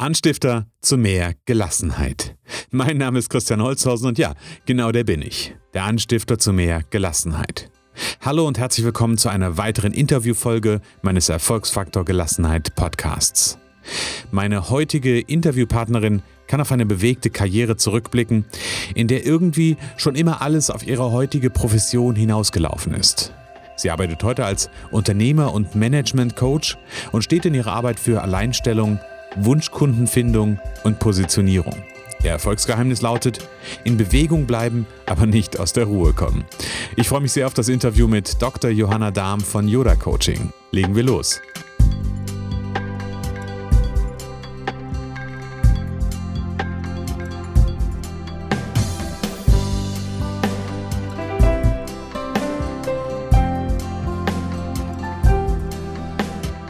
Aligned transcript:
Anstifter 0.00 0.66
zu 0.80 0.96
mehr 0.96 1.34
Gelassenheit. 1.44 2.34
Mein 2.70 2.96
Name 2.96 3.18
ist 3.18 3.28
Christian 3.28 3.60
Holzhausen 3.60 4.08
und 4.08 4.16
ja, 4.16 4.32
genau 4.64 4.92
der 4.92 5.04
bin 5.04 5.20
ich. 5.20 5.54
Der 5.74 5.84
Anstifter 5.84 6.38
zu 6.38 6.54
mehr 6.54 6.80
Gelassenheit. 6.88 7.70
Hallo 8.22 8.48
und 8.48 8.58
herzlich 8.58 8.86
willkommen 8.86 9.18
zu 9.18 9.28
einer 9.28 9.58
weiteren 9.58 9.92
Interviewfolge 9.92 10.80
meines 11.02 11.28
Erfolgsfaktor 11.28 12.06
Gelassenheit 12.06 12.74
Podcasts. 12.76 13.58
Meine 14.30 14.70
heutige 14.70 15.20
Interviewpartnerin 15.20 16.22
kann 16.46 16.62
auf 16.62 16.72
eine 16.72 16.86
bewegte 16.86 17.28
Karriere 17.28 17.76
zurückblicken, 17.76 18.46
in 18.94 19.06
der 19.06 19.26
irgendwie 19.26 19.76
schon 19.98 20.14
immer 20.14 20.40
alles 20.40 20.70
auf 20.70 20.86
ihre 20.86 21.12
heutige 21.12 21.50
Profession 21.50 22.16
hinausgelaufen 22.16 22.94
ist. 22.94 23.34
Sie 23.76 23.90
arbeitet 23.90 24.22
heute 24.22 24.46
als 24.46 24.70
Unternehmer- 24.92 25.52
und 25.52 25.74
Management-Coach 25.74 26.78
und 27.12 27.22
steht 27.22 27.44
in 27.44 27.54
ihrer 27.54 27.72
Arbeit 27.72 28.00
für 28.00 28.22
Alleinstellung, 28.22 28.98
Wunschkundenfindung 29.36 30.58
und 30.84 30.98
Positionierung. 30.98 31.76
Ihr 32.22 32.32
Erfolgsgeheimnis 32.32 33.00
lautet, 33.00 33.48
in 33.84 33.96
Bewegung 33.96 34.46
bleiben, 34.46 34.86
aber 35.06 35.26
nicht 35.26 35.58
aus 35.58 35.72
der 35.72 35.84
Ruhe 35.84 36.12
kommen. 36.12 36.44
Ich 36.96 37.08
freue 37.08 37.22
mich 37.22 37.32
sehr 37.32 37.46
auf 37.46 37.54
das 37.54 37.68
Interview 37.68 38.08
mit 38.08 38.42
Dr. 38.42 38.70
Johanna 38.70 39.10
Dahm 39.10 39.40
von 39.40 39.66
Yoda 39.68 39.94
Coaching. 39.94 40.52
Legen 40.70 40.94
wir 40.94 41.02
los. 41.02 41.40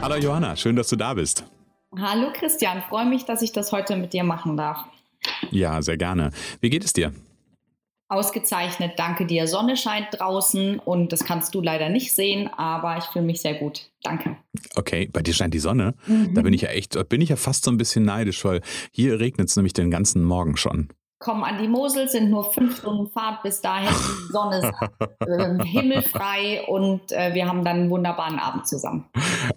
Hallo 0.00 0.16
Johanna, 0.16 0.56
schön, 0.56 0.76
dass 0.76 0.88
du 0.88 0.96
da 0.96 1.14
bist. 1.14 1.44
Hallo 1.98 2.32
Christian, 2.32 2.82
freue 2.88 3.06
mich, 3.06 3.24
dass 3.24 3.42
ich 3.42 3.52
das 3.52 3.72
heute 3.72 3.96
mit 3.96 4.12
dir 4.12 4.22
machen 4.22 4.56
darf. 4.56 4.84
Ja, 5.50 5.82
sehr 5.82 5.96
gerne. 5.96 6.30
Wie 6.60 6.70
geht 6.70 6.84
es 6.84 6.92
dir? 6.92 7.12
Ausgezeichnet, 8.08 8.92
danke 8.96 9.26
dir. 9.26 9.46
Sonne 9.46 9.76
scheint 9.76 10.08
draußen 10.12 10.78
und 10.78 11.12
das 11.12 11.24
kannst 11.24 11.54
du 11.54 11.60
leider 11.60 11.88
nicht 11.88 12.12
sehen, 12.12 12.48
aber 12.48 12.96
ich 12.98 13.04
fühle 13.04 13.24
mich 13.24 13.40
sehr 13.40 13.54
gut. 13.54 13.90
Danke. 14.02 14.36
Okay, 14.74 15.08
bei 15.12 15.22
dir 15.22 15.34
scheint 15.34 15.54
die 15.54 15.60
Sonne. 15.60 15.94
Mhm. 16.06 16.34
Da 16.34 16.42
bin 16.42 16.52
ich 16.52 16.62
ja 16.62 16.70
echt, 16.70 17.08
bin 17.08 17.20
ich 17.20 17.28
ja 17.28 17.36
fast 17.36 17.64
so 17.64 17.70
ein 17.70 17.76
bisschen 17.76 18.04
neidisch, 18.04 18.44
weil 18.44 18.62
hier 18.92 19.20
regnet 19.20 19.48
es 19.48 19.56
nämlich 19.56 19.72
den 19.72 19.90
ganzen 19.90 20.24
Morgen 20.24 20.56
schon 20.56 20.88
kommen 21.20 21.44
an 21.44 21.62
die 21.62 21.68
Mosel, 21.68 22.08
sind 22.08 22.30
nur 22.30 22.50
fünf 22.50 22.78
Stunden 22.78 23.06
Fahrt 23.06 23.42
bis 23.42 23.60
dahin. 23.60 23.88
Die 23.88 24.32
Sonne 24.32 24.58
ist 24.58 24.72
äh, 25.28 25.64
himmelfrei 25.68 26.62
und 26.66 27.12
äh, 27.12 27.34
wir 27.34 27.46
haben 27.46 27.62
dann 27.62 27.76
einen 27.76 27.90
wunderbaren 27.90 28.38
Abend 28.38 28.66
zusammen. 28.66 29.04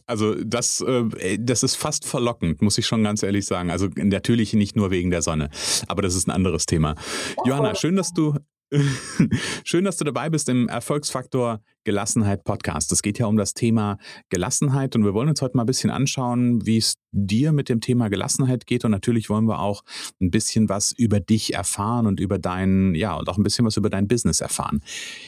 Also 0.06 0.36
das, 0.36 0.82
äh, 0.82 1.38
das 1.40 1.64
ist 1.64 1.76
fast 1.76 2.06
verlockend, 2.06 2.62
muss 2.62 2.78
ich 2.78 2.86
schon 2.86 3.04
ganz 3.04 3.24
ehrlich 3.24 3.46
sagen. 3.46 3.72
Also 3.72 3.88
natürlich 3.96 4.54
nicht 4.54 4.76
nur 4.76 4.92
wegen 4.92 5.10
der 5.10 5.22
Sonne, 5.22 5.50
aber 5.88 6.02
das 6.02 6.16
ist 6.16 6.28
ein 6.28 6.32
anderes 6.32 6.66
Thema. 6.66 6.96
Oh. 7.38 7.44
Johanna, 7.48 7.76
schön, 7.76 7.96
dass 7.96 8.12
du 8.12 8.36
Schön, 9.64 9.86
dass 9.86 9.98
du 9.98 10.04
dabei 10.04 10.30
bist 10.30 10.50
im 10.50 10.68
Erfolgsfaktor 10.68 11.62
Gelassenheit 11.84 12.44
Podcast. 12.44 12.92
Es 12.92 13.02
geht 13.02 13.20
ja 13.20 13.28
um 13.28 13.38
das 13.38 13.54
Thema 13.54 13.98
Gelassenheit 14.30 14.96
und 14.96 15.04
wir 15.04 15.14
wollen 15.14 15.30
uns 15.30 15.42
heute 15.42 15.58
mal 15.58 15.64
ein 15.64 15.68
bisschen 15.68 15.90
anschauen, 15.90 16.66
wie 16.66 16.78
es 16.78 16.96
dir 17.12 17.52
mit 17.52 17.70
dem 17.70 17.82
Thema 17.82 18.10
Gelassenheit 18.10 18.66
geht 18.66 18.86
und 18.86 18.92
natürlich 18.92 19.30
wollen 19.30 19.46
wir 19.46 19.60
auch 19.60 19.84
ein 20.22 20.32
bisschen 20.32 20.70
was 20.70 20.92
über 20.92 21.20
dich 21.20 21.54
erfahren 21.54 22.08
und 22.08 22.20
über 22.20 22.40
dein, 22.40 22.96
ja, 22.96 23.16
und 23.16 23.30
auch 23.30 23.38
ein 23.38 23.44
bisschen 23.44 23.66
was 23.66 23.78
über 23.78 23.90
dein 23.90 24.08
Business 24.08 24.42
erfahren. 24.42 24.82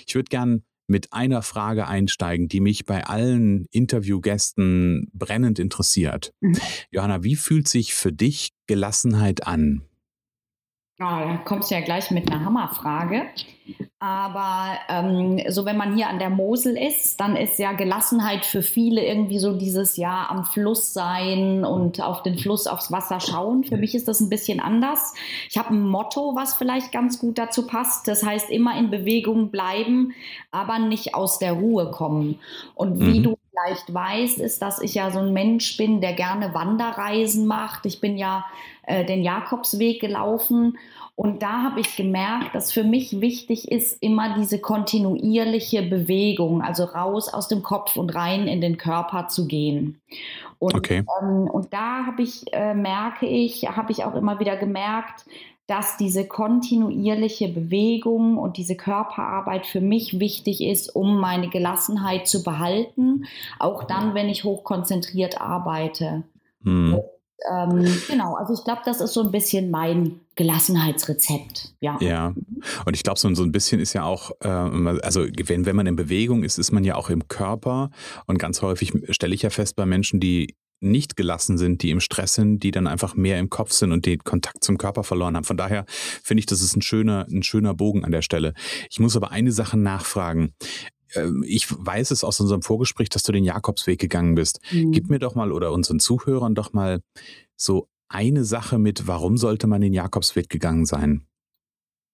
Ich 0.07 0.15
würde 0.15 0.29
gern 0.29 0.63
mit 0.87 1.13
einer 1.13 1.41
Frage 1.41 1.87
einsteigen, 1.87 2.47
die 2.47 2.61
mich 2.61 2.85
bei 2.85 3.05
allen 3.05 3.65
Interviewgästen 3.71 5.09
brennend 5.13 5.59
interessiert. 5.59 6.31
Mhm. 6.41 6.57
Johanna, 6.91 7.23
wie 7.23 7.35
fühlt 7.35 7.67
sich 7.67 7.93
für 7.95 8.11
dich 8.11 8.51
Gelassenheit 8.67 9.45
an? 9.47 9.83
Oh, 10.97 11.03
da 11.03 11.41
kommst 11.43 11.71
du 11.71 11.75
ja 11.75 11.81
gleich 11.81 12.09
mit 12.11 12.31
einer 12.31 12.45
Hammerfrage. 12.45 13.23
Aber 13.99 14.77
ähm, 14.87 15.41
so, 15.49 15.65
wenn 15.65 15.75
man 15.75 15.95
hier 15.95 16.07
an 16.07 16.19
der 16.19 16.29
Mosel 16.29 16.77
ist, 16.77 17.19
dann 17.19 17.35
ist 17.35 17.59
ja 17.59 17.73
Gelassenheit 17.73 18.45
für 18.45 18.61
viele 18.61 19.03
irgendwie 19.03 19.39
so 19.39 19.57
dieses 19.57 19.97
Jahr 19.97 20.29
am 20.29 20.45
Fluss 20.45 20.93
sein 20.93 21.65
und 21.65 22.01
auf 22.01 22.23
den 22.23 22.37
Fluss, 22.37 22.67
aufs 22.67 22.93
Wasser 22.93 23.19
schauen. 23.19 23.65
Für 23.65 23.75
mich 23.75 23.93
ist 23.93 24.07
das 24.07 24.21
ein 24.21 24.29
bisschen 24.29 24.61
anders. 24.61 25.15
Ich 25.49 25.57
habe 25.57 25.73
ein 25.73 25.81
Motto, 25.81 26.33
was 26.35 26.53
vielleicht 26.53 26.93
ganz 26.93 27.19
gut 27.19 27.37
dazu 27.37 27.67
passt. 27.67 28.07
Das 28.07 28.23
heißt, 28.23 28.49
immer 28.49 28.77
in 28.77 28.89
Bewegung 28.89 29.49
bleiben, 29.49 30.13
aber 30.51 30.79
nicht 30.79 31.13
aus 31.13 31.39
der 31.39 31.53
Ruhe 31.53 31.91
kommen. 31.91 32.39
Und 32.73 33.01
wie 33.01 33.19
mhm. 33.19 33.23
du 33.23 33.37
vielleicht 33.49 33.93
weißt, 33.93 34.39
ist, 34.39 34.61
dass 34.61 34.79
ich 34.79 34.93
ja 34.95 35.11
so 35.11 35.19
ein 35.19 35.33
Mensch 35.33 35.77
bin, 35.77 36.01
der 36.01 36.13
gerne 36.13 36.53
Wanderreisen 36.53 37.45
macht. 37.47 37.85
Ich 37.85 38.01
bin 38.01 38.17
ja 38.17 38.45
äh, 38.87 39.05
den 39.05 39.23
Jakobsweg 39.23 39.99
gelaufen 39.99 40.77
und 41.15 41.41
da 41.41 41.63
habe 41.63 41.79
ich 41.79 41.95
gemerkt, 41.95 42.53
dass 42.53 42.73
für 42.73 42.83
mich 42.83 43.21
wichtig 43.21 43.71
ist 43.71 44.03
immer 44.03 44.35
diese 44.37 44.59
kontinuierliche 44.59 45.81
Bewegung, 45.81 46.61
also 46.61 46.83
raus 46.83 47.33
aus 47.33 47.47
dem 47.47 47.63
Kopf 47.63 47.95
und 47.95 48.13
rein 48.13 48.47
in 48.47 48.59
den 48.59 48.77
Körper 48.77 49.29
zu 49.29 49.47
gehen. 49.47 50.01
Und, 50.59 50.75
okay. 50.75 51.05
ähm, 51.21 51.49
und 51.49 51.71
da 51.71 52.05
habe 52.05 52.21
ich, 52.21 52.51
äh, 52.51 52.73
merke 52.73 53.27
ich, 53.27 53.63
habe 53.63 53.93
ich 53.93 54.03
auch 54.03 54.13
immer 54.13 54.41
wieder 54.41 54.57
gemerkt, 54.57 55.25
dass 55.67 55.95
diese 55.95 56.27
kontinuierliche 56.27 57.47
Bewegung 57.47 58.37
und 58.37 58.57
diese 58.57 58.75
Körperarbeit 58.75 59.65
für 59.65 59.81
mich 59.81 60.19
wichtig 60.19 60.61
ist, 60.61 60.93
um 60.93 61.19
meine 61.19 61.47
Gelassenheit 61.47 62.27
zu 62.27 62.43
behalten, 62.43 63.25
auch 63.57 63.85
dann, 63.85 64.13
wenn 64.13 64.27
ich 64.27 64.43
hochkonzentriert 64.43 65.39
arbeite. 65.39 66.23
Hm. 66.63 66.99
Ähm, 67.51 67.85
genau, 68.07 68.35
also 68.35 68.53
ich 68.53 68.63
glaube, 68.63 68.81
das 68.85 69.01
ist 69.01 69.13
so 69.13 69.21
ein 69.21 69.31
bisschen 69.31 69.69
mein 69.69 70.21
Gelassenheitsrezept. 70.35 71.75
Ja. 71.79 71.97
Ja. 71.99 72.33
Und 72.85 72.95
ich 72.95 73.03
glaube, 73.03 73.19
so, 73.19 73.33
so 73.35 73.43
ein 73.43 73.51
bisschen 73.51 73.79
ist 73.79 73.93
ja 73.93 74.03
auch, 74.03 74.31
äh, 74.41 74.47
also 74.47 75.25
wenn, 75.45 75.65
wenn 75.65 75.75
man 75.75 75.87
in 75.87 75.95
Bewegung 75.95 76.43
ist, 76.43 76.57
ist 76.57 76.71
man 76.71 76.83
ja 76.83 76.95
auch 76.95 77.09
im 77.09 77.27
Körper. 77.27 77.89
Und 78.25 78.39
ganz 78.39 78.61
häufig 78.61 78.93
stelle 79.09 79.35
ich 79.35 79.41
ja 79.41 79.49
fest 79.49 79.75
bei 79.75 79.85
Menschen, 79.85 80.19
die 80.19 80.55
nicht 80.81 81.15
gelassen 81.15 81.57
sind, 81.57 81.81
die 81.81 81.89
im 81.89 81.99
Stress 81.99 82.35
sind, 82.35 82.59
die 82.59 82.71
dann 82.71 82.87
einfach 82.87 83.15
mehr 83.15 83.39
im 83.39 83.49
Kopf 83.49 83.71
sind 83.71 83.91
und 83.91 84.05
den 84.05 84.19
Kontakt 84.19 84.63
zum 84.63 84.77
Körper 84.77 85.03
verloren 85.03 85.35
haben. 85.35 85.45
Von 85.45 85.57
daher 85.57 85.85
finde 85.87 86.39
ich, 86.39 86.45
das 86.45 86.61
ist 86.61 86.75
ein 86.75 86.81
schöner, 86.81 87.25
ein 87.29 87.43
schöner 87.43 87.73
Bogen 87.73 88.03
an 88.03 88.11
der 88.11 88.21
Stelle. 88.21 88.53
Ich 88.89 88.99
muss 88.99 89.15
aber 89.15 89.31
eine 89.31 89.51
Sache 89.51 89.77
nachfragen. 89.77 90.53
Ähm, 91.15 91.43
ich 91.45 91.67
weiß 91.69 92.11
es 92.11 92.23
aus 92.23 92.39
unserem 92.39 92.61
Vorgespräch, 92.61 93.09
dass 93.09 93.23
du 93.23 93.31
den 93.31 93.43
Jakobsweg 93.43 93.99
gegangen 93.99 94.35
bist. 94.35 94.59
Mhm. 94.71 94.91
Gib 94.91 95.09
mir 95.09 95.19
doch 95.19 95.35
mal 95.35 95.51
oder 95.51 95.71
unseren 95.71 95.99
Zuhörern 95.99 96.55
doch 96.55 96.73
mal 96.73 97.01
so 97.55 97.87
eine 98.09 98.43
Sache 98.43 98.77
mit, 98.77 99.07
warum 99.07 99.37
sollte 99.37 99.67
man 99.67 99.81
den 99.81 99.93
Jakobsweg 99.93 100.49
gegangen 100.49 100.85
sein? 100.85 101.25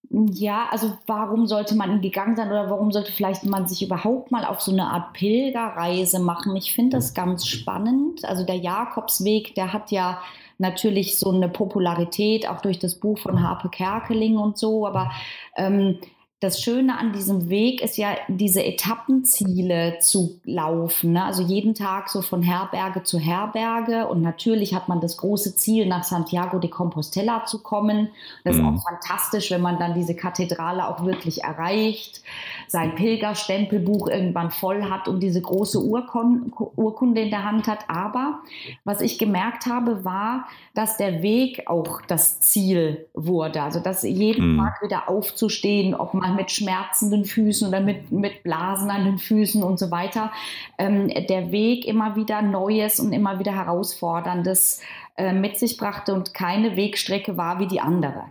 Ja, 0.09 0.67
also 0.71 0.97
warum 1.05 1.47
sollte 1.47 1.75
man 1.75 1.91
ihn 1.91 2.01
gegangen 2.01 2.35
sein 2.35 2.49
oder 2.49 2.69
warum 2.69 2.91
sollte 2.91 3.11
vielleicht 3.13 3.45
man 3.45 3.67
sich 3.67 3.81
überhaupt 3.81 4.31
mal 4.31 4.45
auf 4.45 4.59
so 4.59 4.71
eine 4.71 4.87
Art 4.87 5.13
Pilgerreise 5.13 6.19
machen? 6.19 6.55
Ich 6.55 6.73
finde 6.73 6.97
das 6.97 7.13
ganz 7.13 7.47
spannend. 7.47 8.25
Also 8.25 8.43
der 8.43 8.57
Jakobsweg, 8.57 9.55
der 9.55 9.71
hat 9.71 9.91
ja 9.91 10.21
natürlich 10.57 11.17
so 11.17 11.31
eine 11.31 11.49
Popularität, 11.49 12.47
auch 12.47 12.61
durch 12.61 12.77
das 12.77 12.95
Buch 12.95 13.19
von 13.19 13.41
Harpe 13.41 13.69
Kerkeling 13.69 14.37
und 14.37 14.57
so, 14.57 14.85
aber 14.85 15.11
ähm, 15.55 15.97
das 16.41 16.59
Schöne 16.59 16.97
an 16.97 17.13
diesem 17.13 17.49
Weg 17.49 17.83
ist 17.83 17.97
ja, 17.97 18.17
diese 18.27 18.65
Etappenziele 18.65 19.99
zu 19.99 20.39
laufen. 20.43 21.13
Ne? 21.13 21.23
Also 21.23 21.43
jeden 21.43 21.75
Tag 21.75 22.09
so 22.09 22.23
von 22.23 22.41
Herberge 22.41 23.03
zu 23.03 23.19
Herberge. 23.19 24.07
Und 24.07 24.23
natürlich 24.23 24.73
hat 24.73 24.89
man 24.89 25.01
das 25.01 25.17
große 25.17 25.55
Ziel, 25.55 25.85
nach 25.85 26.03
Santiago 26.03 26.57
de 26.57 26.71
Compostela 26.71 27.45
zu 27.45 27.61
kommen. 27.61 28.09
Das 28.43 28.55
mhm. 28.57 28.61
ist 28.61 28.65
auch 28.65 28.83
fantastisch, 28.83 29.51
wenn 29.51 29.61
man 29.61 29.77
dann 29.77 29.93
diese 29.93 30.15
Kathedrale 30.15 30.87
auch 30.87 31.05
wirklich 31.05 31.43
erreicht, 31.43 32.23
sein 32.67 32.95
Pilgerstempelbuch 32.95 34.07
irgendwann 34.07 34.49
voll 34.49 34.85
hat 34.89 35.07
und 35.07 35.19
diese 35.19 35.43
große 35.43 35.79
Urkon 35.79 36.51
Urkunde 36.75 37.21
in 37.21 37.29
der 37.29 37.43
Hand 37.43 37.67
hat. 37.67 37.87
Aber 37.87 38.39
was 38.83 39.01
ich 39.01 39.19
gemerkt 39.19 39.67
habe, 39.67 40.03
war, 40.03 40.47
dass 40.73 40.97
der 40.97 41.21
Weg 41.21 41.67
auch 41.67 42.01
das 42.01 42.39
Ziel 42.39 43.05
wurde. 43.13 43.61
Also 43.61 43.79
dass 43.79 44.01
jeden 44.01 44.53
mhm. 44.53 44.57
Tag 44.57 44.81
wieder 44.81 45.07
aufzustehen, 45.07 45.93
ob 45.93 46.15
man 46.15 46.30
mit 46.31 46.51
schmerzenden 46.51 47.25
Füßen 47.25 47.67
oder 47.67 47.79
mit, 47.79 48.11
mit 48.11 48.43
Blasen 48.43 48.89
an 48.89 49.05
den 49.05 49.17
Füßen 49.17 49.63
und 49.63 49.79
so 49.79 49.91
weiter, 49.91 50.31
ähm, 50.77 51.07
der 51.07 51.51
Weg 51.51 51.85
immer 51.85 52.15
wieder 52.15 52.41
Neues 52.41 52.99
und 52.99 53.13
immer 53.13 53.39
wieder 53.39 53.53
Herausforderndes 53.53 54.81
äh, 55.17 55.33
mit 55.33 55.57
sich 55.57 55.77
brachte 55.77 56.13
und 56.13 56.33
keine 56.33 56.75
Wegstrecke 56.75 57.37
war 57.37 57.59
wie 57.59 57.67
die 57.67 57.81
andere. 57.81 58.25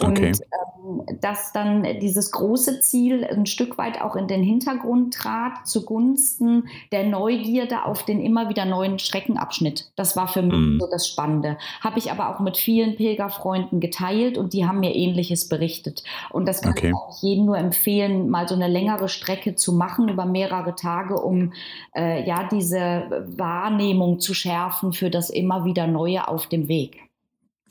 Und 0.00 0.10
okay. 0.10 0.32
ähm, 0.32 1.02
dass 1.20 1.52
dann 1.52 1.84
dieses 2.00 2.30
große 2.30 2.80
Ziel 2.80 3.24
ein 3.24 3.46
Stück 3.46 3.78
weit 3.78 4.00
auch 4.00 4.16
in 4.16 4.28
den 4.28 4.42
Hintergrund 4.42 5.14
trat, 5.14 5.66
zugunsten 5.66 6.68
der 6.92 7.04
Neugierde 7.04 7.84
auf 7.84 8.04
den 8.04 8.20
immer 8.20 8.48
wieder 8.48 8.64
neuen 8.64 8.98
Streckenabschnitt. 8.98 9.90
Das 9.96 10.16
war 10.16 10.28
für 10.28 10.42
mich 10.42 10.54
mm. 10.54 10.78
so 10.80 10.88
das 10.90 11.08
Spannende. 11.08 11.58
Habe 11.80 11.98
ich 11.98 12.10
aber 12.12 12.28
auch 12.28 12.40
mit 12.40 12.56
vielen 12.56 12.96
Pilgerfreunden 12.96 13.80
geteilt 13.80 14.38
und 14.38 14.52
die 14.52 14.66
haben 14.66 14.80
mir 14.80 14.94
Ähnliches 14.94 15.48
berichtet. 15.48 16.04
Und 16.30 16.46
das 16.46 16.62
kann 16.62 16.72
okay. 16.72 16.88
ich 16.88 16.94
auch 16.94 17.22
jedem 17.22 17.46
nur 17.46 17.58
empfehlen, 17.58 18.28
mal 18.28 18.46
so 18.46 18.54
eine 18.54 18.68
längere 18.68 19.08
Strecke 19.08 19.54
zu 19.54 19.72
machen 19.72 20.08
über 20.08 20.26
mehrere 20.26 20.74
Tage, 20.74 21.20
um 21.20 21.52
äh, 21.96 22.26
ja 22.26 22.48
diese 22.48 23.26
Wahrnehmung 23.36 24.20
zu 24.20 24.34
schärfen 24.34 24.92
für 24.92 25.10
das 25.10 25.30
immer 25.30 25.64
wieder 25.64 25.86
Neue 25.86 26.28
auf 26.28 26.46
dem 26.46 26.68
Weg. 26.68 27.07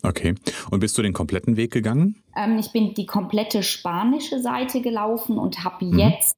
Okay. 0.04 0.36
Und 0.72 0.80
bist 0.80 0.98
du 0.98 1.02
den 1.02 1.14
kompletten 1.14 1.58
Weg 1.58 1.72
gegangen? 1.72 2.22
Ähm, 2.36 2.58
ich 2.60 2.72
bin 2.72 2.94
die 2.94 3.06
komplette 3.06 3.64
spanische 3.64 4.40
Seite 4.42 4.82
gelaufen 4.82 5.38
und 5.38 5.64
habe 5.64 5.86
mhm. 5.86 6.00
jetzt 6.00 6.38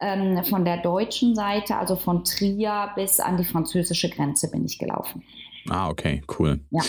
ähm, 0.00 0.42
von 0.44 0.64
der 0.64 0.78
deutschen 0.78 1.34
Seite, 1.34 1.76
also 1.76 1.96
von 1.96 2.24
Trier 2.24 2.90
bis 2.94 3.20
an 3.20 3.36
die 3.36 3.44
französische 3.44 4.08
Grenze 4.10 4.50
bin 4.50 4.64
ich 4.64 4.78
gelaufen. 4.78 5.22
Ah, 5.68 5.88
okay, 5.90 6.22
cool. 6.38 6.60
Ja, 6.70 6.82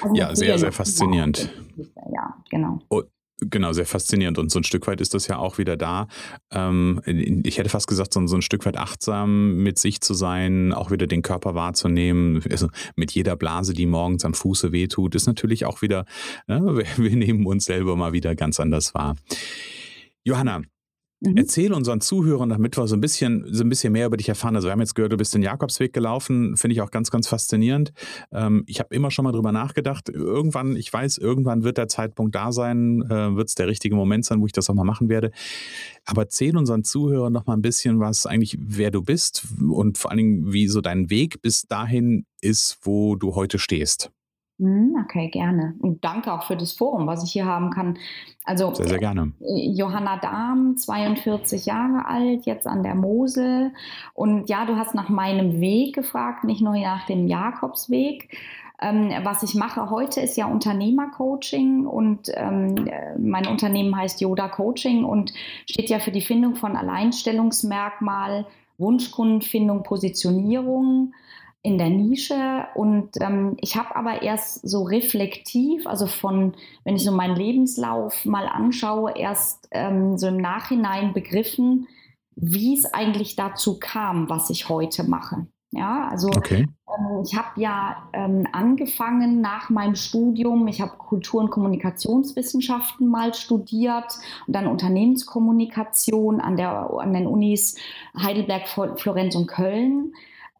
also 0.00 0.14
ja 0.14 0.36
sehr, 0.36 0.58
sehr 0.58 0.72
faszinierend. 0.72 1.48
Ja, 2.12 2.36
genau. 2.50 2.80
Und 2.88 3.06
Genau, 3.50 3.72
sehr 3.72 3.86
faszinierend. 3.86 4.38
Und 4.38 4.50
so 4.50 4.60
ein 4.60 4.64
Stück 4.64 4.86
weit 4.86 5.00
ist 5.00 5.14
das 5.14 5.26
ja 5.26 5.38
auch 5.38 5.58
wieder 5.58 5.76
da. 5.76 6.06
Ähm, 6.50 7.00
ich 7.44 7.58
hätte 7.58 7.68
fast 7.68 7.88
gesagt, 7.88 8.14
so, 8.14 8.20
ein 8.20 8.42
Stück 8.42 8.64
weit 8.66 8.76
achtsam 8.76 9.56
mit 9.56 9.78
sich 9.78 10.00
zu 10.00 10.14
sein, 10.14 10.72
auch 10.72 10.90
wieder 10.90 11.06
den 11.06 11.22
Körper 11.22 11.54
wahrzunehmen. 11.54 12.42
Also 12.50 12.68
mit 12.94 13.12
jeder 13.12 13.36
Blase, 13.36 13.74
die 13.74 13.86
morgens 13.86 14.24
am 14.24 14.34
Fuße 14.34 14.72
wehtut, 14.72 15.14
ist 15.14 15.26
natürlich 15.26 15.64
auch 15.64 15.82
wieder, 15.82 16.04
äh, 16.46 16.60
wir 16.60 17.16
nehmen 17.16 17.46
uns 17.46 17.64
selber 17.64 17.96
mal 17.96 18.12
wieder 18.12 18.34
ganz 18.34 18.60
anders 18.60 18.94
wahr. 18.94 19.16
Johanna, 20.24 20.62
Mhm. 21.22 21.36
Erzähl 21.36 21.72
unseren 21.72 22.00
Zuhörern, 22.00 22.48
damit 22.48 22.76
wir 22.76 22.88
so 22.88 22.96
ein 22.96 23.00
bisschen, 23.00 23.46
so 23.48 23.62
ein 23.62 23.68
bisschen 23.68 23.92
mehr 23.92 24.06
über 24.06 24.16
dich 24.16 24.28
erfahren. 24.28 24.56
Also 24.56 24.66
wir 24.66 24.72
haben 24.72 24.80
jetzt 24.80 24.94
gehört, 24.94 25.12
du 25.12 25.16
bist 25.16 25.32
den 25.34 25.42
Jakobsweg 25.42 25.92
gelaufen, 25.92 26.56
finde 26.56 26.74
ich 26.74 26.80
auch 26.80 26.90
ganz, 26.90 27.12
ganz 27.12 27.28
faszinierend. 27.28 27.92
Ähm, 28.32 28.64
ich 28.66 28.80
habe 28.80 28.92
immer 28.94 29.12
schon 29.12 29.24
mal 29.24 29.30
drüber 29.30 29.52
nachgedacht. 29.52 30.08
Irgendwann, 30.08 30.74
ich 30.74 30.92
weiß, 30.92 31.18
irgendwann 31.18 31.62
wird 31.62 31.78
der 31.78 31.86
Zeitpunkt 31.86 32.34
da 32.34 32.50
sein, 32.50 33.02
äh, 33.08 33.36
wird 33.36 33.48
es 33.48 33.54
der 33.54 33.68
richtige 33.68 33.94
Moment 33.94 34.24
sein, 34.24 34.40
wo 34.40 34.46
ich 34.46 34.52
das 34.52 34.68
auch 34.68 34.74
mal 34.74 34.82
machen 34.82 35.08
werde. 35.08 35.30
Aber 36.04 36.22
erzähl 36.22 36.56
unseren 36.56 36.82
Zuhörern 36.82 37.32
noch 37.32 37.46
mal 37.46 37.54
ein 37.54 37.62
bisschen 37.62 38.00
was 38.00 38.26
eigentlich, 38.26 38.58
wer 38.60 38.90
du 38.90 39.02
bist 39.02 39.46
und 39.60 39.98
vor 39.98 40.10
allen 40.10 40.18
Dingen, 40.18 40.52
wie 40.52 40.66
so 40.66 40.80
dein 40.80 41.08
Weg 41.08 41.40
bis 41.40 41.62
dahin 41.68 42.26
ist, 42.40 42.78
wo 42.82 43.14
du 43.14 43.36
heute 43.36 43.60
stehst. 43.60 44.10
Hm, 44.62 44.96
okay, 45.02 45.26
gerne. 45.26 45.74
Und 45.80 46.04
danke 46.04 46.32
auch 46.32 46.44
für 46.44 46.56
das 46.56 46.72
Forum, 46.72 47.08
was 47.08 47.24
ich 47.24 47.32
hier 47.32 47.46
haben 47.46 47.70
kann. 47.70 47.98
Also 48.44 48.72
sehr, 48.74 48.86
sehr 48.86 48.98
gerne. 48.98 49.32
Äh, 49.40 49.70
Johanna 49.70 50.18
Dahm, 50.18 50.76
42 50.76 51.66
Jahre 51.66 52.06
alt, 52.06 52.46
jetzt 52.46 52.68
an 52.68 52.84
der 52.84 52.94
Mosel. 52.94 53.72
Und 54.14 54.48
ja, 54.48 54.64
du 54.64 54.76
hast 54.76 54.94
nach 54.94 55.08
meinem 55.08 55.60
Weg 55.60 55.96
gefragt, 55.96 56.44
nicht 56.44 56.60
nur 56.60 56.78
nach 56.78 57.06
dem 57.06 57.26
Jakobsweg. 57.26 58.38
Ähm, 58.80 59.10
was 59.24 59.42
ich 59.42 59.56
mache 59.56 59.90
heute 59.90 60.20
ist 60.20 60.36
ja 60.36 60.46
Unternehmercoaching 60.46 61.84
und 61.84 62.30
ähm, 62.34 62.88
mein 63.18 63.48
Unternehmen 63.48 63.96
heißt 63.96 64.20
Yoda 64.20 64.48
Coaching 64.48 65.04
und 65.04 65.32
steht 65.68 65.90
ja 65.90 65.98
für 65.98 66.12
die 66.12 66.20
Findung 66.20 66.54
von 66.54 66.76
Alleinstellungsmerkmal, 66.76 68.46
Wunschkundenfindung, 68.78 69.82
Positionierung 69.82 71.14
in 71.62 71.78
der 71.78 71.90
Nische 71.90 72.66
und 72.74 73.10
ähm, 73.20 73.56
ich 73.60 73.76
habe 73.76 73.94
aber 73.94 74.22
erst 74.22 74.68
so 74.68 74.82
reflektiv, 74.82 75.86
also 75.86 76.06
von, 76.06 76.54
wenn 76.84 76.96
ich 76.96 77.04
so 77.04 77.12
meinen 77.12 77.36
Lebenslauf 77.36 78.24
mal 78.24 78.48
anschaue, 78.48 79.12
erst 79.16 79.68
ähm, 79.70 80.18
so 80.18 80.26
im 80.26 80.38
Nachhinein 80.38 81.12
begriffen, 81.12 81.86
wie 82.34 82.76
es 82.76 82.92
eigentlich 82.92 83.36
dazu 83.36 83.78
kam, 83.78 84.28
was 84.28 84.50
ich 84.50 84.68
heute 84.68 85.04
mache. 85.04 85.46
Ja, 85.70 86.08
also 86.08 86.28
okay. 86.28 86.66
ähm, 86.88 87.22
ich 87.24 87.34
habe 87.36 87.60
ja 87.60 88.08
ähm, 88.12 88.46
angefangen 88.52 89.40
nach 89.40 89.70
meinem 89.70 89.94
Studium, 89.94 90.66
ich 90.66 90.80
habe 90.80 90.98
Kultur- 90.98 91.40
und 91.40 91.50
Kommunikationswissenschaften 91.50 93.08
mal 93.08 93.32
studiert 93.34 94.18
und 94.46 94.54
dann 94.54 94.66
Unternehmenskommunikation 94.66 96.40
an, 96.40 96.56
der, 96.56 96.90
an 96.98 97.14
den 97.14 97.26
Unis 97.26 97.76
Heidelberg, 98.20 98.68
Florenz 98.68 99.36
und 99.36 99.46
Köln. 99.46 100.12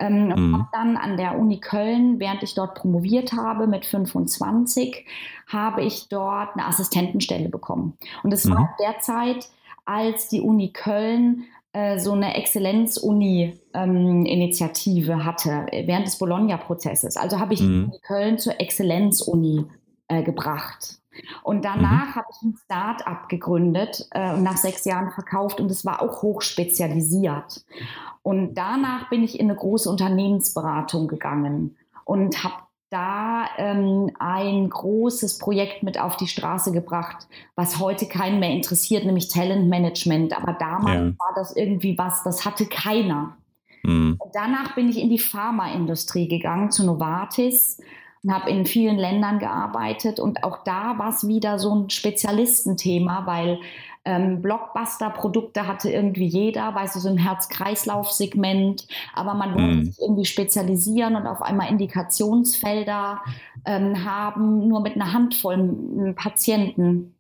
Ähm, 0.03 0.29
mhm. 0.29 0.55
Habe 0.55 0.69
dann 0.73 0.97
an 0.97 1.17
der 1.17 1.39
Uni 1.39 1.61
Köln, 1.61 2.19
während 2.19 2.43
ich 2.43 2.57
dort 2.57 2.75
promoviert 2.75 3.35
habe 3.35 3.69
mit 3.69 3.87
25, 3.87 5.07
habe 5.47 5.83
ich 5.83 6.09
dort 6.09 6.55
eine 6.55 6.67
Assistentenstelle 6.67 7.49
bekommen. 7.49 7.97
Und 8.25 8.33
es 8.33 8.45
mhm. 8.45 8.55
war 8.55 8.75
derzeit, 8.81 9.49
als 9.85 10.29
die 10.29 10.41
Uni 10.41 10.73
Köln 10.73 11.45
äh, 11.73 12.01
so 12.01 12.11
eine 12.13 12.35
Exzellenz-Uni-Initiative 12.35 15.13
ähm, 15.13 15.25
hatte, 15.25 15.67
während 15.71 16.09
des 16.09 16.19
Bologna-Prozesses. 16.19 17.17
Also 17.17 17.39
habe 17.39 17.55
ich 17.55 17.61
mhm. 17.61 17.93
die 17.95 18.01
Köln 18.01 18.39
zur 18.39 18.61
Exzellenz-Uni 18.61 19.67
äh, 20.09 20.25
gebracht. 20.25 20.99
Und 21.43 21.65
danach 21.65 22.09
mhm. 22.09 22.15
habe 22.15 22.27
ich 22.31 22.43
ein 22.43 22.57
Start-up 22.65 23.29
gegründet 23.29 24.09
äh, 24.13 24.35
und 24.35 24.43
nach 24.43 24.57
sechs 24.57 24.85
Jahren 24.85 25.11
verkauft 25.11 25.61
und 25.61 25.71
es 25.71 25.85
war 25.85 26.03
auch 26.03 26.23
hochspezialisiert. 26.23 27.65
Und 28.23 28.55
danach 28.55 29.11
bin 29.11 29.23
ich 29.23 29.39
in 29.39 29.51
eine 29.51 29.59
große 29.59 29.91
Unternehmensberatung 29.91 31.09
gegangen 31.09 31.77
und 32.05 32.45
habe 32.45 32.55
da 32.93 33.47
ähm, 33.57 34.11
ein 34.19 34.69
großes 34.69 35.39
Projekt 35.39 35.83
mit 35.83 35.99
auf 35.99 36.17
die 36.19 36.27
Straße 36.27 36.73
gebracht, 36.73 37.27
was 37.57 37.79
heute 37.79 38.07
keinen 38.07 38.39
mehr 38.39 38.51
interessiert, 38.51 39.07
nämlich 39.07 39.29
Talentmanagement. 39.29 40.37
Aber 40.37 40.53
damals 40.53 41.15
ja. 41.15 41.19
war 41.19 41.33
das 41.35 41.57
irgendwie 41.57 41.97
was, 41.97 42.23
das 42.23 42.45
hatte 42.45 42.67
keiner. 42.67 43.37
Mhm. 43.83 44.19
Danach 44.35 44.75
bin 44.75 44.91
ich 44.91 44.99
in 45.01 45.09
die 45.09 45.19
Pharmaindustrie 45.19 46.29
gegangen, 46.29 46.71
zu 46.71 46.85
Novartis 46.85 47.81
und 48.23 48.33
habe 48.33 48.51
in 48.51 48.67
vielen 48.67 48.97
Ländern 48.97 49.39
gearbeitet. 49.39 50.21
Und 50.21 50.45
auch 50.45 50.59
da 50.65 50.99
war 50.99 51.11
es 51.11 51.27
wieder 51.27 51.59
so 51.59 51.75
ein 51.75 51.91
Spezialistenthema, 51.91 53.27
weil 53.27 53.59
ähm, 54.05 54.43
Blockbuster-Produkte 54.43 55.67
hatte 55.67 55.91
irgendwie 55.91 56.27
jeder, 56.27 56.75
weißt 56.75 56.97
du, 56.97 57.01
so 57.01 57.09
im 57.09 57.19
Herz-Kreislauf-Segment, 57.19 58.89
aber 59.15 59.35
man 59.35 59.55
wollte 59.55 59.77
mm. 59.77 59.85
sich 59.85 60.01
irgendwie 60.01 60.25
spezialisieren 60.25 61.15
und 61.15 61.27
auf 61.29 61.41
einmal 61.41 61.71
Indikationsfelder 61.71 63.21
ähm, 63.65 64.05
haben, 64.05 64.67
nur 64.67 64.81
mit 64.81 64.97
einer 64.97 65.13
Handvoll 65.13 66.15
Patienten. 66.17 67.15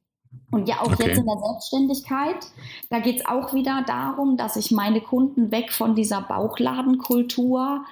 Und 0.50 0.68
ja, 0.68 0.80
auch 0.80 0.92
okay. 0.92 1.08
jetzt 1.08 1.18
in 1.18 1.24
der 1.24 1.38
Selbstständigkeit, 1.38 2.46
da 2.90 2.98
geht 2.98 3.20
es 3.20 3.26
auch 3.26 3.54
wieder 3.54 3.84
darum, 3.86 4.36
dass 4.36 4.56
ich 4.56 4.70
meine 4.70 5.00
Kunden 5.00 5.50
weg 5.50 5.72
von 5.72 5.94
dieser 5.94 6.20
Bauchladenkultur 6.20 7.84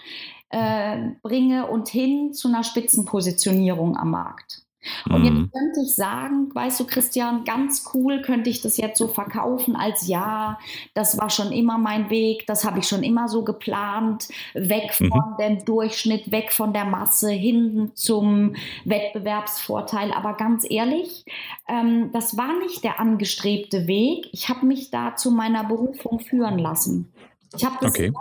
äh, 0.51 1.11
bringe 1.23 1.67
und 1.67 1.89
hin 1.89 2.33
zu 2.35 2.49
einer 2.49 2.65
Spitzenpositionierung 2.65 3.97
am 3.97 4.11
Markt. 4.11 4.65
Und 5.11 5.25
jetzt 5.25 5.35
mhm. 5.35 5.51
könnte 5.53 5.81
ich 5.85 5.95
sagen, 5.95 6.55
weißt 6.55 6.81
du, 6.81 6.87
Christian, 6.87 7.45
ganz 7.45 7.91
cool 7.93 8.23
könnte 8.23 8.49
ich 8.49 8.63
das 8.63 8.79
jetzt 8.79 8.97
so 8.97 9.09
verkaufen 9.09 9.77
als 9.77 10.07
ja, 10.07 10.59
das 10.95 11.19
war 11.19 11.29
schon 11.29 11.53
immer 11.53 11.77
mein 11.77 12.09
Weg, 12.09 12.47
das 12.47 12.65
habe 12.65 12.79
ich 12.79 12.89
schon 12.89 13.03
immer 13.03 13.29
so 13.29 13.45
geplant, 13.45 14.29
weg 14.55 14.95
von 14.95 15.09
mhm. 15.09 15.37
dem 15.39 15.65
Durchschnitt, 15.67 16.33
weg 16.33 16.51
von 16.53 16.73
der 16.73 16.87
Masse, 16.87 17.31
hin 17.31 17.93
zum 17.95 18.55
Wettbewerbsvorteil. 18.87 20.13
Aber 20.13 20.35
ganz 20.35 20.65
ehrlich, 20.69 21.27
ähm, 21.69 22.11
das 22.13 22.39
war 22.39 22.59
nicht 22.61 22.83
der 22.83 23.01
angestrebte 23.01 23.87
Weg. 23.87 24.29
Ich 24.33 24.49
habe 24.49 24.65
mich 24.65 24.91
da 24.91 25.15
zu 25.15 25.31
meiner 25.31 25.65
Berufung 25.65 26.21
führen 26.21 26.59
lassen. 26.59 27.13
Ich 27.55 27.65
habe 27.67 27.77
das 27.83 27.91
okay. 27.91 28.13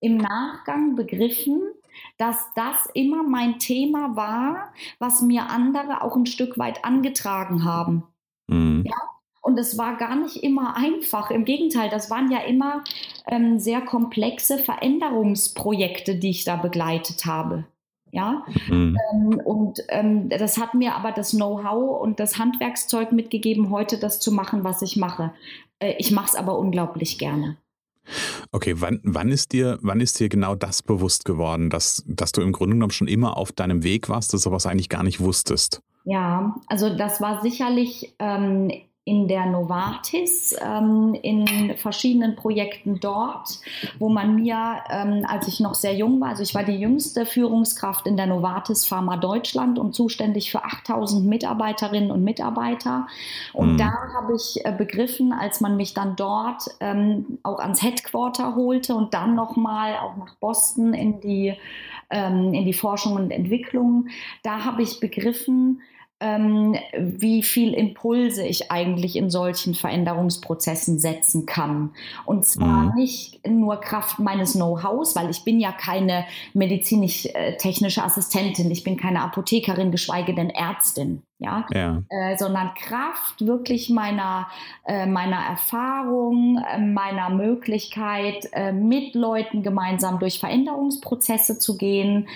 Im 0.00 0.16
Nachgang 0.16 0.94
begriffen, 0.94 1.60
dass 2.16 2.36
das 2.54 2.88
immer 2.94 3.22
mein 3.22 3.58
Thema 3.58 4.16
war, 4.16 4.72
was 4.98 5.22
mir 5.22 5.50
andere 5.50 6.02
auch 6.02 6.16
ein 6.16 6.26
Stück 6.26 6.58
weit 6.58 6.84
angetragen 6.84 7.64
haben. 7.64 8.04
Mhm. 8.48 8.84
Ja? 8.86 8.96
Und 9.40 9.58
es 9.58 9.78
war 9.78 9.96
gar 9.96 10.16
nicht 10.16 10.42
immer 10.42 10.76
einfach. 10.76 11.30
Im 11.30 11.44
Gegenteil, 11.44 11.88
das 11.88 12.10
waren 12.10 12.30
ja 12.30 12.40
immer 12.40 12.84
ähm, 13.26 13.58
sehr 13.58 13.80
komplexe 13.80 14.58
Veränderungsprojekte, 14.58 16.16
die 16.16 16.30
ich 16.30 16.44
da 16.44 16.56
begleitet 16.56 17.24
habe. 17.24 17.64
Ja, 18.10 18.44
mhm. 18.68 18.96
ähm, 19.12 19.40
und 19.44 19.84
ähm, 19.88 20.30
das 20.30 20.56
hat 20.56 20.72
mir 20.72 20.94
aber 20.94 21.12
das 21.12 21.32
Know-how 21.32 22.00
und 22.00 22.20
das 22.20 22.38
Handwerkszeug 22.38 23.12
mitgegeben, 23.12 23.70
heute 23.70 23.98
das 23.98 24.18
zu 24.18 24.32
machen, 24.32 24.64
was 24.64 24.80
ich 24.80 24.96
mache. 24.96 25.32
Äh, 25.78 25.94
ich 25.98 26.10
mache 26.10 26.28
es 26.28 26.34
aber 26.34 26.58
unglaublich 26.58 27.18
gerne. 27.18 27.58
Okay, 28.52 28.74
wann, 28.78 29.00
wann, 29.02 29.28
ist 29.28 29.52
dir, 29.52 29.78
wann 29.82 30.00
ist 30.00 30.18
dir 30.20 30.28
genau 30.28 30.54
das 30.54 30.82
bewusst 30.82 31.24
geworden, 31.24 31.70
dass, 31.70 32.02
dass 32.06 32.32
du 32.32 32.40
im 32.40 32.52
Grunde 32.52 32.74
genommen 32.76 32.92
schon 32.92 33.08
immer 33.08 33.36
auf 33.36 33.52
deinem 33.52 33.82
Weg 33.82 34.08
warst, 34.08 34.32
dass 34.34 34.42
du 34.42 34.50
was 34.50 34.66
eigentlich 34.66 34.88
gar 34.88 35.02
nicht 35.02 35.20
wusstest? 35.20 35.82
Ja, 36.04 36.56
also 36.68 36.96
das 36.96 37.20
war 37.20 37.42
sicherlich 37.42 38.14
ähm, 38.18 38.70
in 39.08 39.26
der 39.26 39.46
Novartis, 39.46 40.54
ähm, 40.60 41.16
in 41.22 41.76
verschiedenen 41.78 42.36
Projekten 42.36 43.00
dort, 43.00 43.60
wo 43.98 44.10
man 44.10 44.34
mir, 44.34 44.82
ähm, 44.90 45.24
als 45.26 45.48
ich 45.48 45.60
noch 45.60 45.74
sehr 45.74 45.94
jung 45.94 46.20
war, 46.20 46.28
also 46.28 46.42
ich 46.42 46.54
war 46.54 46.62
die 46.62 46.76
jüngste 46.76 47.24
Führungskraft 47.24 48.06
in 48.06 48.18
der 48.18 48.26
Novartis 48.26 48.84
Pharma 48.84 49.16
Deutschland 49.16 49.78
und 49.78 49.94
zuständig 49.94 50.50
für 50.50 50.62
8000 50.62 51.24
Mitarbeiterinnen 51.24 52.10
und 52.10 52.22
Mitarbeiter. 52.22 53.06
Und 53.54 53.72
mhm. 53.72 53.78
da 53.78 53.92
habe 54.14 54.34
ich 54.36 54.64
äh, 54.66 54.72
begriffen, 54.72 55.32
als 55.32 55.62
man 55.62 55.78
mich 55.78 55.94
dann 55.94 56.14
dort 56.14 56.64
ähm, 56.80 57.38
auch 57.42 57.60
ans 57.60 57.82
Headquarter 57.82 58.56
holte 58.56 58.94
und 58.94 59.14
dann 59.14 59.34
nochmal 59.34 59.94
auch 59.96 60.16
nach 60.18 60.34
Boston 60.34 60.92
in 60.92 61.20
die, 61.20 61.54
ähm, 62.10 62.52
in 62.52 62.66
die 62.66 62.74
Forschung 62.74 63.14
und 63.14 63.30
Entwicklung, 63.30 64.08
da 64.42 64.66
habe 64.66 64.82
ich 64.82 65.00
begriffen, 65.00 65.80
ähm, 66.20 66.76
wie 66.96 67.42
viel 67.42 67.74
Impulse 67.74 68.44
ich 68.44 68.72
eigentlich 68.72 69.16
in 69.16 69.30
solchen 69.30 69.74
Veränderungsprozessen 69.74 70.98
setzen 70.98 71.46
kann. 71.46 71.90
Und 72.24 72.44
zwar 72.44 72.84
mhm. 72.84 72.94
nicht 72.94 73.46
nur 73.46 73.80
Kraft 73.80 74.18
meines 74.18 74.54
Know-hows, 74.54 75.14
weil 75.14 75.30
ich 75.30 75.44
bin 75.44 75.60
ja 75.60 75.70
keine 75.70 76.24
medizinisch-technische 76.54 78.02
Assistentin, 78.02 78.70
ich 78.70 78.82
bin 78.82 78.96
keine 78.96 79.22
Apothekerin, 79.22 79.92
geschweige 79.92 80.34
denn 80.34 80.50
Ärztin. 80.50 81.22
Ja, 81.40 81.66
ja. 81.72 82.02
Äh, 82.08 82.36
sondern 82.36 82.74
Kraft 82.74 83.46
wirklich 83.46 83.90
meiner, 83.90 84.48
äh, 84.84 85.06
meiner 85.06 85.36
Erfahrung, 85.36 86.58
äh, 86.58 86.80
meiner 86.80 87.30
Möglichkeit, 87.30 88.48
äh, 88.52 88.72
mit 88.72 89.14
Leuten 89.14 89.62
gemeinsam 89.62 90.18
durch 90.18 90.40
Veränderungsprozesse 90.40 91.60
zu 91.60 91.76
gehen, 91.76 92.26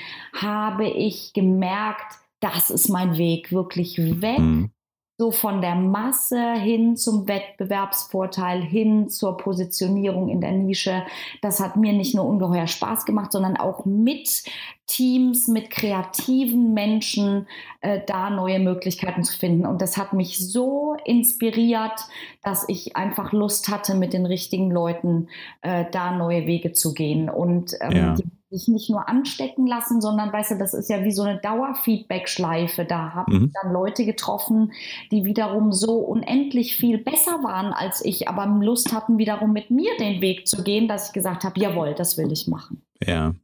habe 0.41 0.87
ich 0.87 1.33
gemerkt, 1.33 2.22
das 2.43 2.71
ist 2.71 2.89
mein 2.89 3.17
Weg, 3.17 3.53
wirklich 3.53 3.99
weg. 3.99 4.39
Mhm. 4.39 4.71
So 5.19 5.31
von 5.31 5.61
der 5.61 5.77
Masse 5.77 6.55
hin 6.55 6.97
zum 6.97 7.29
Wettbewerbsvorteil, 7.29 8.61
hin 8.61 9.09
zur 9.09 9.37
Positionierung 9.37 10.29
in 10.29 10.41
der 10.41 10.51
Nische. 10.51 11.05
Das 11.43 11.61
hat 11.61 11.77
mir 11.77 11.93
nicht 11.93 12.15
nur 12.15 12.25
ungeheuer 12.25 12.67
Spaß 12.67 13.05
gemacht, 13.05 13.31
sondern 13.31 13.57
auch 13.57 13.85
mit 13.85 14.43
Teams, 14.87 15.47
mit 15.47 15.71
kreativen 15.71 16.75
Menschen 16.75 17.47
äh, 17.83 18.01
da 18.05 18.31
neue 18.31 18.59
Möglichkeiten 18.59 19.23
zu 19.23 19.39
finden. 19.39 19.65
Und 19.65 19.81
das 19.81 19.97
hat 19.97 20.13
mich 20.13 20.39
so 20.39 20.97
inspiriert, 21.05 22.01
dass 22.43 22.69
ich 22.69 22.97
einfach 22.97 23.33
Lust 23.33 23.69
hatte, 23.69 23.95
mit 23.95 24.15
den 24.15 24.27
richtigen 24.27 24.71
Leuten 24.71 25.29
äh, 25.61 25.85
da 25.93 26.17
neue 26.17 26.47
Wege 26.47 26.73
zu 26.73 26.95
gehen. 26.95 27.31
Und 27.31 27.77
ähm, 27.81 27.93
ja. 27.93 28.15
die 28.15 28.25
sich 28.53 28.69
nicht 28.69 28.91
nur 28.91 29.09
anstecken 29.09 29.67
lassen, 29.67 30.01
sondern 30.01 30.33
weißt 30.33 30.53
du, 30.53 30.59
das 30.59 30.75
ist 30.75 30.91
ja 30.91 31.03
wie 31.05 31.11
so 31.11 31.23
eine 31.23 31.41
Dauerfeedback-Schleife. 31.41 32.85
Da 32.85 33.15
habe 33.15 33.35
mhm. 33.35 33.45
ich 33.47 33.53
dann 33.63 33.73
Leute 33.73 34.05
getroffen, 34.05 34.73
die 35.11 35.25
wiederum 35.25 35.73
so 35.73 35.97
unendlich 35.97 36.77
viel 36.77 36.99
besser 36.99 37.43
waren 37.43 37.73
als 37.73 38.05
ich, 38.05 38.29
aber 38.29 38.47
Lust 38.47 38.93
hatten, 38.93 39.19
wiederum 39.19 39.53
mit 39.53 39.71
mir 39.71 39.97
den 39.99 40.21
Weg 40.21 40.47
zu 40.47 40.63
gehen, 40.63 40.89
dass 40.89 41.09
ich 41.09 41.13
gesagt 41.13 41.45
habe, 41.45 41.59
jawohl, 41.59 41.95
das 41.95 42.19
will 42.19 42.31
ich 42.31 42.47
machen. 42.47 42.83
Ja. 43.05 43.35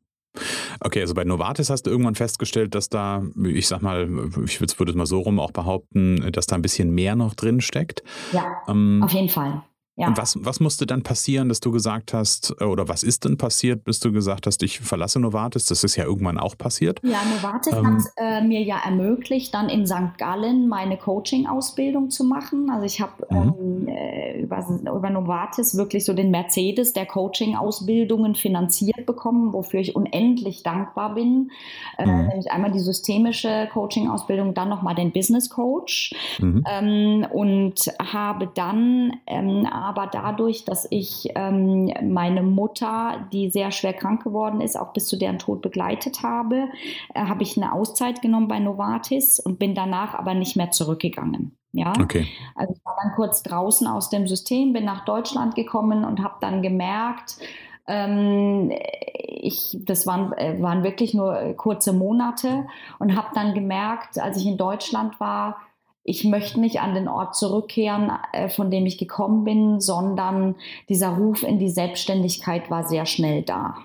Okay, 0.80 1.00
also 1.00 1.14
bei 1.14 1.24
Novartis 1.24 1.70
hast 1.70 1.84
du 1.84 1.90
irgendwann 1.90 2.14
festgestellt, 2.14 2.74
dass 2.74 2.88
da, 2.88 3.22
ich 3.44 3.66
sag 3.66 3.82
mal, 3.82 4.08
ich 4.44 4.60
würde 4.60 4.90
es 4.90 4.94
mal 4.94 5.06
so 5.06 5.20
rum 5.20 5.40
auch 5.40 5.50
behaupten, 5.50 6.30
dass 6.32 6.46
da 6.46 6.54
ein 6.54 6.62
bisschen 6.62 6.90
mehr 6.90 7.16
noch 7.16 7.34
drin 7.34 7.60
steckt. 7.60 8.02
Ja, 8.32 8.44
ähm, 8.68 9.02
auf 9.02 9.10
jeden 9.10 9.30
Fall. 9.30 9.62
Ja. 9.98 10.06
Und 10.06 10.16
was, 10.16 10.38
was 10.44 10.60
musste 10.60 10.86
dann 10.86 11.02
passieren, 11.02 11.48
dass 11.48 11.58
du 11.58 11.72
gesagt 11.72 12.14
hast, 12.14 12.54
äh, 12.60 12.64
oder 12.64 12.88
was 12.88 13.02
ist 13.02 13.24
denn 13.24 13.36
passiert, 13.36 13.82
bis 13.82 13.98
du 13.98 14.12
gesagt 14.12 14.46
hast, 14.46 14.62
ich 14.62 14.78
verlasse 14.78 15.18
Novartis? 15.18 15.66
Das 15.66 15.82
ist 15.82 15.96
ja 15.96 16.04
irgendwann 16.04 16.38
auch 16.38 16.56
passiert. 16.56 17.00
Ja, 17.02 17.18
Novartis 17.34 17.72
ähm, 17.72 17.96
hat 17.96 18.02
äh, 18.16 18.40
mir 18.42 18.62
ja 18.62 18.76
ermöglicht, 18.84 19.52
dann 19.52 19.68
in 19.68 19.88
St. 19.88 20.16
Gallen 20.16 20.68
meine 20.68 20.98
Coaching-Ausbildung 20.98 22.10
zu 22.10 22.22
machen. 22.22 22.70
Also 22.70 22.86
ich 22.86 23.00
habe 23.00 23.26
mhm. 23.28 23.54
ähm, 23.58 23.88
äh, 23.88 24.40
über, 24.40 24.64
über 24.68 25.10
Novartis 25.10 25.76
wirklich 25.76 26.04
so 26.04 26.12
den 26.12 26.30
Mercedes 26.30 26.92
der 26.92 27.06
Coaching-Ausbildungen 27.06 28.36
finanziert 28.36 29.04
bekommen, 29.04 29.52
wofür 29.52 29.80
ich 29.80 29.96
unendlich 29.96 30.62
dankbar 30.62 31.16
bin. 31.16 31.50
Äh, 31.98 32.06
mhm. 32.06 32.26
Nämlich 32.28 32.52
einmal 32.52 32.70
die 32.70 32.78
systemische 32.78 33.68
Coaching-Ausbildung, 33.72 34.54
dann 34.54 34.68
nochmal 34.68 34.94
den 34.94 35.10
Business 35.10 35.50
Coach. 35.50 36.14
Mhm. 36.38 36.62
Ähm, 36.70 37.26
und 37.32 37.92
habe 38.00 38.48
dann 38.54 39.16
ähm, 39.26 39.66
aber 39.88 40.06
dadurch, 40.06 40.66
dass 40.66 40.86
ich 40.90 41.30
ähm, 41.34 41.90
meine 42.02 42.42
Mutter, 42.42 43.26
die 43.32 43.48
sehr 43.48 43.70
schwer 43.70 43.94
krank 43.94 44.22
geworden 44.22 44.60
ist, 44.60 44.78
auch 44.78 44.92
bis 44.92 45.06
zu 45.06 45.16
deren 45.16 45.38
Tod 45.38 45.62
begleitet 45.62 46.22
habe, 46.22 46.68
äh, 47.14 47.22
habe 47.22 47.42
ich 47.42 47.56
eine 47.56 47.72
Auszeit 47.72 48.20
genommen 48.20 48.48
bei 48.48 48.58
Novartis 48.58 49.40
und 49.40 49.58
bin 49.58 49.74
danach 49.74 50.12
aber 50.12 50.34
nicht 50.34 50.56
mehr 50.56 50.70
zurückgegangen. 50.70 51.56
Ja, 51.72 51.94
okay. 51.98 52.26
also 52.54 52.74
ich 52.74 52.84
war 52.84 52.96
dann 53.02 53.12
kurz 53.14 53.42
draußen 53.42 53.86
aus 53.86 54.10
dem 54.10 54.26
System, 54.26 54.74
bin 54.74 54.84
nach 54.84 55.06
Deutschland 55.06 55.54
gekommen 55.54 56.04
und 56.04 56.22
habe 56.22 56.34
dann 56.42 56.60
gemerkt, 56.60 57.38
ähm, 57.86 58.70
ich, 59.14 59.74
das 59.80 60.06
waren, 60.06 60.34
äh, 60.34 60.60
waren 60.60 60.82
wirklich 60.82 61.14
nur 61.14 61.54
kurze 61.56 61.94
Monate 61.94 62.66
und 62.98 63.16
habe 63.16 63.28
dann 63.34 63.54
gemerkt, 63.54 64.18
als 64.18 64.36
ich 64.36 64.46
in 64.46 64.58
Deutschland 64.58 65.18
war, 65.18 65.56
ich 66.08 66.24
möchte 66.24 66.60
nicht 66.60 66.80
an 66.80 66.94
den 66.94 67.08
Ort 67.08 67.36
zurückkehren, 67.36 68.10
äh, 68.32 68.48
von 68.48 68.70
dem 68.70 68.86
ich 68.86 68.98
gekommen 68.98 69.44
bin, 69.44 69.80
sondern 69.80 70.54
dieser 70.88 71.10
Ruf 71.10 71.42
in 71.42 71.58
die 71.58 71.70
Selbstständigkeit 71.70 72.70
war 72.70 72.84
sehr 72.84 73.06
schnell 73.06 73.42
da. 73.42 73.76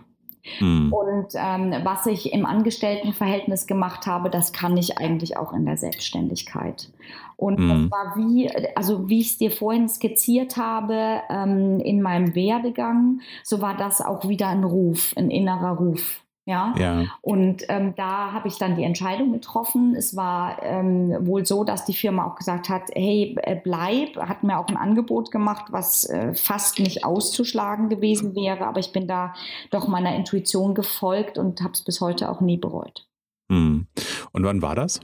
Mhm. 0.60 0.92
Und 0.92 1.34
ähm, 1.36 1.74
was 1.84 2.06
ich 2.06 2.34
im 2.34 2.46
Angestelltenverhältnis 2.46 3.66
gemacht 3.66 4.08
habe, 4.08 4.30
das 4.30 4.52
kann 4.52 4.76
ich 4.76 4.98
eigentlich 4.98 5.38
auch 5.38 5.54
in 5.54 5.66
der 5.66 5.78
Selbstständigkeit. 5.78 6.90
Und 7.38 7.60
mhm. 7.60 7.70
das 7.70 7.92
war 7.92 8.14
wie, 8.18 8.50
also 8.76 9.10
wie 9.10 9.22
ich 9.22 9.32
es 9.32 9.38
dir 9.38 9.52
vorhin 9.52 9.88
skizziert 9.88 10.58
habe, 10.58 11.22
ähm, 11.30 11.80
in 11.80 12.02
meinem 12.02 12.36
Werdegang, 12.36 13.22
so 13.44 13.62
war 13.62 13.78
das 13.78 14.02
auch 14.02 14.28
wieder 14.28 14.48
ein 14.48 14.64
Ruf, 14.64 15.14
ein 15.16 15.30
innerer 15.32 15.78
Ruf. 15.78 16.23
Ja? 16.46 16.74
ja. 16.78 17.06
Und 17.22 17.64
ähm, 17.70 17.94
da 17.96 18.34
habe 18.34 18.48
ich 18.48 18.58
dann 18.58 18.76
die 18.76 18.84
Entscheidung 18.84 19.32
getroffen. 19.32 19.96
Es 19.96 20.16
war 20.16 20.62
ähm, 20.62 21.16
wohl 21.22 21.46
so, 21.46 21.64
dass 21.64 21.86
die 21.86 21.94
Firma 21.94 22.26
auch 22.26 22.36
gesagt 22.36 22.70
hat, 22.70 22.84
hey, 22.94 23.36
äh, 23.42 23.60
bleib, 23.64 24.18
hat 24.18 24.44
mir 24.44 24.58
auch 24.58 24.68
ein 24.68 24.78
Angebot 24.78 25.32
gemacht, 25.32 25.66
was 25.70 26.04
äh, 26.06 26.34
fast 26.34 26.80
nicht 26.80 27.06
auszuschlagen 27.06 27.88
gewesen 27.90 28.36
wäre, 28.36 28.68
aber 28.68 28.80
ich 28.80 28.92
bin 28.92 29.08
da 29.08 29.34
doch 29.72 29.88
meiner 29.88 30.16
Intuition 30.16 30.76
gefolgt 30.76 31.38
und 31.38 31.62
habe 31.62 31.74
es 31.74 31.84
bis 31.84 32.02
heute 32.02 32.30
auch 32.30 32.42
nie 32.42 32.58
bereut. 32.58 33.08
Hm. 33.50 33.88
Und 34.32 34.44
wann 34.44 34.62
war 34.62 34.76
das? 34.76 35.00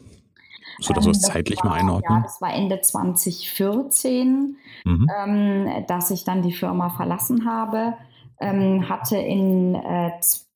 So, 0.82 0.94
dass 0.94 1.06
wir 1.06 1.12
es 1.12 1.22
zeitlich 1.22 1.60
war, 1.60 1.72
mal 1.72 1.80
einordnen? 1.80 2.18
Ja, 2.18 2.24
das 2.24 2.42
war 2.42 2.54
Ende 2.54 2.80
2014, 2.80 4.58
mhm. 4.86 5.08
ähm, 5.18 5.86
dass 5.88 6.12
ich 6.12 6.24
dann 6.24 6.42
die 6.42 6.54
Firma 6.54 6.90
verlassen 6.90 7.46
habe. 7.46 7.96
Ähm, 8.42 8.88
hatte 8.88 9.18
in 9.18 9.76
äh, 9.76 10.12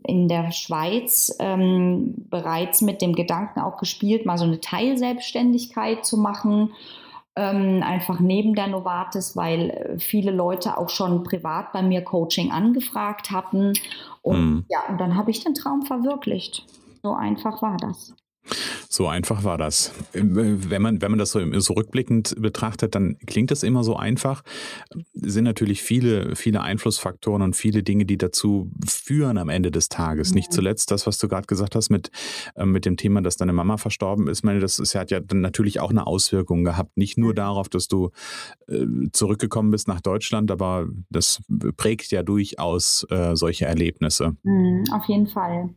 in 0.05 0.27
der 0.27 0.51
Schweiz 0.51 1.35
ähm, 1.39 2.13
bereits 2.29 2.81
mit 2.81 3.01
dem 3.01 3.13
Gedanken 3.13 3.61
auch 3.61 3.77
gespielt, 3.77 4.25
mal 4.25 4.37
so 4.37 4.43
eine 4.43 4.59
Teilselbstständigkeit 4.59 6.05
zu 6.05 6.17
machen, 6.17 6.73
ähm, 7.35 7.81
einfach 7.83 8.19
neben 8.19 8.53
der 8.53 8.67
Novartis, 8.67 9.35
weil 9.35 9.69
äh, 9.69 9.99
viele 9.99 10.31
Leute 10.31 10.77
auch 10.77 10.89
schon 10.89 11.23
privat 11.23 11.73
bei 11.73 11.81
mir 11.81 12.03
Coaching 12.03 12.51
angefragt 12.51 13.31
hatten. 13.31 13.73
Und 14.21 14.39
mhm. 14.39 14.65
ja, 14.69 14.79
und 14.89 14.99
dann 14.99 15.15
habe 15.15 15.31
ich 15.31 15.43
den 15.43 15.55
Traum 15.55 15.83
verwirklicht. 15.83 16.65
So 17.01 17.13
einfach 17.13 17.61
war 17.61 17.77
das. 17.77 18.13
So 18.93 19.07
einfach 19.07 19.43
war 19.43 19.57
das. 19.57 19.91
Wenn 20.11 20.79
man, 20.79 21.01
wenn 21.01 21.09
man 21.09 21.17
das 21.17 21.31
so, 21.31 21.39
so 21.59 21.73
rückblickend 21.73 22.35
betrachtet, 22.39 22.93
dann 22.93 23.17
klingt 23.25 23.49
das 23.49 23.63
immer 23.63 23.83
so 23.83 23.95
einfach. 23.95 24.43
Es 25.19 25.33
sind 25.33 25.45
natürlich 25.45 25.81
viele, 25.81 26.35
viele 26.35 26.61
Einflussfaktoren 26.61 27.41
und 27.41 27.55
viele 27.55 27.81
Dinge, 27.81 28.05
die 28.05 28.19
dazu 28.19 28.69
führen 28.87 29.39
am 29.39 29.49
Ende 29.49 29.71
des 29.71 29.89
Tages. 29.89 30.29
Ja. 30.29 30.35
Nicht 30.35 30.53
zuletzt 30.53 30.91
das, 30.91 31.07
was 31.07 31.17
du 31.17 31.27
gerade 31.27 31.47
gesagt 31.47 31.75
hast 31.75 31.89
mit, 31.89 32.11
äh, 32.53 32.65
mit 32.65 32.85
dem 32.85 32.95
Thema, 32.95 33.23
dass 33.23 33.35
deine 33.35 33.51
Mama 33.51 33.77
verstorben 33.77 34.27
ist. 34.27 34.39
Ich 34.39 34.43
meine, 34.43 34.59
das 34.59 34.77
ist, 34.77 34.93
hat 34.93 35.09
ja 35.09 35.19
dann 35.19 35.41
natürlich 35.41 35.79
auch 35.79 35.89
eine 35.89 36.05
Auswirkung 36.05 36.63
gehabt. 36.63 36.95
Nicht 36.95 37.17
nur 37.17 37.33
darauf, 37.33 37.69
dass 37.69 37.87
du 37.87 38.11
äh, 38.67 38.85
zurückgekommen 39.11 39.71
bist 39.71 39.87
nach 39.87 40.01
Deutschland, 40.01 40.51
aber 40.51 40.85
das 41.09 41.41
prägt 41.77 42.11
ja 42.11 42.21
durchaus 42.21 43.07
äh, 43.09 43.35
solche 43.35 43.65
Erlebnisse. 43.65 44.35
Mhm, 44.43 44.83
auf 44.93 45.05
jeden 45.07 45.25
Fall. 45.25 45.69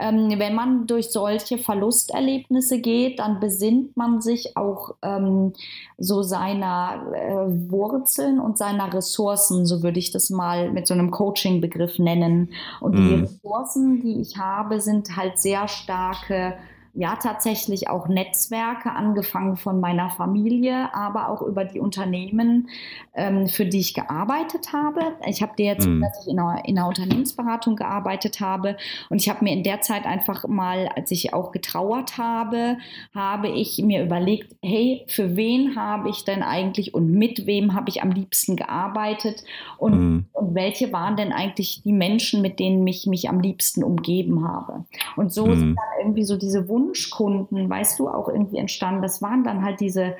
Ähm, 0.00 0.38
wenn 0.38 0.54
man 0.54 0.86
durch 0.86 1.10
solche 1.10 1.58
Verlusterlebnisse 1.58 2.45
Erlebnisse 2.46 2.80
geht, 2.80 3.18
dann 3.18 3.40
besinnt 3.40 3.96
man 3.96 4.20
sich 4.20 4.56
auch 4.56 4.94
ähm, 5.02 5.52
so 5.98 6.22
seiner 6.22 7.02
äh, 7.12 7.70
Wurzeln 7.70 8.38
und 8.38 8.58
seiner 8.58 8.92
Ressourcen, 8.92 9.66
so 9.66 9.82
würde 9.82 9.98
ich 9.98 10.12
das 10.12 10.30
mal 10.30 10.70
mit 10.70 10.86
so 10.86 10.94
einem 10.94 11.10
Coaching-Begriff 11.10 11.98
nennen. 11.98 12.50
Und 12.80 12.92
mm. 12.92 12.96
die 12.96 13.16
mhm. 13.16 13.22
Ressourcen, 13.22 14.00
die 14.00 14.20
ich 14.20 14.38
habe, 14.38 14.80
sind 14.80 15.16
halt 15.16 15.38
sehr 15.38 15.68
starke 15.68 16.54
ja 16.96 17.16
tatsächlich 17.16 17.88
auch 17.90 18.08
Netzwerke, 18.08 18.90
angefangen 18.90 19.56
von 19.56 19.80
meiner 19.80 20.08
Familie, 20.08 20.94
aber 20.94 21.28
auch 21.28 21.42
über 21.42 21.64
die 21.64 21.78
Unternehmen, 21.78 22.70
ähm, 23.14 23.48
für 23.48 23.66
die 23.66 23.80
ich 23.80 23.92
gearbeitet 23.92 24.72
habe. 24.72 25.00
Ich 25.26 25.42
habe 25.42 25.52
dir 25.56 25.66
jetzt, 25.66 25.86
mhm. 25.86 26.00
dass 26.00 26.22
ich 26.22 26.32
in 26.32 26.40
einer, 26.40 26.64
in 26.64 26.78
einer 26.78 26.88
Unternehmensberatung 26.88 27.76
gearbeitet 27.76 28.40
habe 28.40 28.76
und 29.10 29.20
ich 29.20 29.28
habe 29.28 29.44
mir 29.44 29.52
in 29.52 29.62
der 29.62 29.82
Zeit 29.82 30.06
einfach 30.06 30.48
mal, 30.48 30.88
als 30.96 31.10
ich 31.10 31.34
auch 31.34 31.52
getrauert 31.52 32.16
habe, 32.16 32.78
habe 33.14 33.48
ich 33.48 33.78
mir 33.82 34.02
überlegt, 34.02 34.56
hey, 34.62 35.04
für 35.06 35.36
wen 35.36 35.76
habe 35.76 36.08
ich 36.08 36.24
denn 36.24 36.42
eigentlich 36.42 36.94
und 36.94 37.12
mit 37.12 37.46
wem 37.46 37.74
habe 37.74 37.90
ich 37.90 38.02
am 38.02 38.10
liebsten 38.10 38.56
gearbeitet 38.56 39.44
und, 39.76 39.98
mhm. 39.98 40.24
und 40.32 40.54
welche 40.54 40.92
waren 40.94 41.16
denn 41.16 41.32
eigentlich 41.32 41.82
die 41.82 41.92
Menschen, 41.92 42.40
mit 42.40 42.58
denen 42.58 42.86
ich 42.86 43.06
mich 43.06 43.28
am 43.28 43.40
liebsten 43.40 43.84
umgeben 43.84 44.48
habe. 44.48 44.86
Und 45.16 45.30
so 45.30 45.44
mhm. 45.44 45.52
ist 45.52 45.60
dann 45.60 45.76
irgendwie 46.00 46.24
so 46.24 46.38
diese 46.38 46.68
Wunsch 46.70 46.85
Wunschkunden, 46.86 47.68
weißt 47.68 47.98
du, 47.98 48.08
auch 48.08 48.28
irgendwie 48.28 48.58
entstanden. 48.58 49.02
Das 49.02 49.22
waren 49.22 49.44
dann 49.44 49.64
halt 49.64 49.80
diese, 49.80 50.16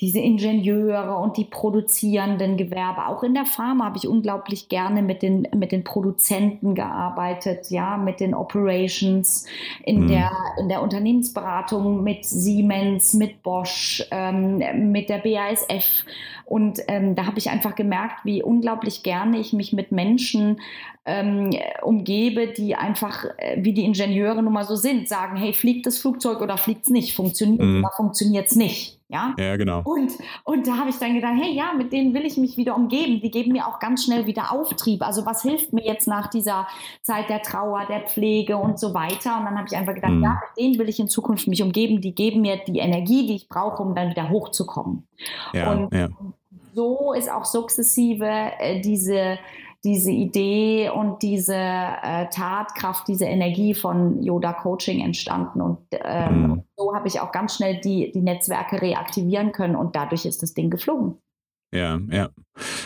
diese 0.00 0.18
Ingenieure 0.18 1.16
und 1.16 1.36
die 1.36 1.44
produzierenden 1.44 2.56
Gewerbe. 2.56 3.06
Auch 3.06 3.22
in 3.22 3.34
der 3.34 3.44
Pharma 3.44 3.84
habe 3.84 3.98
ich 3.98 4.08
unglaublich 4.08 4.70
gerne 4.70 5.02
mit 5.02 5.20
den, 5.20 5.46
mit 5.54 5.72
den 5.72 5.84
Produzenten 5.84 6.74
gearbeitet, 6.74 7.70
ja, 7.70 7.98
mit 7.98 8.18
den 8.20 8.34
Operations, 8.34 9.46
in, 9.84 10.04
mhm. 10.04 10.08
der, 10.08 10.30
in 10.58 10.68
der 10.70 10.82
Unternehmensberatung 10.82 12.02
mit 12.02 12.24
Siemens, 12.24 13.12
mit 13.12 13.42
Bosch, 13.42 14.02
ähm, 14.10 14.62
mit 14.90 15.10
der 15.10 15.18
BASF. 15.18 16.04
Und 16.46 16.80
ähm, 16.88 17.14
da 17.14 17.26
habe 17.26 17.38
ich 17.38 17.50
einfach 17.50 17.74
gemerkt, 17.74 18.24
wie 18.24 18.42
unglaublich 18.42 19.02
gerne 19.02 19.38
ich 19.38 19.52
mich 19.52 19.72
mit 19.72 19.92
Menschen 19.92 20.60
ähm, 21.04 21.50
umgebe, 21.82 22.48
die 22.48 22.74
einfach, 22.74 23.26
äh, 23.36 23.58
wie 23.58 23.74
die 23.74 23.84
Ingenieure 23.84 24.42
nun 24.42 24.54
mal 24.54 24.64
so 24.64 24.76
sind, 24.76 25.08
sagen, 25.08 25.36
hey, 25.36 25.52
fliegt 25.52 25.86
das 25.86 25.98
Flugzeug 25.98 26.40
oder 26.40 26.56
fliegt 26.56 26.84
es 26.84 26.88
nicht? 26.88 27.14
Funktioniert 27.14 27.60
mhm. 27.60 27.84
oder 27.84 27.92
funktioniert 27.94 28.48
es 28.48 28.56
nicht? 28.56 28.99
Ja, 29.10 29.34
ja 29.36 29.56
genau. 29.56 29.82
Und, 29.84 30.12
und 30.44 30.66
da 30.68 30.76
habe 30.76 30.90
ich 30.90 30.98
dann 30.98 31.14
gedacht, 31.14 31.34
hey, 31.36 31.52
ja, 31.52 31.72
mit 31.76 31.92
denen 31.92 32.14
will 32.14 32.24
ich 32.24 32.36
mich 32.36 32.56
wieder 32.56 32.76
umgeben. 32.76 33.20
Die 33.20 33.30
geben 33.30 33.52
mir 33.52 33.66
auch 33.66 33.80
ganz 33.80 34.04
schnell 34.04 34.26
wieder 34.26 34.52
Auftrieb. 34.52 35.02
Also 35.02 35.26
was 35.26 35.42
hilft 35.42 35.72
mir 35.72 35.84
jetzt 35.84 36.06
nach 36.06 36.28
dieser 36.28 36.68
Zeit 37.02 37.28
der 37.28 37.42
Trauer, 37.42 37.86
der 37.88 38.02
Pflege 38.02 38.56
und 38.56 38.78
so 38.78 38.94
weiter? 38.94 39.38
Und 39.38 39.46
dann 39.46 39.56
habe 39.56 39.66
ich 39.68 39.76
einfach 39.76 39.94
gedacht, 39.94 40.12
mhm. 40.12 40.22
ja, 40.22 40.40
mit 40.40 40.64
denen 40.64 40.78
will 40.78 40.88
ich 40.88 41.00
in 41.00 41.08
Zukunft 41.08 41.48
mich 41.48 41.60
umgeben. 41.60 42.00
Die 42.00 42.14
geben 42.14 42.42
mir 42.42 42.58
die 42.64 42.78
Energie, 42.78 43.26
die 43.26 43.34
ich 43.34 43.48
brauche, 43.48 43.82
um 43.82 43.96
dann 43.96 44.10
wieder 44.10 44.30
hochzukommen. 44.30 45.08
Ja, 45.52 45.72
und 45.72 45.92
ja. 45.92 46.08
so 46.74 47.12
ist 47.12 47.30
auch 47.30 47.44
sukzessive 47.44 48.52
äh, 48.58 48.80
diese 48.80 49.38
diese 49.84 50.10
Idee 50.10 50.90
und 50.90 51.22
diese 51.22 51.54
äh, 51.54 52.28
Tatkraft, 52.30 53.08
diese 53.08 53.24
Energie 53.24 53.74
von 53.74 54.22
Yoda 54.22 54.52
Coaching 54.52 55.00
entstanden. 55.00 55.60
Und 55.60 55.78
ähm, 55.92 56.42
mhm. 56.42 56.62
so 56.76 56.94
habe 56.94 57.08
ich 57.08 57.20
auch 57.20 57.32
ganz 57.32 57.56
schnell 57.56 57.80
die, 57.80 58.12
die 58.12 58.20
Netzwerke 58.20 58.80
reaktivieren 58.82 59.52
können 59.52 59.76
und 59.76 59.96
dadurch 59.96 60.26
ist 60.26 60.42
das 60.42 60.52
Ding 60.52 60.70
geflogen. 60.70 61.16
Ja, 61.72 61.98
ja. 62.10 62.28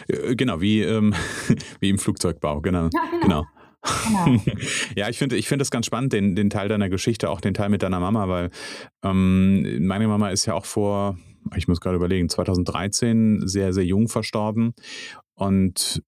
Äh, 0.08 0.36
genau, 0.36 0.60
wie, 0.60 0.82
ähm, 0.82 1.14
wie 1.80 1.90
im 1.90 1.98
Flugzeugbau, 1.98 2.60
genau. 2.60 2.84
Ja, 2.92 3.02
genau. 3.10 3.22
genau. 3.22 3.44
Genau. 4.06 4.40
ja, 4.96 5.10
ich 5.10 5.18
finde 5.18 5.36
ich 5.36 5.46
find 5.46 5.60
das 5.60 5.70
ganz 5.70 5.86
spannend, 5.86 6.12
den, 6.14 6.34
den 6.34 6.48
Teil 6.48 6.68
deiner 6.68 6.88
Geschichte, 6.88 7.28
auch 7.28 7.42
den 7.42 7.52
Teil 7.52 7.68
mit 7.68 7.82
deiner 7.82 8.00
Mama, 8.00 8.28
weil 8.28 8.50
ähm, 9.04 9.86
meine 9.86 10.08
Mama 10.08 10.30
ist 10.30 10.46
ja 10.46 10.54
auch 10.54 10.64
vor, 10.64 11.18
ich 11.54 11.68
muss 11.68 11.80
gerade 11.80 11.96
überlegen, 11.96 12.28
2013 12.30 13.46
sehr, 13.46 13.72
sehr 13.74 13.84
jung 13.84 14.08
verstorben. 14.08 14.72
Und 15.34 16.02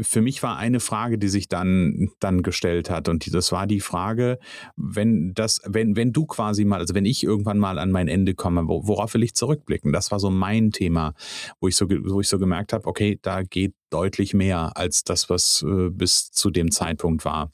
für 0.00 0.22
mich 0.22 0.42
war 0.42 0.56
eine 0.56 0.80
Frage, 0.80 1.18
die 1.18 1.28
sich 1.28 1.48
dann, 1.48 2.10
dann 2.20 2.42
gestellt 2.42 2.90
hat. 2.90 3.08
Und 3.08 3.32
das 3.34 3.52
war 3.52 3.66
die 3.66 3.80
Frage, 3.80 4.38
wenn 4.76 5.34
das, 5.34 5.60
wenn, 5.64 5.96
wenn 5.96 6.12
du 6.12 6.26
quasi 6.26 6.64
mal, 6.64 6.80
also 6.80 6.94
wenn 6.94 7.06
ich 7.06 7.24
irgendwann 7.24 7.58
mal 7.58 7.78
an 7.78 7.90
mein 7.90 8.08
Ende 8.08 8.34
komme, 8.34 8.66
worauf 8.66 9.14
will 9.14 9.22
ich 9.22 9.34
zurückblicken? 9.34 9.92
Das 9.92 10.10
war 10.10 10.20
so 10.20 10.30
mein 10.30 10.70
Thema, 10.70 11.14
wo 11.60 11.68
ich 11.68 11.76
so, 11.76 11.86
wo 11.88 12.20
ich 12.20 12.28
so 12.28 12.38
gemerkt 12.38 12.72
habe, 12.72 12.86
okay, 12.86 13.18
da 13.22 13.42
geht 13.42 13.74
deutlich 13.90 14.34
mehr 14.34 14.76
als 14.76 15.04
das, 15.04 15.30
was 15.30 15.64
äh, 15.66 15.90
bis 15.90 16.30
zu 16.30 16.50
dem 16.50 16.70
Zeitpunkt 16.70 17.24
war. 17.24 17.52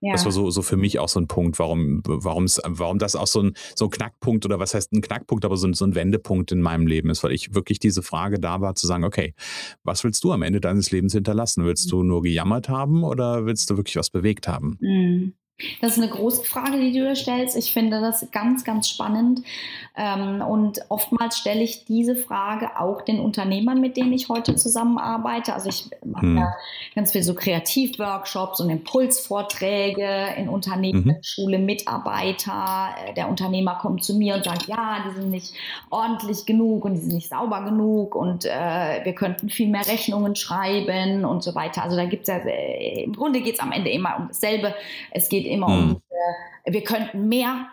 Ja. 0.00 0.12
Das 0.12 0.24
war 0.24 0.32
so, 0.32 0.50
so 0.50 0.62
für 0.62 0.76
mich 0.76 0.98
auch 0.98 1.08
so 1.08 1.18
ein 1.18 1.26
Punkt, 1.26 1.58
warum, 1.58 2.02
warum 2.04 2.98
das 2.98 3.16
auch 3.16 3.26
so 3.26 3.42
ein, 3.42 3.54
so 3.74 3.86
ein 3.86 3.90
Knackpunkt 3.90 4.44
oder 4.44 4.60
was 4.60 4.74
heißt 4.74 4.92
ein 4.92 5.00
Knackpunkt, 5.00 5.44
aber 5.44 5.56
so 5.56 5.66
ein, 5.66 5.74
so 5.74 5.84
ein 5.84 5.94
Wendepunkt 5.94 6.52
in 6.52 6.60
meinem 6.60 6.86
Leben 6.86 7.10
ist, 7.10 7.24
weil 7.24 7.32
ich 7.32 7.54
wirklich 7.54 7.80
diese 7.80 8.02
Frage 8.02 8.38
da 8.38 8.60
war, 8.60 8.76
zu 8.76 8.86
sagen, 8.86 9.04
okay, 9.04 9.34
was 9.82 10.04
willst 10.04 10.22
du 10.22 10.32
am 10.32 10.42
Ende 10.42 10.60
deines 10.60 10.92
Lebens 10.92 11.14
hinterlassen? 11.14 11.64
Willst 11.64 11.86
mhm. 11.86 11.90
du 11.90 12.02
nur 12.04 12.22
gejammert 12.22 12.68
haben 12.68 13.02
oder 13.02 13.46
willst 13.46 13.70
du 13.70 13.76
wirklich 13.76 13.96
was 13.96 14.10
bewegt 14.10 14.46
haben? 14.46 14.78
Mhm. 14.80 15.34
Das 15.80 15.96
ist 15.96 15.98
eine 15.98 16.08
große 16.08 16.44
Frage, 16.44 16.78
die 16.78 16.92
du 16.92 17.04
dir 17.04 17.16
stellst. 17.16 17.56
Ich 17.56 17.72
finde 17.72 18.00
das 18.00 18.30
ganz, 18.30 18.62
ganz 18.62 18.88
spannend. 18.88 19.42
Ähm, 19.96 20.40
und 20.40 20.80
oftmals 20.88 21.36
stelle 21.38 21.62
ich 21.62 21.84
diese 21.84 22.14
Frage 22.14 22.78
auch 22.78 23.02
den 23.02 23.18
Unternehmern, 23.18 23.80
mit 23.80 23.96
denen 23.96 24.12
ich 24.12 24.28
heute 24.28 24.54
zusammenarbeite. 24.54 25.54
Also 25.54 25.68
ich 25.68 25.90
mache 26.04 26.22
hm. 26.22 26.36
ja 26.36 26.54
ganz 26.94 27.10
viel 27.10 27.24
so 27.24 27.34
Kreativworkshops 27.34 28.60
und 28.60 28.70
Impulsvorträge 28.70 30.28
in 30.36 30.48
Unternehmen, 30.48 31.04
mhm. 31.04 31.16
Schule, 31.22 31.58
Mitarbeiter. 31.58 32.90
Äh, 33.08 33.14
der 33.14 33.28
Unternehmer 33.28 33.74
kommt 33.80 34.04
zu 34.04 34.14
mir 34.14 34.36
und 34.36 34.44
sagt, 34.44 34.68
ja, 34.68 35.04
die 35.08 35.20
sind 35.20 35.30
nicht 35.30 35.54
ordentlich 35.90 36.46
genug 36.46 36.84
und 36.84 36.94
die 36.94 37.00
sind 37.00 37.14
nicht 37.14 37.30
sauber 37.30 37.64
genug 37.64 38.14
und 38.14 38.44
äh, 38.44 39.04
wir 39.04 39.12
könnten 39.14 39.48
viel 39.48 39.68
mehr 39.68 39.86
Rechnungen 39.88 40.36
schreiben 40.36 41.24
und 41.24 41.42
so 41.42 41.56
weiter. 41.56 41.82
Also 41.82 41.96
da 41.96 42.04
gibt 42.04 42.22
es 42.22 42.28
ja, 42.28 42.36
äh, 42.36 43.02
im 43.02 43.14
Grunde 43.14 43.40
geht 43.40 43.54
es 43.54 43.60
am 43.60 43.72
Ende 43.72 43.90
immer 43.90 44.16
um 44.18 44.28
dasselbe. 44.28 44.72
Es 45.10 45.28
geht 45.28 45.47
immer 45.48 45.68
mhm. 45.68 45.90
um, 45.90 46.02
äh, 46.64 46.72
wir 46.72 46.84
könnten 46.84 47.28
mehr, 47.28 47.66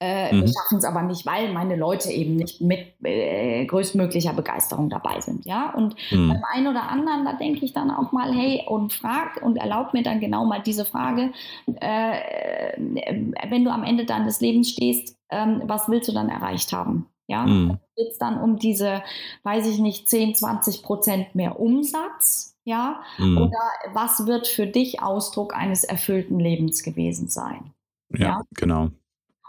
äh, 0.00 0.32
mhm. 0.34 0.42
wir 0.42 0.48
schaffen 0.48 0.78
es 0.78 0.84
aber 0.84 1.02
nicht, 1.02 1.26
weil 1.26 1.52
meine 1.52 1.76
Leute 1.76 2.10
eben 2.10 2.36
nicht 2.36 2.60
mit 2.60 2.94
äh, 3.04 3.66
größtmöglicher 3.66 4.32
Begeisterung 4.32 4.88
dabei 4.88 5.20
sind. 5.20 5.44
Ja, 5.44 5.74
und 5.74 5.94
mhm. 6.10 6.28
beim 6.28 6.42
einen 6.52 6.66
oder 6.68 6.88
anderen, 6.88 7.24
da 7.24 7.34
denke 7.34 7.64
ich 7.64 7.72
dann 7.72 7.90
auch 7.90 8.10
mal, 8.12 8.32
hey, 8.34 8.64
und 8.66 8.92
frag 8.92 9.42
und 9.42 9.56
erlaub 9.56 9.92
mir 9.92 10.02
dann 10.02 10.20
genau 10.20 10.44
mal 10.46 10.62
diese 10.62 10.84
Frage, 10.84 11.32
äh, 11.80 12.76
wenn 12.76 13.64
du 13.64 13.70
am 13.70 13.84
Ende 13.84 14.06
deines 14.06 14.40
Lebens 14.40 14.70
stehst, 14.70 15.16
ähm, 15.30 15.62
was 15.66 15.88
willst 15.88 16.08
du 16.08 16.12
dann 16.12 16.30
erreicht 16.30 16.72
haben? 16.72 17.06
Ja, 17.30 17.46
mhm. 17.46 17.78
geht 17.94 18.08
es 18.10 18.18
dann 18.18 18.40
um 18.40 18.56
diese, 18.56 19.02
weiß 19.44 19.68
ich 19.68 19.78
nicht, 19.78 20.08
10, 20.08 20.34
20 20.34 20.82
Prozent 20.82 21.34
mehr 21.34 21.60
Umsatz? 21.60 22.49
Ja, 22.64 23.02
mhm. 23.18 23.38
oder 23.38 23.60
was 23.94 24.26
wird 24.26 24.46
für 24.46 24.66
dich 24.66 25.02
Ausdruck 25.02 25.54
eines 25.56 25.84
erfüllten 25.84 26.38
Lebens 26.38 26.82
gewesen 26.82 27.28
sein? 27.28 27.72
ja? 28.10 28.28
ja? 28.28 28.42
genau. 28.54 28.90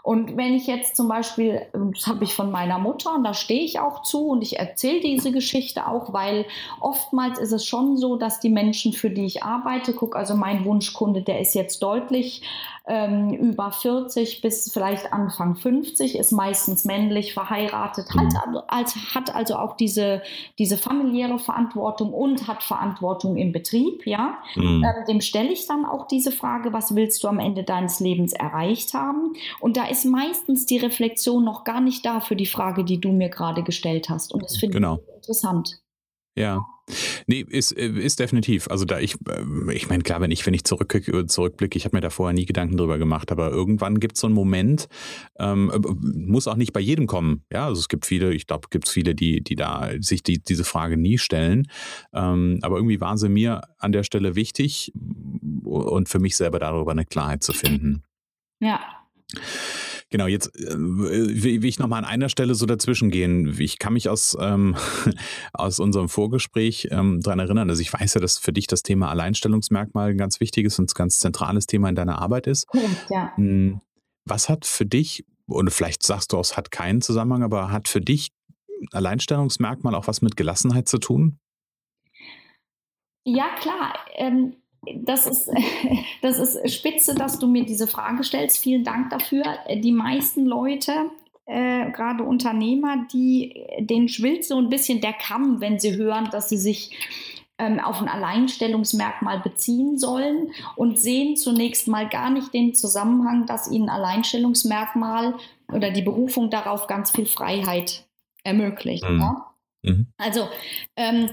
Und 0.04 0.36
wenn 0.36 0.54
ich 0.54 0.66
jetzt 0.66 0.96
zum 0.96 1.06
Beispiel, 1.06 1.62
das 1.72 2.08
habe 2.08 2.24
ich 2.24 2.34
von 2.34 2.50
meiner 2.50 2.78
Mutter 2.78 3.14
und 3.14 3.22
da 3.22 3.34
stehe 3.34 3.62
ich 3.62 3.78
auch 3.78 4.02
zu 4.02 4.30
und 4.30 4.42
ich 4.42 4.58
erzähle 4.58 5.00
diese 5.00 5.30
Geschichte 5.30 5.86
auch, 5.86 6.12
weil 6.12 6.44
oftmals 6.80 7.38
ist 7.38 7.52
es 7.52 7.64
schon 7.64 7.96
so, 7.96 8.16
dass 8.16 8.40
die 8.40 8.48
Menschen, 8.48 8.92
für 8.92 9.10
die 9.10 9.24
ich 9.24 9.44
arbeite, 9.44 9.92
guck, 9.92 10.16
also 10.16 10.34
mein 10.34 10.64
Wunschkunde, 10.64 11.22
der 11.22 11.40
ist 11.40 11.54
jetzt 11.54 11.84
deutlich 11.84 12.42
ähm, 12.86 13.30
über 13.30 13.70
40 13.70 14.40
bis 14.40 14.72
vielleicht 14.72 15.12
Anfang 15.12 15.54
50, 15.54 16.18
ist 16.18 16.32
meistens 16.32 16.84
männlich 16.84 17.32
verheiratet, 17.32 18.08
hat, 18.10 18.32
mhm. 18.32 18.58
also, 18.66 19.00
hat 19.14 19.34
also 19.34 19.56
auch 19.56 19.76
diese, 19.76 20.22
diese 20.58 20.76
familiäre 20.76 21.38
Verantwortung 21.38 22.12
und 22.12 22.48
hat 22.48 22.62
Verantwortung 22.62 23.36
im 23.36 23.52
Betrieb. 23.52 24.06
Ja? 24.06 24.38
Mhm. 24.56 24.84
Ähm, 24.84 25.04
dem 25.06 25.20
stelle 25.20 25.52
ich 25.52 25.66
dann 25.66 25.84
auch 25.84 26.06
diese 26.06 26.32
Frage, 26.32 26.72
was 26.72 26.94
willst 26.94 27.22
du 27.22 27.28
am 27.28 27.38
Ende 27.38 27.62
deines 27.62 28.00
Lebens 28.00 28.32
erreicht 28.32 28.94
haben? 28.94 29.34
Und 29.60 29.76
da 29.76 29.86
ist 29.86 30.04
meistens 30.04 30.66
die 30.66 30.78
Reflexion 30.78 31.44
noch 31.44 31.64
gar 31.64 31.80
nicht 31.80 32.04
da 32.04 32.20
für 32.20 32.36
die 32.36 32.46
Frage, 32.46 32.84
die 32.84 33.00
du 33.00 33.12
mir 33.12 33.28
gerade 33.28 33.62
gestellt 33.62 34.08
hast. 34.08 34.32
Und 34.34 34.42
das 34.42 34.56
finde 34.56 34.78
genau. 34.78 34.96
ich 34.96 35.14
interessant. 35.16 35.80
Ja. 36.34 36.64
Nee, 37.26 37.44
ist, 37.48 37.72
äh, 37.72 37.88
ist 37.88 38.20
definitiv. 38.20 38.68
Also 38.68 38.84
da 38.84 38.98
ich, 38.98 39.16
äh, 39.28 39.72
ich 39.72 39.88
meine, 39.88 40.02
klar, 40.02 40.20
wenn 40.20 40.30
ich, 40.30 40.44
wenn 40.46 40.54
ich 40.54 40.64
zurück, 40.64 41.10
zurückblicke, 41.26 41.76
ich 41.76 41.84
habe 41.84 41.96
mir 41.96 42.00
da 42.00 42.10
vorher 42.10 42.34
nie 42.34 42.46
Gedanken 42.46 42.76
drüber 42.76 42.98
gemacht, 42.98 43.32
aber 43.32 43.50
irgendwann 43.50 44.00
gibt 44.00 44.16
es 44.16 44.20
so 44.20 44.26
einen 44.26 44.34
Moment, 44.34 44.88
ähm, 45.38 45.70
äh, 45.74 45.78
muss 45.78 46.48
auch 46.48 46.56
nicht 46.56 46.72
bei 46.72 46.80
jedem 46.80 47.06
kommen. 47.06 47.44
Ja, 47.52 47.66
also 47.66 47.80
es 47.80 47.88
gibt 47.88 48.06
viele, 48.06 48.32
ich 48.34 48.46
glaube, 48.46 48.68
gibt 48.70 48.86
es 48.86 48.92
viele, 48.92 49.14
die, 49.14 49.42
die 49.42 49.56
da 49.56 49.90
sich 50.00 50.22
die, 50.22 50.42
diese 50.42 50.64
Frage 50.64 50.96
nie 50.96 51.18
stellen. 51.18 51.68
Ähm, 52.12 52.58
aber 52.62 52.76
irgendwie 52.76 53.00
war 53.00 53.16
sie 53.16 53.28
mir 53.28 53.62
an 53.78 53.92
der 53.92 54.02
Stelle 54.02 54.34
wichtig 54.34 54.92
und 55.64 56.08
für 56.08 56.18
mich 56.18 56.36
selber 56.36 56.58
darüber 56.58 56.92
eine 56.92 57.04
Klarheit 57.04 57.42
zu 57.42 57.52
finden. 57.52 58.02
Ja. 58.60 58.80
Genau, 60.12 60.26
jetzt 60.26 60.54
äh, 60.60 60.76
will 60.76 61.64
ich 61.64 61.78
nochmal 61.78 62.00
an 62.00 62.04
einer 62.04 62.28
Stelle 62.28 62.54
so 62.54 62.66
dazwischen 62.66 63.10
gehen. 63.10 63.56
Ich 63.58 63.78
kann 63.78 63.94
mich 63.94 64.10
aus, 64.10 64.36
ähm, 64.38 64.76
aus 65.54 65.80
unserem 65.80 66.10
Vorgespräch 66.10 66.88
ähm, 66.90 67.22
daran 67.22 67.38
erinnern, 67.38 67.70
also 67.70 67.80
ich 67.80 67.92
weiß 67.92 68.14
ja, 68.14 68.20
dass 68.20 68.36
für 68.36 68.52
dich 68.52 68.66
das 68.66 68.82
Thema 68.82 69.08
Alleinstellungsmerkmal 69.08 70.10
ein 70.10 70.18
ganz 70.18 70.38
wichtiges 70.38 70.78
und 70.78 70.94
ganz 70.94 71.18
zentrales 71.18 71.66
Thema 71.66 71.88
in 71.88 71.94
deiner 71.94 72.20
Arbeit 72.20 72.46
ist. 72.46 72.66
Ja. 73.08 73.32
Hm, 73.36 73.80
was 74.26 74.50
hat 74.50 74.66
für 74.66 74.84
dich, 74.84 75.24
und 75.46 75.70
vielleicht 75.70 76.02
sagst 76.02 76.32
du 76.32 76.36
auch, 76.36 76.44
es 76.44 76.58
hat 76.58 76.70
keinen 76.70 77.00
Zusammenhang, 77.00 77.42
aber 77.42 77.72
hat 77.72 77.88
für 77.88 78.02
dich 78.02 78.32
Alleinstellungsmerkmal 78.92 79.94
auch 79.94 80.08
was 80.08 80.20
mit 80.20 80.36
Gelassenheit 80.36 80.88
zu 80.88 80.98
tun? 80.98 81.38
Ja, 83.24 83.46
klar. 83.60 83.94
Ähm, 84.16 84.56
das 84.94 85.26
ist, 85.26 85.50
das 86.22 86.38
ist 86.38 86.74
spitze, 86.74 87.14
dass 87.14 87.38
du 87.38 87.46
mir 87.46 87.64
diese 87.64 87.86
Frage 87.86 88.24
stellst. 88.24 88.58
Vielen 88.58 88.84
Dank 88.84 89.10
dafür. 89.10 89.44
Die 89.70 89.92
meisten 89.92 90.46
Leute, 90.46 91.10
äh, 91.46 91.90
gerade 91.90 92.24
Unternehmer, 92.24 93.06
die, 93.12 93.66
denen 93.78 94.08
schwillt 94.08 94.44
so 94.44 94.58
ein 94.58 94.68
bisschen 94.68 95.00
der 95.00 95.12
Kamm, 95.12 95.60
wenn 95.60 95.78
sie 95.78 95.96
hören, 95.96 96.28
dass 96.30 96.48
sie 96.48 96.56
sich 96.56 96.96
ähm, 97.58 97.80
auf 97.80 98.00
ein 98.00 98.08
Alleinstellungsmerkmal 98.08 99.40
beziehen 99.40 99.98
sollen 99.98 100.50
und 100.76 100.98
sehen 100.98 101.36
zunächst 101.36 101.86
mal 101.88 102.08
gar 102.08 102.30
nicht 102.30 102.52
den 102.54 102.74
Zusammenhang, 102.74 103.46
dass 103.46 103.70
ihnen 103.70 103.88
Alleinstellungsmerkmal 103.88 105.34
oder 105.72 105.90
die 105.90 106.02
Berufung 106.02 106.50
darauf 106.50 106.86
ganz 106.86 107.10
viel 107.10 107.26
Freiheit 107.26 108.06
ermöglicht. 108.44 109.04
Mhm. 109.04 109.36
Mhm. 109.82 110.06
Also 110.16 110.48
ähm, 110.96 111.30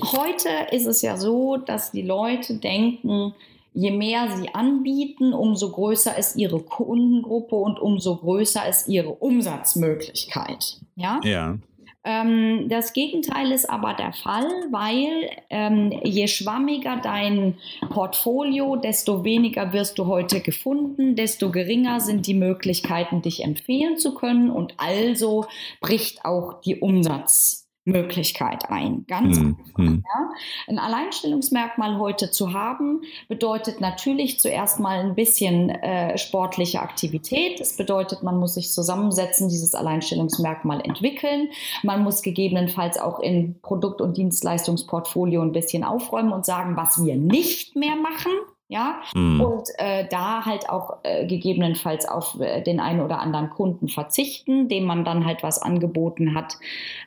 Heute 0.00 0.48
ist 0.70 0.86
es 0.86 1.02
ja 1.02 1.16
so, 1.16 1.56
dass 1.56 1.92
die 1.92 2.02
Leute 2.02 2.54
denken, 2.54 3.34
je 3.74 3.90
mehr 3.90 4.28
sie 4.36 4.54
anbieten, 4.54 5.32
umso 5.32 5.70
größer 5.70 6.16
ist 6.16 6.36
ihre 6.36 6.60
Kundengruppe 6.60 7.56
und 7.56 7.78
umso 7.78 8.16
größer 8.16 8.68
ist 8.68 8.88
ihre 8.88 9.10
Umsatzmöglichkeit. 9.10 10.78
Ja. 10.96 11.20
ja. 11.24 11.58
Ähm, 12.04 12.68
das 12.68 12.92
Gegenteil 12.92 13.52
ist 13.52 13.70
aber 13.70 13.94
der 13.94 14.12
Fall, 14.12 14.48
weil 14.70 15.30
ähm, 15.50 15.92
je 16.02 16.26
schwammiger 16.26 17.00
dein 17.00 17.54
Portfolio, 17.90 18.74
desto 18.76 19.22
weniger 19.24 19.72
wirst 19.72 19.98
du 19.98 20.06
heute 20.06 20.40
gefunden, 20.40 21.14
desto 21.14 21.52
geringer 21.52 22.00
sind 22.00 22.26
die 22.26 22.34
Möglichkeiten, 22.34 23.22
dich 23.22 23.44
empfehlen 23.44 23.98
zu 23.98 24.14
können 24.14 24.50
und 24.50 24.74
also 24.78 25.46
bricht 25.80 26.24
auch 26.24 26.60
die 26.62 26.80
Umsatz. 26.80 27.61
Möglichkeit 27.84 28.70
ein. 28.70 29.04
Ganz 29.08 29.38
hm, 29.38 29.56
einfach. 29.58 29.78
hm. 29.78 30.04
Ja. 30.06 30.30
Ein 30.68 30.78
Alleinstellungsmerkmal 30.78 31.98
heute 31.98 32.30
zu 32.30 32.52
haben, 32.52 33.02
bedeutet 33.28 33.80
natürlich 33.80 34.38
zuerst 34.38 34.78
mal 34.78 35.00
ein 35.00 35.14
bisschen 35.14 35.70
äh, 35.70 36.16
sportliche 36.16 36.80
Aktivität. 36.80 37.58
Das 37.58 37.76
bedeutet, 37.76 38.22
man 38.22 38.38
muss 38.38 38.54
sich 38.54 38.70
zusammensetzen, 38.70 39.48
dieses 39.48 39.74
Alleinstellungsmerkmal 39.74 40.80
entwickeln. 40.80 41.48
Man 41.82 42.04
muss 42.04 42.22
gegebenenfalls 42.22 42.98
auch 42.98 43.18
in 43.18 43.60
Produkt- 43.62 44.00
und 44.00 44.16
Dienstleistungsportfolio 44.16 45.42
ein 45.42 45.52
bisschen 45.52 45.82
aufräumen 45.82 46.32
und 46.32 46.46
sagen, 46.46 46.76
was 46.76 47.04
wir 47.04 47.16
nicht 47.16 47.74
mehr 47.74 47.96
machen 47.96 48.32
ja, 48.72 49.02
Mhm. 49.14 49.40
und 49.42 49.68
äh, 49.76 50.06
da 50.08 50.46
halt 50.46 50.70
auch 50.70 50.96
äh, 51.02 51.26
gegebenenfalls 51.26 52.08
auf 52.08 52.40
äh, 52.40 52.62
den 52.62 52.80
einen 52.80 53.00
oder 53.00 53.20
anderen 53.20 53.50
Kunden 53.50 53.88
verzichten, 53.88 54.68
dem 54.68 54.84
man 54.84 55.04
dann 55.04 55.26
halt 55.26 55.42
was 55.42 55.60
angeboten 55.60 56.34
hat, 56.34 56.56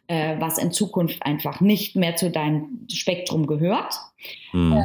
äh, 0.08 0.36
was 0.40 0.60
in 0.60 0.72
Zukunft 0.72 1.26
einfach 1.26 1.62
nicht 1.62 1.96
mehr 1.96 2.16
zu 2.16 2.30
deinem 2.30 2.86
Spektrum 2.92 3.48
gehört. 3.48 3.96
Mhm. 4.54 4.84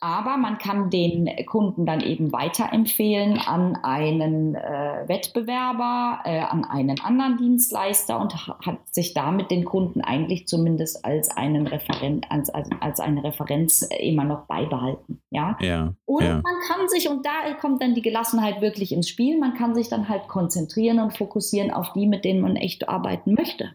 Aber 0.00 0.36
man 0.36 0.58
kann 0.58 0.90
den 0.90 1.28
Kunden 1.46 1.86
dann 1.86 2.00
eben 2.00 2.32
weiterempfehlen 2.32 3.38
an 3.38 3.76
einen 3.82 4.54
äh, 4.54 5.04
Wettbewerber, 5.06 6.20
äh, 6.24 6.40
an 6.40 6.64
einen 6.64 7.00
anderen 7.00 7.38
Dienstleister 7.38 8.18
und 8.20 8.34
ha- 8.46 8.58
hat 8.64 8.78
sich 8.92 9.14
damit 9.14 9.50
den 9.50 9.64
Kunden 9.64 10.00
eigentlich 10.00 10.46
zumindest 10.48 11.04
als, 11.04 11.30
einen 11.36 11.66
Referen 11.66 12.20
als, 12.28 12.50
als, 12.50 12.68
als 12.80 13.00
eine 13.00 13.24
Referenz 13.24 13.88
äh, 13.90 14.08
immer 14.08 14.24
noch 14.24 14.46
beibehalten. 14.46 15.20
Ja? 15.30 15.56
Ja. 15.60 15.94
Und 16.04 16.24
ja. 16.24 16.34
man 16.34 16.54
kann 16.66 16.88
sich, 16.88 17.08
und 17.08 17.24
da 17.24 17.54
kommt 17.60 17.82
dann 17.82 17.94
die 17.94 18.02
Gelassenheit 18.02 18.60
wirklich 18.60 18.92
ins 18.92 19.08
Spiel, 19.08 19.38
man 19.38 19.54
kann 19.54 19.74
sich 19.74 19.88
dann 19.88 20.08
halt 20.08 20.28
konzentrieren 20.28 21.00
und 21.00 21.16
fokussieren 21.16 21.70
auf 21.70 21.92
die, 21.92 22.06
mit 22.06 22.24
denen 22.24 22.40
man 22.40 22.56
echt 22.56 22.88
arbeiten 22.88 23.34
möchte. 23.34 23.72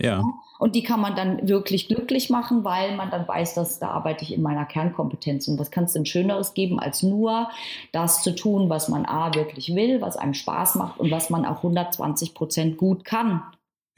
Ja. 0.00 0.22
Und 0.58 0.74
die 0.74 0.82
kann 0.82 1.00
man 1.00 1.16
dann 1.16 1.48
wirklich 1.48 1.88
glücklich 1.88 2.28
machen, 2.28 2.64
weil 2.64 2.94
man 2.96 3.10
dann 3.10 3.26
weiß, 3.26 3.54
dass 3.54 3.78
da 3.78 3.88
arbeite 3.88 4.24
ich 4.24 4.32
in 4.34 4.42
meiner 4.42 4.66
Kernkompetenz. 4.66 5.48
Und 5.48 5.58
was 5.58 5.70
kann 5.70 5.84
es 5.84 5.94
denn 5.94 6.04
Schöneres 6.06 6.54
geben, 6.54 6.78
als 6.78 7.02
nur 7.02 7.48
das 7.92 8.22
zu 8.22 8.34
tun, 8.34 8.68
was 8.68 8.88
man 8.88 9.06
A 9.06 9.34
wirklich 9.34 9.74
will, 9.74 10.00
was 10.00 10.16
einem 10.16 10.34
Spaß 10.34 10.74
macht 10.74 11.00
und 11.00 11.10
was 11.10 11.30
man 11.30 11.46
auch 11.46 11.58
120 11.58 12.34
Prozent 12.34 12.76
gut 12.76 13.04
kann. 13.04 13.42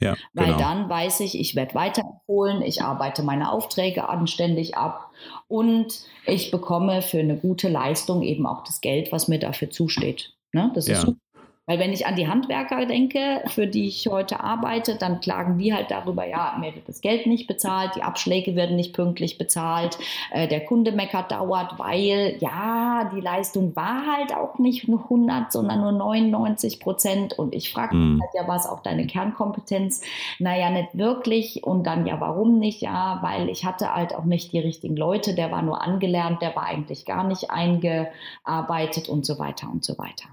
Ja. 0.01 0.15
Weil 0.33 0.47
genau. 0.47 0.57
dann 0.57 0.89
weiß 0.89 1.21
ich, 1.21 1.39
ich 1.39 1.55
werde 1.55 1.75
weiterempfohlen, 1.75 2.61
ich 2.61 2.81
arbeite 2.81 3.23
meine 3.23 3.51
Aufträge 3.51 4.09
anständig 4.09 4.75
ab 4.75 5.11
und 5.47 6.01
ich 6.25 6.51
bekomme 6.51 7.01
für 7.01 7.19
eine 7.19 7.37
gute 7.37 7.69
Leistung 7.69 8.21
eben 8.21 8.45
auch 8.45 8.63
das 8.63 8.81
Geld, 8.81 9.11
was 9.11 9.27
mir 9.27 9.39
dafür 9.39 9.69
zusteht. 9.69 10.33
Ne? 10.51 10.71
Das 10.75 10.87
ist 10.87 10.97
Ja. 10.99 11.05
super. 11.05 11.22
Weil 11.65 11.79
wenn 11.79 11.93
ich 11.93 12.05
an 12.05 12.15
die 12.15 12.27
Handwerker 12.27 12.85
denke, 12.85 13.41
für 13.47 13.67
die 13.67 13.87
ich 13.87 14.07
heute 14.07 14.41
arbeite, 14.41 14.95
dann 14.97 15.21
klagen 15.21 15.57
die 15.57 15.73
halt 15.73 15.91
darüber, 15.91 16.25
ja, 16.27 16.57
mir 16.59 16.75
wird 16.75 16.89
das 16.89 16.99
Geld 16.99 17.25
nicht 17.25 17.47
bezahlt, 17.47 17.95
die 17.95 18.01
Abschläge 18.03 18.55
werden 18.55 18.75
nicht 18.75 18.93
pünktlich 18.93 19.37
bezahlt, 19.37 19.97
äh, 20.31 20.47
der 20.47 20.65
Kunde 20.65 20.91
meckert 20.91 21.31
dauert, 21.31 21.79
weil 21.79 22.35
ja, 22.39 23.09
die 23.15 23.21
Leistung 23.21 23.75
war 23.75 24.05
halt 24.17 24.35
auch 24.35 24.59
nicht 24.59 24.87
nur 24.89 25.03
100, 25.03 25.51
sondern 25.53 25.79
nur 25.81 25.91
99 25.93 26.79
Prozent. 26.81 27.39
Und 27.39 27.55
ich 27.55 27.71
frage 27.71 27.95
mich 27.95 28.03
Mhm. 28.03 28.21
halt, 28.21 28.31
ja, 28.33 28.47
was 28.47 28.67
auch 28.67 28.81
deine 28.81 29.07
Kernkompetenz? 29.07 30.01
Naja, 30.39 30.69
nicht 30.69 30.97
wirklich. 30.97 31.63
Und 31.63 31.85
dann, 31.87 32.05
ja, 32.05 32.19
warum 32.19 32.59
nicht? 32.59 32.81
Ja, 32.81 33.19
weil 33.21 33.47
ich 33.49 33.63
hatte 33.65 33.93
halt 33.93 34.13
auch 34.15 34.25
nicht 34.25 34.51
die 34.51 34.59
richtigen 34.59 34.97
Leute, 34.97 35.33
der 35.33 35.51
war 35.51 35.61
nur 35.61 35.81
angelernt, 35.81 36.41
der 36.41 36.55
war 36.55 36.65
eigentlich 36.65 37.05
gar 37.05 37.23
nicht 37.23 37.51
eingearbeitet 37.51 39.09
und 39.09 39.25
so 39.25 39.39
weiter 39.39 39.69
und 39.71 39.83
so 39.85 39.97
weiter. 39.97 40.25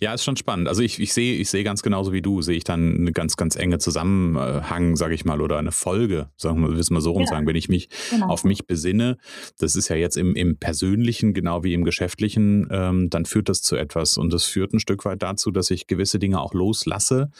Ja, 0.00 0.14
ist 0.14 0.24
schon 0.24 0.36
spannend. 0.36 0.68
Also 0.68 0.82
ich, 0.82 0.98
ich 1.00 1.12
sehe 1.12 1.34
ich 1.36 1.50
sehe 1.50 1.62
ganz 1.64 1.82
genauso 1.82 2.12
wie 2.12 2.22
du, 2.22 2.40
sehe 2.42 2.56
ich 2.56 2.64
dann 2.64 2.96
eine 2.96 3.12
ganz, 3.12 3.36
ganz 3.36 3.56
enge 3.56 3.78
Zusammenhang, 3.78 4.96
sage 4.96 5.14
ich 5.14 5.24
mal, 5.24 5.40
oder 5.40 5.58
eine 5.58 5.72
Folge, 5.72 6.30
sagen 6.36 6.60
wir, 6.62 6.76
wissen 6.76 6.94
wir 6.94 7.00
so 7.00 7.12
rum 7.12 7.22
Ja. 7.22 7.28
sagen, 7.28 7.46
wenn 7.46 7.56
ich 7.56 7.68
mich 7.68 7.88
Genau. 8.10 8.28
auf 8.28 8.44
mich 8.44 8.66
besinne, 8.66 9.18
das 9.58 9.76
ist 9.76 9.88
ja 9.88 9.96
jetzt 9.96 10.16
im, 10.16 10.34
im 10.34 10.58
Persönlichen 10.58 11.34
genau 11.34 11.62
wie 11.62 11.74
im 11.74 11.84
Geschäftlichen, 11.84 12.68
ähm, 12.70 13.10
dann 13.10 13.26
führt 13.26 13.48
das 13.48 13.60
zu 13.62 13.76
etwas. 13.76 14.16
Und 14.18 14.32
das 14.32 14.44
führt 14.44 14.72
ein 14.72 14.80
Stück 14.80 15.04
weit 15.04 15.22
dazu, 15.22 15.50
dass 15.50 15.70
ich 15.70 15.86
gewisse 15.86 16.18
Dinge 16.18 16.40
auch 16.40 16.54
loslasse 16.54 17.30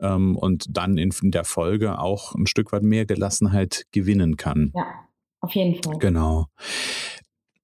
ähm, 0.00 0.36
und 0.36 0.66
dann 0.70 0.98
in, 0.98 1.10
in 1.22 1.30
der 1.30 1.44
Folge 1.44 1.98
auch 1.98 2.34
ein 2.34 2.46
Stück 2.46 2.72
weit 2.72 2.82
mehr 2.82 3.06
Gelassenheit 3.06 3.84
gewinnen 3.92 4.36
kann. 4.36 4.72
Ja, 4.74 4.84
auf 5.40 5.52
jeden 5.54 5.82
Fall. 5.82 5.98
Genau. 6.00 6.46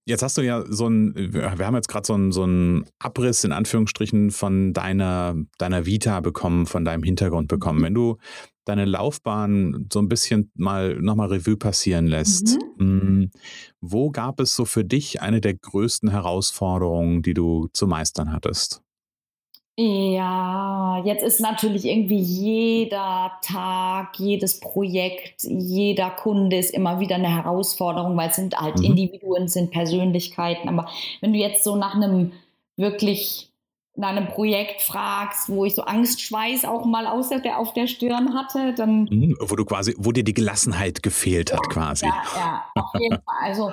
Jetzt 0.06 0.22
hast 0.22 0.36
du 0.36 0.42
ja 0.42 0.64
so 0.68 0.86
ein, 0.86 1.14
wir 1.16 1.50
haben 1.66 1.74
jetzt 1.74 1.88
gerade 1.88 2.06
so 2.06 2.12
einen 2.12 2.30
so 2.30 2.42
einen 2.42 2.84
Abriss 2.98 3.42
in 3.42 3.52
Anführungsstrichen 3.52 4.30
von 4.32 4.74
deiner, 4.74 5.34
deiner 5.56 5.86
Vita 5.86 6.20
bekommen, 6.20 6.66
von 6.66 6.84
deinem 6.84 7.02
Hintergrund 7.02 7.48
bekommen. 7.48 7.82
Wenn 7.82 7.94
du 7.94 8.18
deine 8.66 8.84
Laufbahn 8.84 9.88
so 9.90 10.00
ein 10.00 10.08
bisschen 10.08 10.50
mal 10.54 10.96
nochmal 11.00 11.28
Revue 11.28 11.56
passieren 11.56 12.06
lässt, 12.06 12.58
mh, 12.76 13.28
wo 13.80 14.10
gab 14.10 14.40
es 14.40 14.54
so 14.54 14.66
für 14.66 14.84
dich 14.84 15.22
eine 15.22 15.40
der 15.40 15.54
größten 15.54 16.10
Herausforderungen, 16.10 17.22
die 17.22 17.34
du 17.34 17.68
zu 17.72 17.86
meistern 17.86 18.30
hattest? 18.30 18.83
Ja, 19.76 21.02
jetzt 21.04 21.24
ist 21.24 21.40
natürlich 21.40 21.84
irgendwie 21.84 22.20
jeder 22.20 23.32
Tag, 23.42 24.16
jedes 24.18 24.60
Projekt, 24.60 25.42
jeder 25.42 26.10
Kunde 26.10 26.58
ist 26.58 26.70
immer 26.72 27.00
wieder 27.00 27.16
eine 27.16 27.34
Herausforderung, 27.34 28.16
weil 28.16 28.30
es 28.30 28.36
sind 28.36 28.56
halt 28.56 28.78
Mhm. 28.78 28.84
Individuen, 28.84 29.44
es 29.44 29.54
sind 29.54 29.72
Persönlichkeiten. 29.72 30.68
Aber 30.68 30.88
wenn 31.20 31.32
du 31.32 31.40
jetzt 31.40 31.64
so 31.64 31.74
nach 31.74 31.94
einem 31.94 32.32
wirklich 32.76 33.50
nach 33.96 34.08
einem 34.08 34.26
Projekt 34.26 34.82
fragst, 34.82 35.48
wo 35.48 35.64
ich 35.64 35.74
so 35.74 35.82
Angstschweiß 35.82 36.64
auch 36.64 36.84
mal 36.84 37.06
aus 37.06 37.28
der, 37.28 37.58
auf 37.58 37.72
der 37.74 37.86
Stirn 37.86 38.34
hatte, 38.34 38.74
dann 38.74 39.04
Mhm, 39.04 39.36
Wo 39.40 39.54
du 39.54 39.64
quasi, 39.64 39.94
wo 39.98 40.10
dir 40.10 40.24
die 40.24 40.34
Gelassenheit 40.34 41.02
gefehlt 41.02 41.52
hat, 41.52 41.68
quasi. 41.68 42.06
Ja, 42.06 42.22
ja, 42.36 42.64
auf 42.74 43.00
jeden 43.00 43.22
Fall. 43.24 43.36
Also 43.42 43.72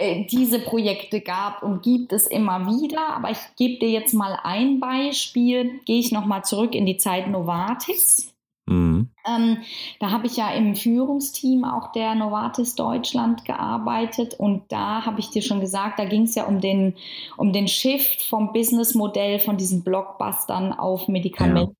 diese 0.00 0.58
Projekte 0.58 1.20
gab 1.20 1.62
und 1.62 1.82
gibt 1.82 2.12
es 2.12 2.26
immer 2.26 2.66
wieder, 2.66 3.14
aber 3.14 3.30
ich 3.30 3.38
gebe 3.56 3.78
dir 3.78 3.90
jetzt 3.90 4.12
mal 4.12 4.38
ein 4.42 4.80
Beispiel. 4.80 5.80
Gehe 5.84 6.00
ich 6.00 6.10
nochmal 6.10 6.44
zurück 6.44 6.74
in 6.74 6.84
die 6.84 6.96
Zeit 6.96 7.28
Novartis. 7.28 8.34
Mhm. 8.66 9.10
Ähm, 9.26 9.58
da 10.00 10.10
habe 10.10 10.26
ich 10.26 10.36
ja 10.36 10.50
im 10.52 10.74
Führungsteam 10.74 11.64
auch 11.64 11.92
der 11.92 12.14
Novartis 12.14 12.74
Deutschland 12.74 13.44
gearbeitet 13.44 14.34
und 14.34 14.72
da 14.72 15.04
habe 15.04 15.20
ich 15.20 15.30
dir 15.30 15.42
schon 15.42 15.60
gesagt, 15.60 15.98
da 15.98 16.06
ging 16.06 16.22
es 16.22 16.34
ja 16.34 16.44
um 16.44 16.60
den, 16.60 16.94
um 17.36 17.52
den 17.52 17.68
Shift 17.68 18.22
vom 18.22 18.52
Businessmodell 18.52 19.38
von 19.38 19.58
diesen 19.58 19.84
Blockbustern 19.84 20.72
auf 20.72 21.08
Medikamente, 21.08 21.76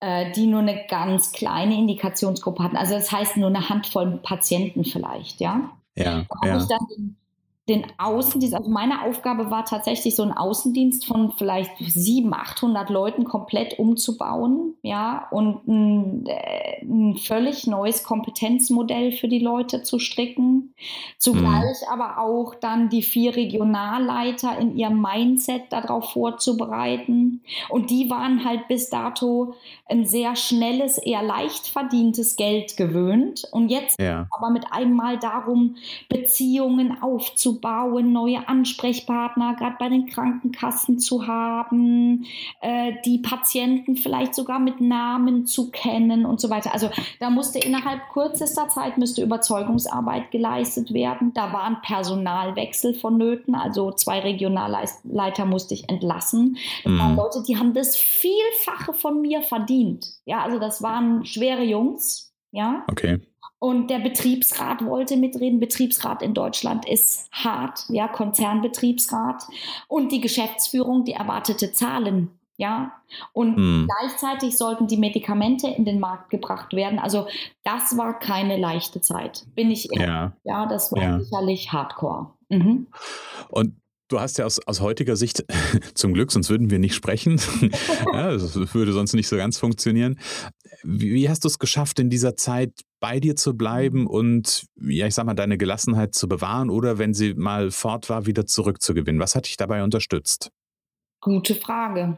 äh, 0.00 0.30
die 0.32 0.46
nur 0.46 0.60
eine 0.60 0.86
ganz 0.86 1.32
kleine 1.32 1.74
Indikationsgruppe 1.74 2.62
hatten. 2.62 2.76
Also 2.76 2.94
das 2.94 3.10
heißt 3.10 3.36
nur 3.36 3.48
eine 3.48 3.68
Handvoll 3.68 4.20
Patienten 4.22 4.84
vielleicht, 4.84 5.40
ja. 5.40 5.72
Ja, 5.94 6.26
habe 6.30 6.46
ja. 6.46 6.56
ich 6.58 6.66
dann 6.66 6.86
den, 6.88 7.16
den 7.68 7.86
Außendienst, 7.96 8.56
also 8.56 8.70
meine 8.70 9.02
Aufgabe 9.02 9.50
war 9.50 9.64
tatsächlich 9.64 10.16
so 10.16 10.24
einen 10.24 10.32
Außendienst 10.32 11.06
von 11.06 11.30
vielleicht 11.30 11.70
700, 11.78 12.42
800 12.42 12.90
Leuten 12.90 13.24
komplett 13.24 13.78
umzubauen, 13.78 14.74
ja, 14.82 15.28
und 15.30 15.68
ein, 15.68 16.26
äh, 16.26 16.82
ein 16.82 17.16
völlig 17.16 17.68
neues 17.68 18.02
Kompetenzmodell 18.02 19.12
für 19.12 19.28
die 19.28 19.38
Leute 19.38 19.82
zu 19.82 20.00
stricken. 20.00 20.74
Zugleich 21.18 21.76
aber 21.90 22.18
auch 22.18 22.56
dann 22.56 22.88
die 22.88 23.02
vier 23.02 23.36
Regionalleiter 23.36 24.58
in 24.58 24.76
ihrem 24.76 25.00
Mindset 25.00 25.72
darauf 25.72 26.10
vorzubereiten. 26.12 27.42
Und 27.68 27.90
die 27.90 28.10
waren 28.10 28.44
halt 28.44 28.66
bis 28.66 28.90
dato 28.90 29.54
ein 29.88 30.04
sehr 30.04 30.34
schnelles, 30.34 30.98
eher 30.98 31.22
leicht 31.22 31.68
verdientes 31.68 32.34
Geld 32.34 32.76
gewöhnt. 32.76 33.44
Und 33.52 33.68
jetzt 33.68 34.00
Ja. 34.00 34.26
aber 34.30 34.50
mit 34.50 34.66
einmal 34.72 35.18
darum, 35.18 35.76
Beziehungen 36.08 37.00
aufzubauen, 37.02 37.51
neue 37.60 38.48
Ansprechpartner 38.48 39.54
gerade 39.54 39.76
bei 39.78 39.88
den 39.88 40.06
Krankenkassen 40.06 40.98
zu 40.98 41.26
haben, 41.26 42.26
äh, 42.60 42.92
die 43.04 43.18
Patienten 43.18 43.96
vielleicht 43.96 44.34
sogar 44.34 44.58
mit 44.58 44.80
Namen 44.80 45.46
zu 45.46 45.70
kennen 45.70 46.26
und 46.26 46.40
so 46.40 46.50
weiter. 46.50 46.72
Also 46.72 46.90
da 47.20 47.30
musste 47.30 47.58
innerhalb 47.58 48.08
kürzester 48.12 48.68
Zeit 48.68 48.98
müsste 48.98 49.22
Überzeugungsarbeit 49.22 50.30
geleistet 50.30 50.92
werden. 50.92 51.32
Da 51.34 51.52
war 51.52 51.64
ein 51.64 51.80
Personalwechsel 51.82 52.94
vonnöten, 52.94 53.54
also 53.54 53.92
zwei 53.92 54.20
Regionalleiter 54.20 55.44
musste 55.44 55.74
ich 55.74 55.88
entlassen. 55.88 56.56
Das 56.84 56.92
waren 56.92 57.12
Mhm. 57.12 57.18
Leute, 57.18 57.42
die 57.46 57.56
haben 57.56 57.74
das 57.74 57.96
Vielfache 57.96 58.92
von 58.92 59.20
mir 59.20 59.42
verdient. 59.42 60.06
Ja, 60.24 60.42
also 60.42 60.58
das 60.58 60.82
waren 60.82 61.24
schwere 61.24 61.62
Jungs. 61.62 62.32
Ja, 62.50 62.84
Okay. 62.90 63.20
Und 63.62 63.90
der 63.90 64.00
Betriebsrat 64.00 64.84
wollte 64.84 65.16
mitreden. 65.16 65.60
Betriebsrat 65.60 66.20
in 66.20 66.34
Deutschland 66.34 66.84
ist 66.84 67.28
hart, 67.30 67.84
ja, 67.90 68.08
Konzernbetriebsrat. 68.08 69.44
Und 69.86 70.10
die 70.10 70.20
Geschäftsführung, 70.20 71.04
die 71.04 71.12
erwartete 71.12 71.70
Zahlen. 71.70 72.30
Ja, 72.56 72.92
und 73.32 73.56
mhm. 73.56 73.88
gleichzeitig 73.88 74.58
sollten 74.58 74.88
die 74.88 74.96
Medikamente 74.96 75.68
in 75.68 75.84
den 75.84 76.00
Markt 76.00 76.30
gebracht 76.30 76.72
werden. 76.72 76.98
Also 76.98 77.28
das 77.62 77.96
war 77.96 78.18
keine 78.18 78.56
leichte 78.56 79.00
Zeit, 79.00 79.46
bin 79.54 79.70
ich 79.70 79.92
ehrlich. 79.92 80.08
Ja, 80.08 80.32
ja 80.42 80.66
das 80.66 80.90
war 80.90 81.00
ja. 81.00 81.20
sicherlich 81.20 81.72
Hardcore. 81.72 82.32
Mhm. 82.48 82.88
Und 83.48 83.76
Du 84.08 84.20
hast 84.20 84.36
ja 84.36 84.44
aus, 84.44 84.58
aus 84.66 84.82
heutiger 84.82 85.16
Sicht 85.16 85.42
zum 85.94 86.12
Glück, 86.12 86.30
sonst 86.32 86.50
würden 86.50 86.68
wir 86.68 86.78
nicht 86.78 86.94
sprechen. 86.94 87.40
ja, 88.12 88.32
das 88.32 88.74
würde 88.74 88.92
sonst 88.92 89.14
nicht 89.14 89.26
so 89.26 89.36
ganz 89.36 89.56
funktionieren. 89.56 90.18
Wie, 90.82 91.14
wie 91.14 91.30
hast 91.30 91.44
du 91.44 91.48
es 91.48 91.58
geschafft, 91.58 91.98
in 91.98 92.10
dieser 92.10 92.36
Zeit 92.36 92.82
bei 93.02 93.18
dir 93.18 93.34
zu 93.34 93.56
bleiben 93.56 94.06
und, 94.06 94.64
ja, 94.80 95.06
ich 95.06 95.14
sag 95.14 95.26
mal, 95.26 95.34
deine 95.34 95.58
Gelassenheit 95.58 96.14
zu 96.14 96.28
bewahren 96.28 96.70
oder 96.70 96.98
wenn 96.98 97.12
sie 97.12 97.34
mal 97.34 97.72
fort 97.72 98.08
war, 98.08 98.26
wieder 98.26 98.46
zurückzugewinnen? 98.46 99.20
Was 99.20 99.34
hat 99.34 99.46
dich 99.46 99.56
dabei 99.56 99.82
unterstützt? 99.82 100.52
Gute 101.20 101.56
Frage. 101.56 102.16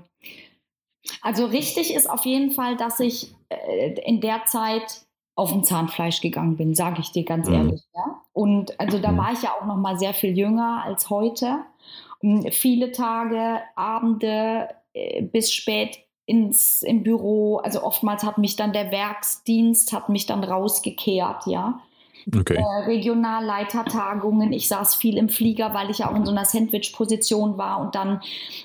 Also 1.22 1.46
richtig 1.46 1.94
ist 1.94 2.08
auf 2.08 2.24
jeden 2.26 2.50
Fall, 2.50 2.76
dass 2.76 3.00
ich 3.00 3.34
äh, 3.48 3.94
in 4.02 4.20
der 4.20 4.44
Zeit 4.44 5.06
auf 5.36 5.50
dem 5.50 5.64
Zahnfleisch 5.64 6.20
gegangen 6.20 6.56
bin, 6.56 6.74
sage 6.74 7.00
ich 7.00 7.10
dir 7.10 7.24
ganz 7.24 7.48
mhm. 7.48 7.54
ehrlich. 7.54 7.82
Ja? 7.94 8.20
Und 8.32 8.78
also 8.78 8.98
da 8.98 9.10
mhm. 9.10 9.16
war 9.16 9.32
ich 9.32 9.42
ja 9.42 9.52
auch 9.58 9.64
noch 9.64 9.76
mal 9.76 9.98
sehr 9.98 10.14
viel 10.14 10.36
jünger 10.36 10.82
als 10.84 11.08
heute. 11.08 11.60
Und 12.20 12.52
viele 12.54 12.92
Tage, 12.92 13.60
Abende 13.74 14.68
äh, 14.92 15.22
bis 15.22 15.50
spät 15.50 15.98
ins 16.26 16.82
im 16.82 17.02
Büro. 17.02 17.58
Also 17.58 17.82
oftmals 17.82 18.22
hat 18.22 18.38
mich 18.38 18.56
dann 18.56 18.72
der 18.72 18.90
Werksdienst 18.90 19.92
hat 19.92 20.08
mich 20.08 20.26
dann 20.26 20.44
rausgekehrt, 20.44 21.46
ja. 21.46 21.80
Okay. 22.34 22.56
Äh, 22.56 22.84
Regionalleitertagungen. 22.86 24.52
Ich 24.52 24.68
saß 24.68 24.94
viel 24.94 25.18
im 25.18 25.28
Flieger, 25.28 25.74
weil 25.74 25.90
ich 25.90 25.98
ja 25.98 26.10
auch 26.10 26.16
in 26.16 26.24
so 26.24 26.32
einer 26.32 26.44
Sandwich-Position 26.44 27.58
war 27.58 27.80
und 27.80 27.94
dann 27.94 28.20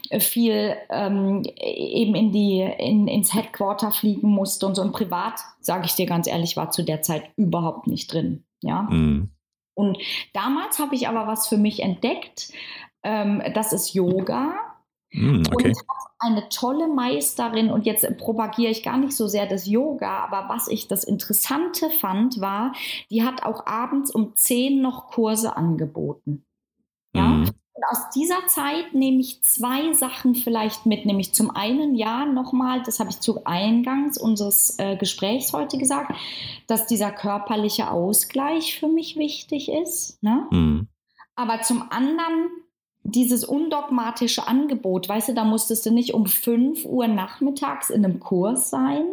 äh, 0.09 0.19
viel 0.19 0.75
ähm, 0.89 1.43
eben 1.57 2.15
in 2.15 2.31
die, 2.31 2.61
in, 2.61 3.07
ins 3.07 3.33
Headquarter 3.33 3.91
fliegen 3.91 4.29
musste 4.29 4.65
und 4.65 4.75
so. 4.75 4.81
Und 4.81 4.93
privat, 4.93 5.41
sage 5.59 5.85
ich 5.85 5.95
dir 5.95 6.05
ganz 6.05 6.27
ehrlich, 6.27 6.55
war 6.55 6.71
zu 6.71 6.83
der 6.83 7.01
Zeit 7.01 7.23
überhaupt 7.35 7.87
nicht 7.87 8.13
drin. 8.13 8.45
Ja. 8.61 8.83
Mhm. 8.83 9.31
Und 9.73 9.97
damals 10.33 10.79
habe 10.79 10.95
ich 10.95 11.07
aber 11.07 11.27
was 11.27 11.47
für 11.47 11.57
mich 11.57 11.81
entdeckt. 11.81 12.51
Ähm, 13.03 13.41
das 13.53 13.73
ist 13.73 13.93
Yoga. 13.93 14.53
Mm, 15.11 15.43
okay. 15.51 15.69
Und 15.69 15.77
eine 16.19 16.49
tolle 16.49 16.87
Meisterin 16.87 17.71
und 17.71 17.85
jetzt 17.85 18.05
propagiere 18.17 18.71
ich 18.71 18.83
gar 18.83 18.97
nicht 18.97 19.15
so 19.15 19.27
sehr 19.27 19.47
das 19.47 19.65
Yoga, 19.65 20.19
aber 20.19 20.49
was 20.49 20.67
ich 20.67 20.87
das 20.87 21.03
Interessante 21.03 21.89
fand, 21.89 22.41
war, 22.41 22.73
die 23.09 23.23
hat 23.23 23.43
auch 23.43 23.65
abends 23.65 24.11
um 24.11 24.35
10 24.35 24.81
noch 24.81 25.07
Kurse 25.07 25.55
angeboten. 25.55 26.45
Ja. 27.13 27.23
Mm. 27.23 27.49
Und 27.79 27.85
aus 27.91 28.09
dieser 28.13 28.45
Zeit 28.47 28.93
nehme 28.93 29.21
ich 29.21 29.41
zwei 29.41 29.93
Sachen 29.93 30.35
vielleicht 30.35 30.85
mit, 30.85 31.05
nämlich 31.05 31.33
zum 31.33 31.49
einen, 31.49 31.95
ja, 31.95 32.25
nochmal, 32.25 32.83
das 32.83 32.99
habe 32.99 33.09
ich 33.09 33.21
zu 33.21 33.45
Eingangs 33.45 34.17
unseres 34.17 34.77
äh, 34.79 34.97
Gesprächs 34.97 35.53
heute 35.53 35.77
gesagt, 35.77 36.11
dass 36.67 36.87
dieser 36.87 37.13
körperliche 37.13 37.89
Ausgleich 37.89 38.77
für 38.77 38.89
mich 38.89 39.15
wichtig 39.15 39.71
ist. 39.71 40.21
Ne? 40.21 40.45
Mm. 40.51 40.87
Aber 41.35 41.61
zum 41.61 41.89
anderen 41.89 42.49
dieses 43.03 43.43
undogmatische 43.43 44.47
Angebot, 44.47 45.09
weißt 45.09 45.29
du, 45.29 45.33
da 45.33 45.43
musstest 45.43 45.85
du 45.85 45.91
nicht 45.91 46.13
um 46.13 46.25
5 46.25 46.85
Uhr 46.85 47.07
nachmittags 47.07 47.89
in 47.89 48.05
einem 48.05 48.19
Kurs 48.19 48.69
sein, 48.69 49.05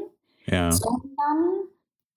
ja. 0.46 0.72
sondern 0.72 1.66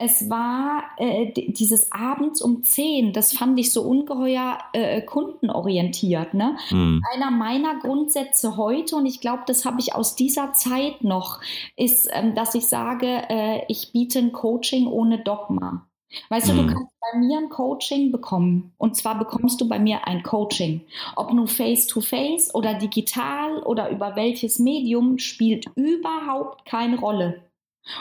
es 0.01 0.29
war 0.29 0.83
äh, 0.97 1.33
dieses 1.33 1.91
abends 1.91 2.41
um 2.41 2.63
10, 2.63 3.11
das 3.11 3.33
fand 3.33 3.59
ich 3.59 3.73
so 3.73 3.81
ungeheuer 3.81 4.57
äh, 4.71 5.01
kundenorientiert. 5.01 6.33
Ne? 6.33 6.57
Mhm. 6.71 7.01
Einer 7.13 7.31
meiner 7.31 7.77
Grundsätze 7.79 8.55
heute, 8.55 8.95
und 8.95 9.05
ich 9.05 9.19
glaube, 9.19 9.43
das 9.45 9.65
habe 9.65 9.81
ich 9.81 9.93
aus 9.95 10.15
dieser 10.15 10.53
Zeit 10.53 11.03
noch, 11.03 11.41
ist, 11.75 12.07
ähm, 12.13 12.33
dass 12.33 12.55
ich 12.55 12.67
sage, 12.67 13.23
äh, 13.29 13.63
ich 13.67 13.91
biete 13.91 14.19
ein 14.19 14.31
Coaching 14.31 14.87
ohne 14.87 15.19
Dogma. 15.19 15.88
Weißt 16.29 16.47
mhm. 16.47 16.51
du, 16.51 16.57
du 16.57 16.63
mhm. 16.63 16.73
kannst 16.73 16.93
bei 16.99 17.19
mir 17.19 17.37
ein 17.37 17.49
Coaching 17.49 18.11
bekommen. 18.11 18.73
Und 18.77 18.95
zwar 18.95 19.17
bekommst 19.17 19.61
du 19.61 19.67
bei 19.67 19.79
mir 19.79 20.07
ein 20.07 20.23
Coaching. 20.23 20.81
Ob 21.15 21.33
nun 21.33 21.47
face-to-face 21.47 22.49
-face 22.49 22.53
oder 22.53 22.73
digital 22.75 23.63
oder 23.63 23.89
über 23.89 24.15
welches 24.15 24.59
Medium, 24.59 25.17
spielt 25.17 25.65
überhaupt 25.75 26.65
keine 26.65 26.99
Rolle. 26.99 27.43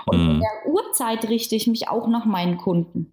Und 0.06 0.22
mhm. 0.22 0.30
in 0.30 0.40
der 0.40 0.72
Uhrzeit 0.72 1.28
richte 1.28 1.56
ich 1.56 1.66
mich 1.66 1.88
auch 1.88 2.08
nach 2.08 2.24
meinen 2.24 2.56
Kunden. 2.56 3.12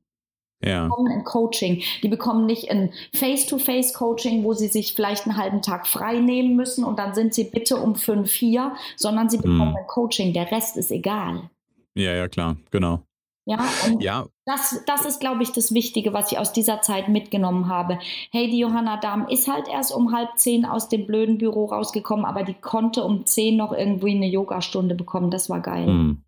Ja. 0.63 0.83
Die 0.83 0.89
bekommen 0.89 1.11
ein 1.11 1.23
Coaching. 1.23 1.83
Die 2.01 2.07
bekommen 2.07 2.45
nicht 2.45 2.71
ein 2.71 2.91
Face-to-Face-Coaching, 3.13 4.43
wo 4.43 4.53
sie 4.53 4.67
sich 4.67 4.93
vielleicht 4.93 5.25
einen 5.25 5.37
halben 5.37 5.61
Tag 5.61 5.87
frei 5.87 6.19
nehmen 6.19 6.55
müssen 6.55 6.83
und 6.83 6.97
dann 6.97 7.13
sind 7.13 7.33
sie 7.33 7.45
bitte 7.45 7.77
um 7.77 7.95
fünf 7.95 8.31
hier, 8.31 8.73
sondern 8.95 9.29
sie 9.29 9.37
bekommen 9.37 9.71
mhm. 9.71 9.77
ein 9.77 9.87
Coaching. 9.87 10.33
Der 10.33 10.51
Rest 10.51 10.77
ist 10.77 10.91
egal. 10.91 11.49
Ja, 11.93 12.13
ja, 12.13 12.27
klar, 12.27 12.57
genau. 12.71 13.01
Ja, 13.45 13.63
und 13.85 14.01
ja. 14.01 14.25
Das, 14.45 14.81
das 14.87 15.05
ist, 15.05 15.19
glaube 15.19 15.43
ich, 15.43 15.51
das 15.51 15.73
Wichtige, 15.73 16.13
was 16.13 16.31
ich 16.31 16.39
aus 16.39 16.51
dieser 16.51 16.81
Zeit 16.81 17.09
mitgenommen 17.09 17.67
habe. 17.67 17.99
Hey, 18.31 18.49
die 18.49 18.57
Johanna 18.59 18.97
Dahm 18.97 19.27
ist 19.27 19.47
halt 19.47 19.67
erst 19.67 19.93
um 19.93 20.11
halb 20.15 20.29
zehn 20.37 20.65
aus 20.65 20.89
dem 20.89 21.05
blöden 21.05 21.37
Büro 21.37 21.65
rausgekommen, 21.65 22.25
aber 22.25 22.43
die 22.43 22.55
konnte 22.55 23.03
um 23.03 23.25
zehn 23.25 23.55
noch 23.55 23.71
irgendwie 23.71 24.15
eine 24.15 24.27
Yogastunde 24.27 24.95
bekommen. 24.95 25.29
Das 25.29 25.49
war 25.49 25.61
geil. 25.61 25.87
Mhm. 25.87 26.23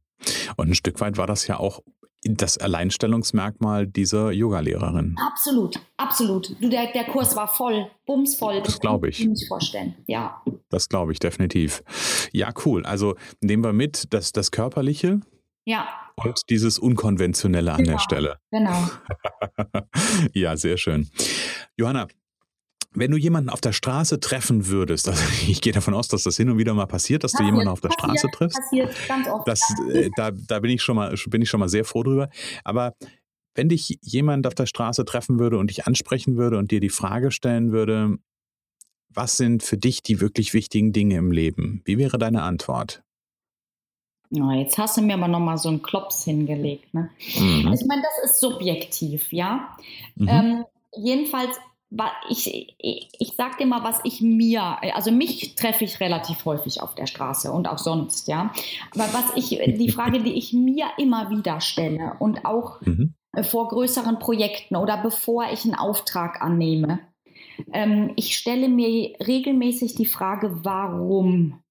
Und 0.58 0.70
ein 0.70 0.76
Stück 0.76 1.02
weit 1.02 1.18
war 1.18 1.28
das 1.28 1.48
ja 1.48 1.60
auch 1.60 1.82
das 2.24 2.58
Alleinstellungsmerkmal 2.58 3.88
dieser 3.88 4.32
Yogalehrerin. 4.32 5.16
Absolut, 5.20 5.80
absolut. 5.98 6.56
Du, 6.62 6.70
der, 6.70 6.92
der 6.92 7.06
Kurs 7.06 7.36
war 7.36 7.48
voll, 7.48 7.90
bumsvoll. 8.06 8.56
Das, 8.58 8.74
das 8.74 8.80
glaube 8.80 9.10
ich. 9.10 9.26
Nicht 9.26 9.48
vorstellen, 9.48 9.96
ja. 10.08 10.42
Das 10.70 10.90
glaube 10.90 11.14
ich 11.14 11.20
definitiv. 11.20 11.84
Ja, 12.34 12.50
cool. 12.66 12.86
Also 12.86 13.16
nehmen 13.42 13.64
wir 13.64 13.74
mit, 13.74 14.14
dass 14.14 14.32
das 14.32 14.52
Körperliche, 14.52 15.22
ja. 15.66 15.88
Und 16.18 16.42
dieses 16.50 16.80
Unkonventionelle 16.80 17.72
an 17.72 17.84
genau. 17.84 17.92
der 17.92 18.00
Stelle. 18.00 18.40
Genau. 18.52 18.90
ja, 20.34 20.58
sehr 20.58 20.78
schön. 20.78 21.10
Johanna, 21.78 22.08
wenn 22.94 23.12
du 23.12 23.18
jemanden 23.18 23.50
auf 23.50 23.62
der 23.62 23.74
Straße 23.74 24.20
treffen 24.20 24.68
würdest, 24.68 25.08
also 25.08 25.22
ich 25.48 25.62
gehe 25.62 25.74
davon 25.74 25.94
aus, 25.94 26.08
dass 26.08 26.24
das 26.24 26.38
hin 26.38 26.50
und 26.50 26.58
wieder 26.58 26.74
mal 26.74 26.88
passiert, 26.88 27.24
dass 27.24 27.34
passiert, 27.34 27.48
du 27.48 27.52
jemanden 27.52 27.70
auf 27.70 27.82
der 27.82 27.90
passiert, 27.90 28.20
Straße 28.20 28.28
triffst. 28.34 28.60
Passiert 28.60 28.96
ganz 29.08 29.28
oft. 29.28 29.48
Das, 29.48 29.62
äh, 29.94 30.10
da, 30.16 30.32
da 30.32 30.60
bin 30.60 30.72
ich 30.72 30.82
schon 30.82 30.96
mal, 30.96 31.14
bin 31.28 31.42
ich 31.42 31.50
schon 31.50 31.60
mal 31.60 31.70
sehr 31.70 31.86
froh 31.86 32.04
drüber. 32.04 32.30
Aber 32.64 32.96
wenn 33.54 33.70
dich 33.70 34.00
jemand 34.02 34.48
auf 34.48 34.56
der 34.56 34.66
Straße 34.66 35.06
treffen 35.06 35.40
würde 35.40 35.58
und 35.58 35.70
dich 35.70 35.86
ansprechen 35.86 36.38
würde 36.38 36.58
und 36.58 36.72
dir 36.72 36.80
die 36.80 36.90
Frage 36.90 37.32
stellen 37.32 37.72
würde, 37.72 38.18
was 39.10 39.38
sind 39.38 39.64
für 39.64 39.78
dich 39.78 40.04
die 40.04 40.22
wirklich 40.22 40.54
wichtigen 40.54 40.94
Dinge 40.94 41.18
im 41.18 41.32
Leben? 41.32 41.82
Wie 41.86 41.98
wäre 41.98 42.18
deine 42.18 42.44
Antwort? 42.44 43.04
Oh, 44.32 44.52
jetzt 44.52 44.78
hast 44.78 44.98
du 44.98 45.02
mir 45.02 45.14
aber 45.14 45.28
nochmal 45.28 45.58
so 45.58 45.70
einen 45.70 45.82
Klops 45.82 46.24
hingelegt. 46.24 46.94
Ne? 46.94 47.10
Mhm. 47.40 47.74
Ich 47.74 47.86
meine, 47.86 48.02
das 48.02 48.32
ist 48.32 48.40
subjektiv, 48.40 49.32
ja. 49.32 49.76
Mhm. 50.16 50.28
Ähm, 50.28 50.66
jedenfalls, 50.96 51.58
ich, 52.30 52.76
ich, 52.78 53.10
ich 53.18 53.34
sag 53.38 53.58
dir 53.58 53.66
mal, 53.66 53.84
was 53.84 54.02
ich 54.04 54.22
mir, 54.22 54.78
also 54.94 55.12
mich 55.12 55.56
treffe 55.56 55.86
ich 55.86 56.02
relativ 56.02 56.44
häufig 56.44 56.82
auf 56.82 56.96
der 56.96 57.06
Straße 57.06 57.52
und 57.52 57.70
auch 57.70 57.78
sonst, 57.78 58.28
ja. 58.28 58.52
Aber 58.94 59.06
was 59.14 59.36
ich, 59.36 59.50
die 59.50 59.92
Frage, 59.92 60.22
die 60.22 60.34
ich 60.34 60.52
mir 60.52 60.88
immer 60.98 61.30
wieder 61.30 61.62
stelle 61.62 62.14
und 62.20 62.44
auch 62.44 62.82
mhm. 62.82 63.14
vor 63.44 63.70
größeren 63.70 64.20
Projekten 64.20 64.76
oder 64.76 64.98
bevor 64.98 65.46
ich 65.52 65.64
einen 65.64 65.76
Auftrag 65.76 66.42
annehme, 66.42 67.00
ähm, 67.72 68.12
ich 68.18 68.38
stelle 68.38 68.68
mir 68.68 69.16
regelmäßig 69.26 69.96
die 69.96 70.06
Frage, 70.06 70.60
warum 70.64 71.62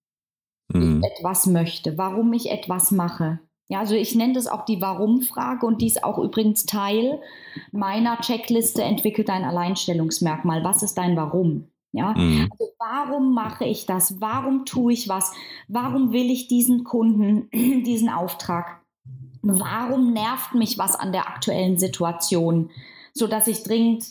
mhm. 0.73 1.03
ich 1.03 1.19
etwas 1.19 1.47
möchte, 1.47 1.99
warum 1.99 2.33
ich 2.33 2.51
etwas 2.51 2.91
mache. 2.91 3.41
Ja, 3.69 3.81
also 3.81 3.95
ich 3.95 4.15
nenne 4.15 4.35
das 4.35 4.47
auch 4.47 4.65
die 4.65 4.81
Warum-Frage 4.81 5.67
und 5.67 5.83
die 5.83 5.89
ist 5.89 6.05
auch 6.05 6.19
übrigens 6.19 6.67
Teil 6.67 7.21
meiner 7.73 8.21
Checkliste 8.21 8.83
entwickelt 8.83 9.29
ein 9.29 9.45
Alleinstellungsmerkmal. 9.45 10.63
Was 10.63 10.85
ist 10.85 10.97
dein 10.97 11.17
Warum? 11.17 11.69
Ja, 11.93 12.13
mhm. 12.17 12.49
also 12.51 12.73
warum 12.79 13.35
mache 13.35 13.65
ich 13.65 13.87
das? 13.87 14.21
Warum 14.21 14.67
tue 14.67 14.93
ich 14.93 15.09
was? 15.09 15.33
Warum 15.67 16.13
will 16.13 16.31
ich 16.31 16.47
diesen 16.47 16.85
Kunden 16.85 17.49
diesen 17.85 18.09
Auftrag? 18.09 18.83
Warum 19.43 20.13
nervt 20.13 20.55
mich 20.55 20.79
was 20.79 20.95
an 20.95 21.13
der 21.13 21.29
aktuellen 21.29 21.79
Situation, 21.79 22.71
so 23.15 23.27
dass 23.27 23.47
ich 23.47 23.63
dringend 23.63 24.05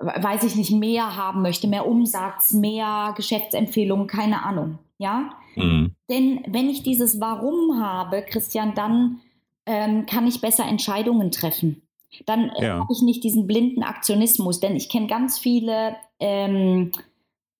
weiß 0.00 0.44
ich 0.44 0.56
nicht, 0.56 0.72
mehr 0.72 1.16
haben 1.16 1.42
möchte, 1.42 1.68
mehr 1.68 1.86
Umsatz, 1.86 2.52
mehr 2.52 3.14
Geschäftsempfehlungen, 3.16 4.06
keine 4.06 4.44
Ahnung. 4.44 4.78
Ja, 4.98 5.30
Mhm. 5.56 5.94
Denn 6.08 6.44
wenn 6.46 6.68
ich 6.68 6.82
dieses 6.82 7.20
Warum 7.20 7.80
habe, 7.80 8.22
Christian, 8.22 8.74
dann 8.74 9.20
ähm, 9.64 10.06
kann 10.06 10.26
ich 10.26 10.40
besser 10.40 10.66
Entscheidungen 10.66 11.30
treffen. 11.32 11.82
Dann 12.26 12.50
äh, 12.50 12.66
ja. 12.66 12.78
habe 12.78 12.92
ich 12.92 13.02
nicht 13.02 13.24
diesen 13.24 13.46
blinden 13.46 13.82
Aktionismus, 13.82 14.60
denn 14.60 14.76
ich 14.76 14.88
kenne 14.88 15.08
ganz 15.08 15.38
viele, 15.38 15.96
ähm, 16.20 16.92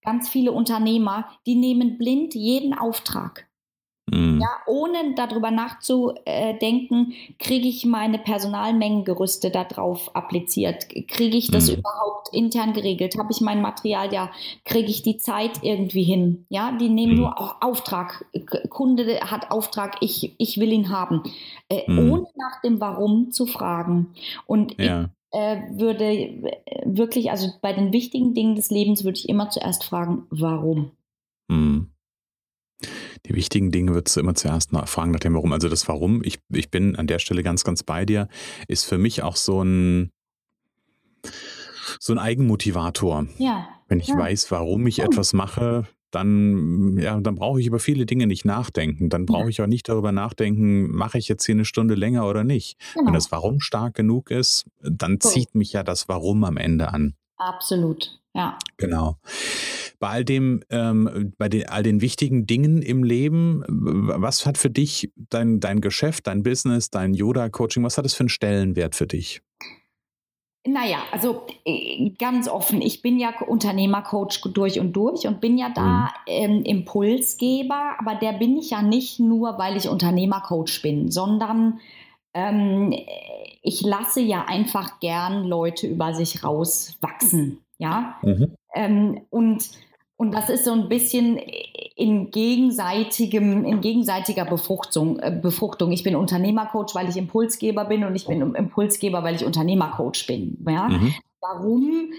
ganz 0.02 0.28
viele 0.28 0.52
Unternehmer, 0.52 1.28
die 1.46 1.56
nehmen 1.56 1.98
blind 1.98 2.34
jeden 2.34 2.74
Auftrag. 2.74 3.45
Mhm. 4.08 4.40
Ja, 4.40 4.48
ohne 4.66 5.14
darüber 5.16 5.50
nachzudenken, 5.50 7.12
kriege 7.40 7.66
ich 7.66 7.84
meine 7.84 8.18
Personalmengengerüste 8.18 9.50
darauf 9.50 10.14
appliziert? 10.14 10.88
Kriege 11.08 11.36
ich 11.36 11.50
das 11.50 11.70
mhm. 11.70 11.78
überhaupt 11.78 12.28
intern 12.32 12.72
geregelt? 12.72 13.18
Habe 13.18 13.32
ich 13.32 13.40
mein 13.40 13.60
Material 13.60 14.12
ja? 14.12 14.30
Kriege 14.64 14.88
ich 14.88 15.02
die 15.02 15.16
Zeit 15.16 15.62
irgendwie 15.62 16.04
hin? 16.04 16.46
Ja, 16.50 16.70
die 16.70 16.88
nehmen 16.88 17.14
mhm. 17.14 17.18
nur 17.18 17.40
auch 17.40 17.60
Auftrag. 17.60 18.24
Kunde 18.68 19.20
hat 19.22 19.50
Auftrag, 19.50 19.96
ich, 20.00 20.34
ich 20.38 20.58
will 20.58 20.72
ihn 20.72 20.90
haben. 20.90 21.24
Äh, 21.68 21.90
mhm. 21.90 22.12
ohne 22.12 22.26
nach 22.36 22.60
dem 22.62 22.80
Warum 22.80 23.32
zu 23.32 23.46
fragen. 23.46 24.14
Und 24.46 24.78
ja. 24.78 25.02
ich 25.02 25.08
äh, 25.32 25.62
würde 25.72 26.04
äh, 26.04 26.56
wirklich, 26.84 27.32
also 27.32 27.48
bei 27.60 27.72
den 27.72 27.92
wichtigen 27.92 28.34
Dingen 28.34 28.54
des 28.54 28.70
Lebens 28.70 29.02
würde 29.02 29.18
ich 29.18 29.28
immer 29.28 29.50
zuerst 29.50 29.82
fragen, 29.82 30.26
warum? 30.30 30.92
Mhm. 31.48 31.90
Die 33.26 33.34
wichtigen 33.34 33.70
Dinge 33.70 33.94
würdest 33.94 34.16
du 34.16 34.20
immer 34.20 34.34
zuerst 34.34 34.70
fragen 34.84 35.10
nach 35.10 35.20
dem 35.20 35.34
Warum. 35.34 35.52
Also 35.52 35.68
das 35.68 35.88
Warum, 35.88 36.22
ich, 36.22 36.38
ich 36.50 36.70
bin 36.70 36.96
an 36.96 37.06
der 37.06 37.18
Stelle 37.18 37.42
ganz, 37.42 37.64
ganz 37.64 37.82
bei 37.82 38.04
dir, 38.04 38.28
ist 38.68 38.84
für 38.84 38.98
mich 38.98 39.22
auch 39.22 39.36
so 39.36 39.62
ein, 39.62 40.12
so 41.98 42.12
ein 42.12 42.18
Eigenmotivator. 42.18 43.26
Ja. 43.38 43.68
Wenn 43.88 44.00
ich 44.00 44.08
ja. 44.08 44.18
weiß, 44.18 44.50
warum 44.50 44.86
ich 44.86 44.98
etwas 44.98 45.32
mache, 45.32 45.86
dann, 46.10 46.96
ja, 46.98 47.20
dann 47.20 47.34
brauche 47.34 47.60
ich 47.60 47.66
über 47.66 47.78
viele 47.78 48.06
Dinge 48.06 48.26
nicht 48.26 48.44
nachdenken. 48.44 49.08
Dann 49.08 49.26
brauche 49.26 49.50
ich 49.50 49.60
auch 49.60 49.66
nicht 49.66 49.88
darüber 49.88 50.12
nachdenken, 50.12 50.90
mache 50.90 51.18
ich 51.18 51.28
jetzt 51.28 51.44
hier 51.44 51.54
eine 51.54 51.64
Stunde 51.64 51.94
länger 51.94 52.28
oder 52.28 52.44
nicht. 52.44 52.78
Genau. 52.94 53.06
Wenn 53.06 53.14
das 53.14 53.32
Warum 53.32 53.60
stark 53.60 53.94
genug 53.94 54.30
ist, 54.30 54.66
dann 54.82 55.20
zieht 55.20 55.54
mich 55.54 55.72
ja 55.72 55.82
das 55.82 56.08
Warum 56.08 56.44
am 56.44 56.56
Ende 56.56 56.92
an. 56.92 57.14
Absolut, 57.36 58.20
ja. 58.34 58.58
Genau 58.76 59.16
bei 59.98 60.08
all 60.08 60.24
dem, 60.24 60.62
ähm, 60.70 61.32
bei 61.38 61.48
den, 61.48 61.68
all 61.68 61.82
den 61.82 62.00
wichtigen 62.00 62.46
Dingen 62.46 62.82
im 62.82 63.04
Leben, 63.04 63.62
was 63.68 64.46
hat 64.46 64.58
für 64.58 64.70
dich 64.70 65.12
dein, 65.16 65.60
dein 65.60 65.80
Geschäft, 65.80 66.26
dein 66.26 66.42
Business, 66.42 66.90
dein 66.90 67.14
Yoda-Coaching, 67.14 67.84
was 67.84 67.98
hat 67.98 68.06
es 68.06 68.14
für 68.14 68.20
einen 68.20 68.28
Stellenwert 68.28 68.94
für 68.94 69.06
dich? 69.06 69.42
Naja, 70.66 70.98
also 71.12 71.46
äh, 71.64 72.10
ganz 72.18 72.48
offen, 72.48 72.82
ich 72.82 73.00
bin 73.00 73.18
ja 73.18 73.32
Unternehmercoach 73.46 74.42
durch 74.52 74.80
und 74.80 74.94
durch 74.94 75.26
und 75.26 75.40
bin 75.40 75.58
ja 75.58 75.70
da 75.72 75.84
mhm. 75.84 76.08
ähm, 76.26 76.62
Impulsgeber, 76.64 77.94
aber 77.98 78.16
der 78.16 78.32
bin 78.32 78.56
ich 78.56 78.70
ja 78.70 78.82
nicht 78.82 79.20
nur, 79.20 79.58
weil 79.58 79.76
ich 79.76 79.88
Unternehmercoach 79.88 80.82
bin, 80.82 81.10
sondern 81.10 81.78
ähm, 82.34 82.92
ich 83.62 83.82
lasse 83.82 84.20
ja 84.20 84.44
einfach 84.46 84.98
gern 85.00 85.44
Leute 85.44 85.86
über 85.86 86.14
sich 86.14 86.42
rauswachsen. 86.42 87.58
Ja. 87.78 88.16
Mhm. 88.22 88.54
Ähm, 88.74 89.20
und 89.30 89.70
und 90.18 90.32
das 90.32 90.48
ist 90.48 90.64
so 90.64 90.72
ein 90.72 90.88
bisschen 90.88 91.38
in, 91.94 92.30
gegenseitigem, 92.30 93.64
in 93.64 93.80
gegenseitiger 93.80 94.46
Befruchtung, 94.46 95.18
äh, 95.18 95.30
Befruchtung. 95.30 95.92
Ich 95.92 96.02
bin 96.02 96.16
Unternehmercoach, 96.16 96.94
weil 96.94 97.08
ich 97.08 97.16
Impulsgeber 97.16 97.84
bin 97.84 98.04
und 98.04 98.16
ich 98.16 98.26
bin 98.26 98.54
Impulsgeber, 98.54 99.22
weil 99.22 99.34
ich 99.34 99.44
Unternehmercoach 99.44 100.26
bin. 100.26 100.64
Ja? 100.66 100.88
Mhm. 100.88 101.14
Warum? 101.40 102.12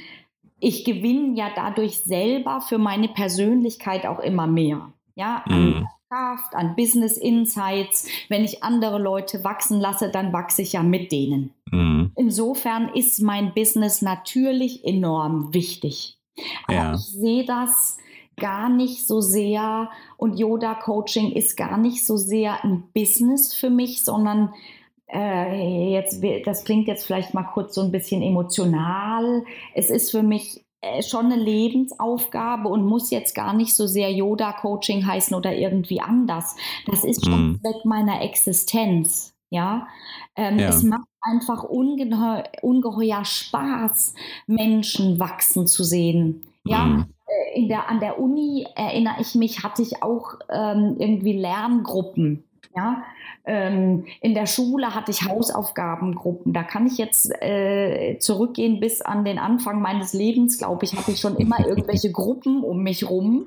Ich 0.60 0.86
gewinne 0.86 1.36
ja 1.36 1.50
dadurch 1.56 2.00
selber 2.00 2.62
für 2.62 2.78
meine 2.78 3.08
Persönlichkeit 3.08 4.06
auch 4.06 4.20
immer 4.20 4.48
mehr. 4.48 4.94
Ja, 5.16 5.44
an 5.48 5.66
mhm. 5.66 5.88
Kraft, 6.10 6.56
an 6.56 6.76
Business 6.76 7.18
Insights. 7.18 8.08
Wenn 8.30 8.44
ich 8.44 8.64
andere 8.64 9.00
Leute 9.00 9.44
wachsen 9.44 9.80
lasse, 9.80 10.10
dann 10.12 10.34
wachse 10.34 10.62
ich 10.62 10.74
ja 10.74 10.84
mit 10.84 11.12
denen. 11.12 11.52
Mhm. 11.72 12.12
Insofern 12.16 12.90
ist 12.90 13.22
mein 13.22 13.54
Business 13.56 14.04
natürlich 14.04 14.86
enorm 14.86 15.54
wichtig. 15.54 16.17
Aber 16.66 16.74
ja. 16.74 16.96
ich 16.96 17.02
sehe 17.02 17.46
das 17.46 17.98
gar 18.40 18.70
nicht 18.70 19.08
so 19.08 19.20
sehr 19.20 19.90
und 20.18 20.38
Yoda 20.38 20.76
Coaching 20.76 21.32
ist 21.32 21.58
gar 21.58 21.78
nicht 21.78 22.06
so 22.06 22.18
sehr 22.18 22.64
ein 22.64 22.84
Business 22.94 23.54
für 23.54 23.70
mich, 23.70 24.04
sondern 24.04 24.54
äh, 25.12 25.92
jetzt, 25.92 26.24
das 26.46 26.64
klingt 26.64 26.88
jetzt 26.88 27.06
vielleicht 27.06 27.34
mal 27.34 27.44
kurz 27.44 27.76
so 27.76 27.82
ein 27.82 27.92
bisschen 27.92 28.22
emotional. 28.22 29.44
Es 29.74 29.90
ist 29.90 30.12
für 30.12 30.24
mich 30.24 30.66
äh, 30.82 31.02
schon 31.02 31.28
eine 31.28 31.42
Lebensaufgabe 31.42 32.70
und 32.70 32.86
muss 32.86 33.10
jetzt 33.10 33.34
gar 33.34 33.54
nicht 33.54 33.76
so 33.76 33.88
sehr 33.88 34.12
Yoda-Coaching 34.12 35.06
heißen 35.06 35.36
oder 35.36 35.56
irgendwie 35.56 36.02
anders. 36.02 36.56
Das 36.86 37.04
ist 37.04 37.26
schon 37.26 37.52
mhm. 37.52 37.60
Zweck 37.62 37.86
meiner 37.86 38.22
Existenz. 38.22 39.34
Ja, 39.50 39.88
ähm, 40.36 40.60
ja. 40.60 40.70
es 40.70 40.84
macht 40.84 41.08
einfach 41.22 41.64
ungeheuer, 41.64 42.44
ungeheuer 42.62 43.26
Spaß, 43.26 44.14
Menschen 44.48 45.20
wachsen 45.20 45.68
zu 45.68 45.84
sehen. 45.84 46.44
Ja, 46.64 46.86
mhm. 46.86 47.06
Äh, 47.28 47.60
in 47.60 47.68
der, 47.68 47.90
an 47.90 48.00
der 48.00 48.20
Uni 48.20 48.66
erinnere 48.76 49.16
ich 49.20 49.36
mich, 49.36 49.64
hatte 49.64 49.82
ich 49.82 50.02
auch 50.04 50.36
ähm, 50.50 50.96
irgendwie 51.00 51.34
Lerngruppen. 51.34 52.44
Ja, 52.76 53.04
ähm, 53.46 54.06
in 54.22 54.36
der 54.36 54.46
Schule 54.46 54.94
hatte 54.94 55.10
ich 55.10 55.24
Hausaufgabengruppen. 55.24 56.54
Da 56.54 56.64
kann 56.64 56.86
ich 56.86 56.98
jetzt 56.98 57.32
äh, 57.42 58.18
zurückgehen 58.20 58.80
bis 58.80 59.02
an 59.02 59.26
den 59.26 59.40
Anfang 59.40 59.82
meines 59.82 60.14
Lebens, 60.14 60.58
glaube 60.58 60.86
ich, 60.86 60.96
hatte 60.96 61.12
ich 61.12 61.20
schon 61.20 61.38
immer 61.38 61.66
irgendwelche 61.66 62.12
Gruppen 62.18 62.64
um 62.64 62.84
mich 62.84 63.10
rum 63.10 63.46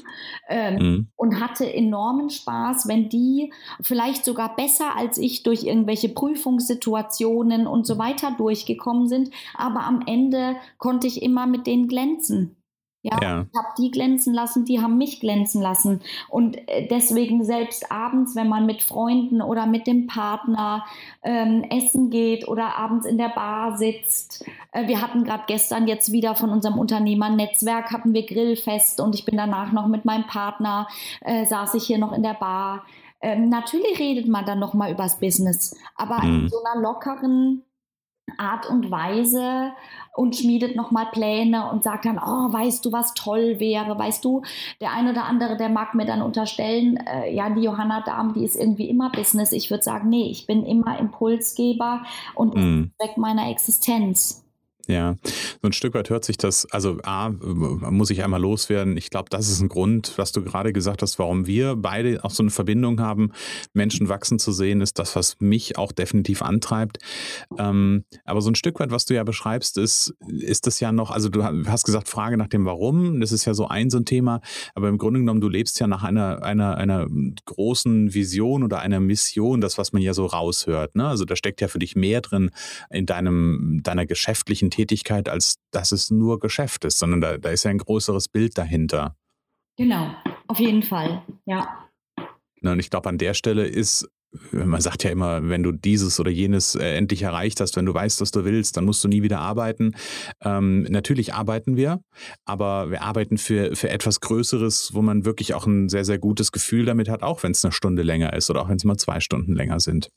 ähm, 0.49 0.75
mhm. 0.75 1.09
und 1.17 1.41
hatte 1.41 1.73
enormen 1.73 2.31
Spaß, 2.31 2.89
wenn 2.89 3.09
die 3.09 3.53
vielleicht 3.81 4.25
sogar 4.25 4.57
besser 4.57 4.97
als 4.97 5.19
ich 5.19 5.43
durch 5.43 5.65
irgendwelche 5.65 6.09
Prüfungssituationen 6.09 7.67
und 7.67 7.87
so 7.87 7.99
weiter 7.99 8.35
durchgekommen 8.37 9.07
sind. 9.07 9.31
Aber 9.55 9.85
am 9.85 10.03
Ende 10.07 10.57
konnte 10.79 11.07
ich 11.07 11.23
immer 11.23 11.47
mit 11.47 11.67
denen 11.67 11.87
glänzen. 11.87 12.57
Ja, 13.03 13.19
ja. 13.23 13.47
ich 13.51 13.59
habe 13.59 13.69
die 13.79 13.91
glänzen 13.91 14.35
lassen, 14.35 14.67
die 14.67 14.81
haben 14.81 14.99
mich 14.99 15.21
glänzen 15.21 15.63
lassen. 15.63 16.03
Und 16.29 16.57
äh, 16.69 16.87
deswegen 16.87 17.45
selbst 17.45 17.91
abends, 17.91 18.37
wenn 18.37 18.49
man 18.49 18.67
mit 18.67 18.83
Freunden 18.83 19.41
oder 19.41 19.67
mit 19.67 19.87
dem 19.87 20.07
Partner 20.07 20.85
ähm, 21.23 21.65
essen 21.71 22.11
geht 22.11 22.47
oder 22.47 22.77
abends 22.77 23.07
in 23.07 23.17
der 23.17 23.31
Bar 23.31 23.79
sitzt. 23.79 24.45
Äh, 24.73 24.87
wir 24.87 25.01
hatten 25.01 25.25
gerade 25.25 25.45
gestern 25.47 25.89
jetzt 25.89 26.13
wieder 26.13 26.35
von 26.35 26.51
unserem 26.51 26.79
Unternehmernetzwerk, 26.79 27.91
hatten 27.91 28.13
wir 28.13 28.27
Grillfest 28.27 29.01
und 29.01 29.15
ich 29.15 29.25
bin 29.25 29.39
danach 29.39 29.73
noch 29.73 29.87
mit 29.87 30.05
meinem 30.05 30.27
Partner, 30.27 30.87
äh, 31.23 31.47
saß 31.47 31.75
ich 31.75 31.85
hier 31.85 31.99
noch 31.99 32.13
in 32.13 32.23
der 32.23 32.35
Bar. 32.35 32.85
Ähm, 33.23 33.49
natürlich 33.49 33.99
redet 33.99 34.29
man 34.29 34.45
dann 34.45 34.59
noch 34.59 34.75
mal 34.75 34.93
übers 34.93 35.19
Business, 35.21 35.75
aber 35.95 36.23
mhm. 36.23 36.35
in 36.35 36.49
so 36.49 36.57
einer 36.63 36.81
lockeren 36.81 37.63
Art 38.39 38.69
und 38.69 38.91
Weise 38.91 39.73
und 40.15 40.37
schmiedet 40.37 40.77
nochmal 40.77 41.07
Pläne 41.13 41.71
und 41.71 41.85
sagt 41.85 42.05
dann, 42.05 42.19
oh, 42.19 42.53
weißt 42.53 42.85
du, 42.85 42.93
was 42.93 43.15
toll 43.15 43.61
wäre, 43.61 43.99
weißt 43.99 44.25
du, 44.25 44.43
der 44.81 44.93
eine 44.93 45.13
oder 45.13 45.25
andere, 45.25 45.57
der 45.57 45.69
mag 45.69 45.95
mir 45.95 46.05
dann 46.05 46.23
unterstellen, 46.23 46.99
äh, 47.07 47.33
ja, 47.33 47.49
die 47.51 47.63
Johanna 47.63 48.03
Dahm, 48.03 48.35
die 48.35 48.45
ist 48.45 48.57
irgendwie 48.57 48.89
immer 48.89 49.11
Business. 49.11 49.53
Ich 49.53 49.71
würde 49.71 49.85
sagen, 49.85 50.09
nee, 50.09 50.31
ich 50.31 50.47
bin 50.47 50.65
immer 50.65 50.99
Impulsgeber 50.99 52.03
und 52.35 52.55
mm. 52.55 52.91
weg 52.99 53.17
meiner 53.17 53.51
Existenz. 53.51 54.40
Ja, 54.91 55.15
so 55.63 55.69
ein 55.69 55.73
Stück 55.73 55.95
weit 55.95 56.11
hört 56.11 56.25
sich 56.25 56.37
das, 56.37 56.67
also 56.73 56.99
A, 57.05 57.31
muss 57.31 58.11
ich 58.11 58.25
einmal 58.25 58.41
loswerden. 58.41 58.97
Ich 58.97 59.09
glaube, 59.11 59.31
das 59.31 59.49
ist 59.49 59.61
ein 59.61 59.69
Grund, 59.69 60.15
was 60.17 60.33
du 60.33 60.43
gerade 60.43 60.73
gesagt 60.73 61.03
hast, 61.03 61.21
warum 61.21 61.47
wir 61.47 61.77
beide 61.77 62.25
auch 62.25 62.33
so 62.33 62.43
eine 62.43 62.51
Verbindung 62.51 63.01
haben, 63.01 63.31
Menschen 63.73 64.09
wachsen 64.09 64.41
zu 64.41 64.51
sehen, 64.51 64.81
ist 64.81 64.99
das, 64.99 65.15
was 65.15 65.37
mich 65.39 65.79
auch 65.79 65.93
definitiv 65.93 66.43
antreibt. 66.43 66.99
Ähm, 67.57 68.05
aber 68.25 68.41
so 68.41 68.51
ein 68.51 68.57
Stück 68.57 68.81
weit, 68.81 68.91
was 68.91 69.05
du 69.05 69.15
ja 69.15 69.23
beschreibst, 69.23 69.79
ist, 69.79 70.13
ist 70.29 70.67
das 70.67 70.81
ja 70.81 70.91
noch, 70.91 71.13
also 71.13 71.29
du 71.29 71.45
hast 71.45 71.85
gesagt, 71.85 72.09
Frage 72.09 72.37
nach 72.37 72.49
dem 72.49 72.65
Warum, 72.65 73.21
das 73.21 73.31
ist 73.31 73.45
ja 73.45 73.55
so 73.55 73.69
ein 73.69 73.91
so 73.91 73.99
ein 73.99 74.05
Thema, 74.07 74.41
aber 74.75 74.89
im 74.89 74.99
Grunde 74.99 75.21
genommen, 75.21 75.41
du 75.41 75.49
lebst 75.49 75.79
ja 75.79 75.87
nach 75.87 76.03
einer, 76.03 76.43
einer, 76.43 76.77
einer 76.77 77.07
großen 77.45 78.13
Vision 78.13 78.65
oder 78.65 78.81
einer 78.81 78.99
Mission, 78.99 79.61
das, 79.61 79.79
was 79.79 79.93
man 79.93 80.03
ja 80.03 80.15
so 80.15 80.27
raushört. 80.27 80.97
Ne? 80.97 81.07
Also 81.07 81.25
da 81.25 81.37
steckt 81.37 81.61
ja 81.61 81.69
für 81.69 81.79
dich 81.79 81.95
mehr 81.95 82.21
drin 82.23 82.51
in 82.91 83.07
deinem, 83.07 83.81
deiner 83.85 84.05
geschäftlichen 84.05 84.71
Tätigkeit 84.71 84.80
Tätigkeit, 84.81 85.29
als 85.29 85.57
dass 85.71 85.93
es 85.93 86.11
nur 86.11 86.41
Geschäft 86.41 86.85
ist, 86.85 86.99
sondern 86.99 87.21
da, 87.21 87.39
da 87.39 87.51
ist 87.51 87.65
ja 87.65 87.71
ein 87.71 87.79
größeres 87.79 88.29
Bild 88.29 88.57
dahinter. 88.57 89.17
Genau, 89.77 90.15
auf 90.49 90.59
jeden 90.59 90.83
Fall, 90.83 91.23
ja. 91.47 91.87
Na, 92.61 92.73
und 92.73 92.81
ich 92.81 92.91
glaube, 92.91 93.09
an 93.09 93.19
der 93.19 93.35
Stelle 93.35 93.67
ist 93.67 94.09
man 94.53 94.81
sagt 94.81 95.03
ja 95.03 95.11
immer, 95.11 95.49
wenn 95.49 95.63
du 95.63 95.73
dieses 95.73 96.21
oder 96.21 96.31
jenes 96.31 96.77
äh, 96.77 96.95
endlich 96.95 97.23
erreicht 97.23 97.61
hast, 97.61 97.77
wenn 97.77 97.87
du 97.87 97.93
weißt, 97.93 98.21
was 98.21 98.31
du 98.31 98.45
willst, 98.45 98.77
dann 98.77 98.85
musst 98.85 99.03
du 99.03 99.09
nie 99.09 99.23
wieder 99.23 99.41
arbeiten. 99.41 99.93
Ähm, 100.41 100.83
natürlich 100.83 101.35
arbeiten 101.35 101.77
wir, 101.77 102.01
aber 102.45 102.91
wir 102.91 103.03
arbeiten 103.03 103.39
für, 103.39 103.75
für 103.75 103.91
etwas 103.91 104.21
Größeres, 104.21 104.95
wo 104.95 105.03
man 105.03 105.25
wirklich 105.25 105.55
auch 105.55 105.67
ein 105.67 105.89
sehr, 105.89 106.05
sehr 106.05 106.19
gutes 106.19 106.53
Gefühl 106.53 106.85
damit 106.85 107.09
hat, 107.09 107.23
auch 107.23 107.43
wenn 107.43 107.53
es 107.53 107.65
eine 107.65 107.73
Stunde 107.73 108.03
länger 108.03 108.33
ist 108.33 108.51
oder 108.51 108.63
auch 108.63 108.69
wenn 108.69 108.77
es 108.77 108.85
mal 108.85 108.97
zwei 108.97 109.19
Stunden 109.19 109.55
länger 109.55 109.81
sind. 109.81 110.11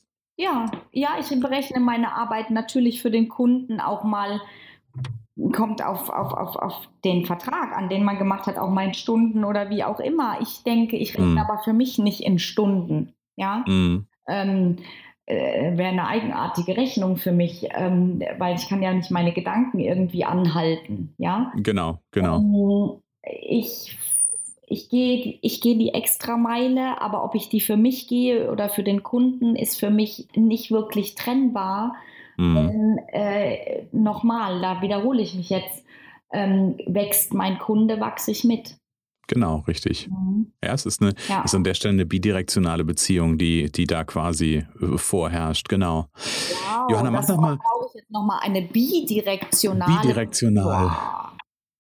Ja, 0.44 0.66
ja, 0.92 1.10
ich 1.20 1.40
berechne 1.40 1.80
meine 1.80 2.14
Arbeit 2.14 2.50
natürlich 2.50 3.02
für 3.02 3.12
den 3.12 3.30
Kunden 3.30 3.80
auch 3.80 4.04
mal, 4.04 4.42
kommt 5.54 5.82
auf, 5.82 6.10
auf, 6.10 6.34
auf, 6.34 6.56
auf 6.58 6.90
den 7.06 7.26
Vertrag 7.26 7.72
an, 7.76 7.88
den 7.88 8.04
man 8.04 8.18
gemacht 8.18 8.46
hat, 8.48 8.58
auch 8.58 8.70
mal 8.70 8.88
in 8.88 8.94
Stunden 8.94 9.46
oder 9.46 9.70
wie 9.70 9.86
auch 9.86 10.02
immer. 10.02 10.42
Ich 10.42 10.64
denke, 10.64 10.98
ich 10.98 11.14
rechne 11.14 11.36
mm. 11.36 11.38
aber 11.38 11.60
für 11.64 11.72
mich 11.72 11.98
nicht 11.98 12.22
in 12.22 12.40
Stunden. 12.40 13.14
Ja. 13.38 13.64
Mm. 13.68 14.06
Ähm, 14.28 14.78
äh, 15.26 15.78
wäre 15.78 15.90
eine 15.90 16.08
eigenartige 16.08 16.76
Rechnung 16.76 17.16
für 17.16 17.32
mich, 17.32 17.70
ähm, 17.74 18.22
weil 18.38 18.56
ich 18.56 18.68
kann 18.68 18.84
ja 18.84 18.94
nicht 18.94 19.12
meine 19.12 19.32
Gedanken 19.32 19.80
irgendwie 19.80 20.26
anhalten, 20.26 21.14
ja. 21.18 21.54
Genau, 21.56 22.00
genau. 22.12 22.38
Ähm, 22.38 23.02
ich 23.42 23.98
ich 24.74 24.90
gehe 24.90 25.38
ich 25.42 25.62
geh 25.62 25.76
die 25.76 25.94
Extrameile, 25.94 27.00
aber 27.00 27.24
ob 27.24 27.36
ich 27.36 27.50
die 27.50 27.62
für 27.62 27.78
mich 27.78 28.08
gehe 28.08 28.52
oder 28.52 28.70
für 28.70 28.84
den 28.84 29.04
Kunden, 29.04 29.56
ist 29.56 29.80
für 29.80 29.92
mich 29.92 30.28
nicht 30.36 30.72
wirklich 30.72 31.16
trennbar. 31.16 31.94
Mhm. 32.38 33.00
Äh, 33.12 33.86
nochmal, 33.92 34.60
da 34.62 34.82
wiederhole 34.82 35.22
ich 35.22 35.36
mich 35.36 35.52
jetzt, 35.52 35.86
ähm, 36.32 36.78
wächst 36.88 37.34
mein 37.36 37.60
Kunde, 37.60 38.00
wachse 38.00 38.32
ich 38.32 38.44
mit. 38.44 38.78
Genau, 39.28 39.64
richtig. 39.68 40.10
Mhm. 40.10 40.52
Ja, 40.64 40.74
es 40.74 40.86
ist, 40.86 41.02
eine, 41.02 41.14
ja. 41.30 41.44
ist 41.44 41.54
an 41.54 41.64
der 41.64 41.76
Stelle 41.76 41.94
eine 41.94 42.06
bidirektionale 42.06 42.84
Beziehung, 42.84 43.38
die, 43.38 43.72
die 43.72 43.86
da 43.86 44.04
quasi 44.04 44.66
äh, 44.82 44.98
vorherrscht, 44.98 45.70
genau. 45.70 46.08
Wow, 46.16 46.90
Johanna, 46.90 47.12
mach 47.12 47.28
nochmal. 47.28 47.58
brauche 47.58 47.88
ich 47.90 48.02
jetzt 48.02 48.12
nochmal 48.12 48.40
eine 48.42 48.64
bidirektionale. 48.64 50.02
Bidirektional. 50.02 50.86
Wow. 50.88 51.33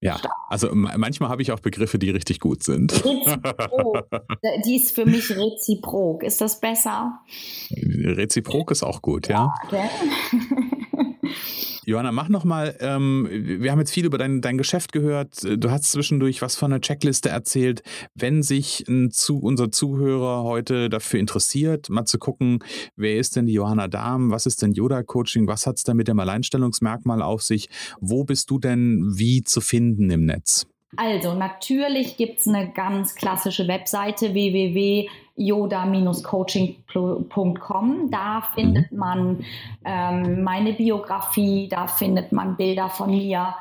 Ja, 0.04 0.20
also 0.49 0.70
manchmal 0.74 1.30
habe 1.30 1.41
ich 1.41 1.54
auch 1.54 1.62
Begriffe, 1.62 1.97
die 1.97 2.10
richtig 2.10 2.41
gut 2.41 2.62
sind. 2.62 2.91
Reziprok. 2.93 4.06
die 4.66 4.76
ist 4.76 4.93
für 4.93 5.06
mich 5.06 5.32
reziprok. 5.32 6.24
Ist 6.24 6.41
das 6.41 6.60
besser? 6.60 7.22
Reziprok 7.72 8.72
ist 8.72 8.84
auch 8.84 9.01
gut, 9.01 9.30
ja. 9.30 9.56
ja 9.72 9.80
okay. 9.80 9.89
Johanna, 11.86 12.12
mach 12.12 12.30
noch 12.30 12.46
mal, 12.46 12.76
ähm, 12.80 13.28
wir 13.30 13.72
haben 13.72 13.80
jetzt 13.80 13.92
viel 13.92 14.06
über 14.06 14.18
dein, 14.18 14.42
dein 14.42 14.58
Geschäft 14.58 14.92
gehört. 14.92 15.44
Du 15.44 15.70
hast 15.70 15.92
zwischendurch 15.92 16.42
was 16.42 16.56
von 16.56 16.72
einer 16.72 16.82
Checkliste 16.82 17.30
erzählt. 17.30 17.84
Wenn 18.16 18.42
sich 18.42 18.86
ein 18.88 19.12
zu, 19.12 19.40
unser 19.40 19.72
Zuhörer 19.72 20.44
heute 20.44 20.90
dafür 20.90 21.20
interessiert, 21.20 21.90
mal 21.90 22.06
zu 22.06 22.20
gucken, 22.20 22.60
wer 22.96 23.18
ist 23.18 23.36
denn 23.36 23.46
die 23.46 23.54
Johanna 23.54 23.88
Dahm, 23.88 24.32
was 24.32 24.46
ist 24.46 24.62
denn 24.62 24.74
Yoda-Coaching, 24.74 25.48
was 25.48 25.68
hat 25.68 25.78
es 25.78 25.84
denn 25.84 25.98
mit 25.98 26.08
dem 26.08 26.20
Alleinstellungsmerkmal 26.20 27.22
auf 27.22 27.42
sich, 27.42 27.70
wo 28.00 28.24
bist 28.24 28.50
du 28.50 28.60
denn 28.60 29.04
wie 29.16 29.44
zu 29.44 29.60
finden 29.60 30.10
im 30.10 30.26
Netz? 30.26 30.66
Also 30.96 31.34
natürlich 31.34 32.18
gibt 32.18 32.40
es 32.40 32.48
eine 32.48 32.72
ganz 32.72 33.16
klassische 33.16 33.68
Webseite 33.68 34.34
www.yoda-coaching.com. 35.38 38.12
Da 38.12 38.42
findet 38.54 38.92
mhm. 38.92 38.98
man 38.98 39.46
ähm, 39.86 40.44
meine 40.44 40.74
Biografie, 40.74 41.70
da 41.70 41.88
findet 41.88 42.32
man 42.32 42.58
Bilder 42.58 42.90
von 42.90 43.12
mir, 43.12 43.56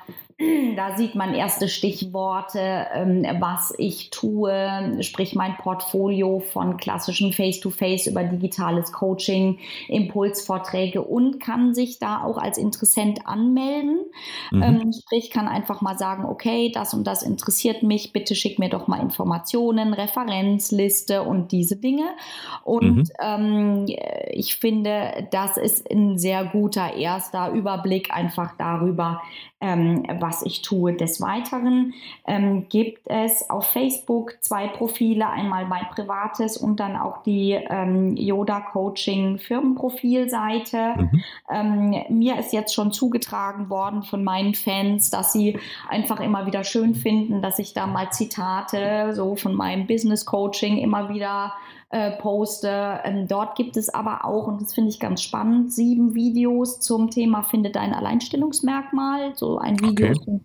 Da 0.77 0.97
sieht 0.97 1.15
man 1.15 1.35
erste 1.35 1.69
Stichworte, 1.69 2.87
ähm, 2.95 3.27
was 3.41 3.75
ich 3.79 4.11
tue, 4.11 4.99
sprich 5.01 5.35
mein 5.35 5.57
Portfolio 5.57 6.41
von 6.41 6.77
klassischem 6.77 7.33
Face-to-Face 7.33 8.07
-face 8.07 8.11
über 8.11 8.25
digitales 8.25 8.93
Coaching, 8.93 9.59
Impulsvorträge 9.89 11.03
und 11.03 11.41
kann 11.41 11.75
sich 11.75 11.99
da 11.99 12.25
auch 12.25 12.39
als 12.39 12.59
Interessent 12.59 13.27
anmelden. 13.27 14.05
Mhm. 14.51 14.63
Ähm, 14.63 14.93
sprich, 14.93 15.31
kann 15.31 15.49
einfach 15.49 15.81
mal 15.81 15.99
sagen, 15.99 16.25
okay, 16.25 16.71
das 16.73 16.95
und 16.95 17.07
das 17.07 17.23
interessiert 17.23 17.83
mich, 17.83 18.13
bitte 18.13 18.35
schick 18.35 18.59
mir 18.59 18.69
doch 18.69 18.89
mal 18.89 19.01
Informationen, 19.01 19.95
Referenzliste 19.95 21.23
und 21.23 21.53
diese 21.53 21.77
Dinge. 21.77 22.07
Und 22.65 22.97
mhm. 22.97 23.05
ähm, 23.23 23.87
ich 24.31 24.57
finde, 24.57 25.29
das 25.31 25.57
ist 25.57 25.91
ein 25.91 26.19
sehr 26.19 26.45
guter 26.45 26.95
erster 26.95 27.53
Überblick 27.53 28.13
einfach 28.13 28.55
darüber, 28.57 29.21
ähm, 29.63 30.05
was 30.21 30.43
ich 30.43 30.61
tue. 30.61 30.93
Des 30.93 31.21
Weiteren 31.21 31.95
ähm, 32.27 32.69
gibt 32.69 33.09
es 33.09 33.49
auf 33.49 33.67
Facebook 33.67 34.37
zwei 34.41 34.67
Profile, 34.67 35.29
einmal 35.31 35.67
mein 35.67 35.87
privates 35.95 36.57
und 36.57 36.81
dann 36.81 36.97
auch 36.97 37.23
die 37.23 37.53
ähm, 37.53 38.17
Yoda 38.17 38.61
Coaching 38.61 39.39
Firmenprofilseite. 39.39 40.95
Mhm. 40.97 41.23
Ähm, 41.49 41.95
mir 42.11 42.39
ist 42.39 42.53
jetzt 42.53 42.75
schon 42.75 42.93
zugetragen 42.93 43.71
worden 43.71 44.03
von 44.03 44.25
meinen 44.25 44.55
Fans, 44.55 45.11
dass 45.11 45.33
sie 45.33 45.59
einfach 45.89 46.21
immer 46.21 46.47
wieder 46.47 46.65
schön 46.65 46.95
finden, 46.97 47.41
dass 47.41 47.61
ich 47.61 47.73
da 47.73 47.87
mal 47.87 48.11
Zitate 48.11 49.15
so 49.15 49.37
von 49.37 49.55
meinem 49.55 49.87
Business 49.87 50.27
Coaching 50.27 50.79
immer 50.79 51.09
wieder 51.09 51.53
äh, 51.93 52.11
poste. 52.13 53.01
Ähm, 53.05 53.29
dort 53.29 53.55
gibt 53.55 53.77
es 53.77 53.89
aber 53.89 54.25
auch, 54.25 54.49
und 54.49 54.61
das 54.61 54.75
finde 54.75 54.91
ich 54.91 54.99
ganz 54.99 55.23
spannend, 55.23 55.73
sieben 55.73 56.15
Videos 56.15 56.81
zum 56.81 57.11
Thema 57.11 57.43
Finde 57.43 57.71
dein 57.71 57.95
Alleinstellungsmerkmal. 57.95 59.37
So 59.37 59.59
ein 59.59 59.79
Video 59.81 60.11
okay 60.11 60.41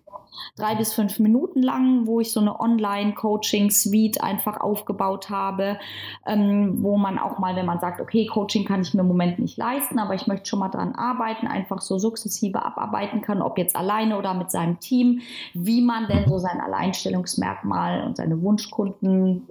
drei 0.56 0.74
bis 0.74 0.92
fünf 0.92 1.18
Minuten 1.18 1.62
lang, 1.62 2.06
wo 2.06 2.20
ich 2.20 2.32
so 2.32 2.40
eine 2.40 2.58
Online-Coaching-Suite 2.58 4.22
einfach 4.22 4.60
aufgebaut 4.60 5.30
habe, 5.30 5.78
ähm, 6.26 6.82
wo 6.82 6.96
man 6.96 7.18
auch 7.18 7.38
mal, 7.38 7.56
wenn 7.56 7.66
man 7.66 7.80
sagt, 7.80 8.00
okay, 8.00 8.26
Coaching 8.26 8.64
kann 8.64 8.82
ich 8.82 8.94
mir 8.94 9.00
im 9.00 9.08
Moment 9.08 9.38
nicht 9.38 9.56
leisten, 9.56 9.98
aber 9.98 10.14
ich 10.14 10.26
möchte 10.26 10.48
schon 10.48 10.58
mal 10.58 10.68
dran 10.68 10.94
arbeiten, 10.94 11.46
einfach 11.46 11.80
so 11.80 11.98
sukzessive 11.98 12.64
abarbeiten 12.64 13.20
kann, 13.20 13.42
ob 13.42 13.58
jetzt 13.58 13.76
alleine 13.76 14.18
oder 14.18 14.34
mit 14.34 14.50
seinem 14.50 14.80
Team, 14.80 15.20
wie 15.54 15.82
man 15.82 16.06
denn 16.08 16.28
so 16.28 16.38
sein 16.38 16.60
Alleinstellungsmerkmal 16.60 18.04
und 18.04 18.16
seine 18.16 18.42
Wunschkunden 18.42 19.46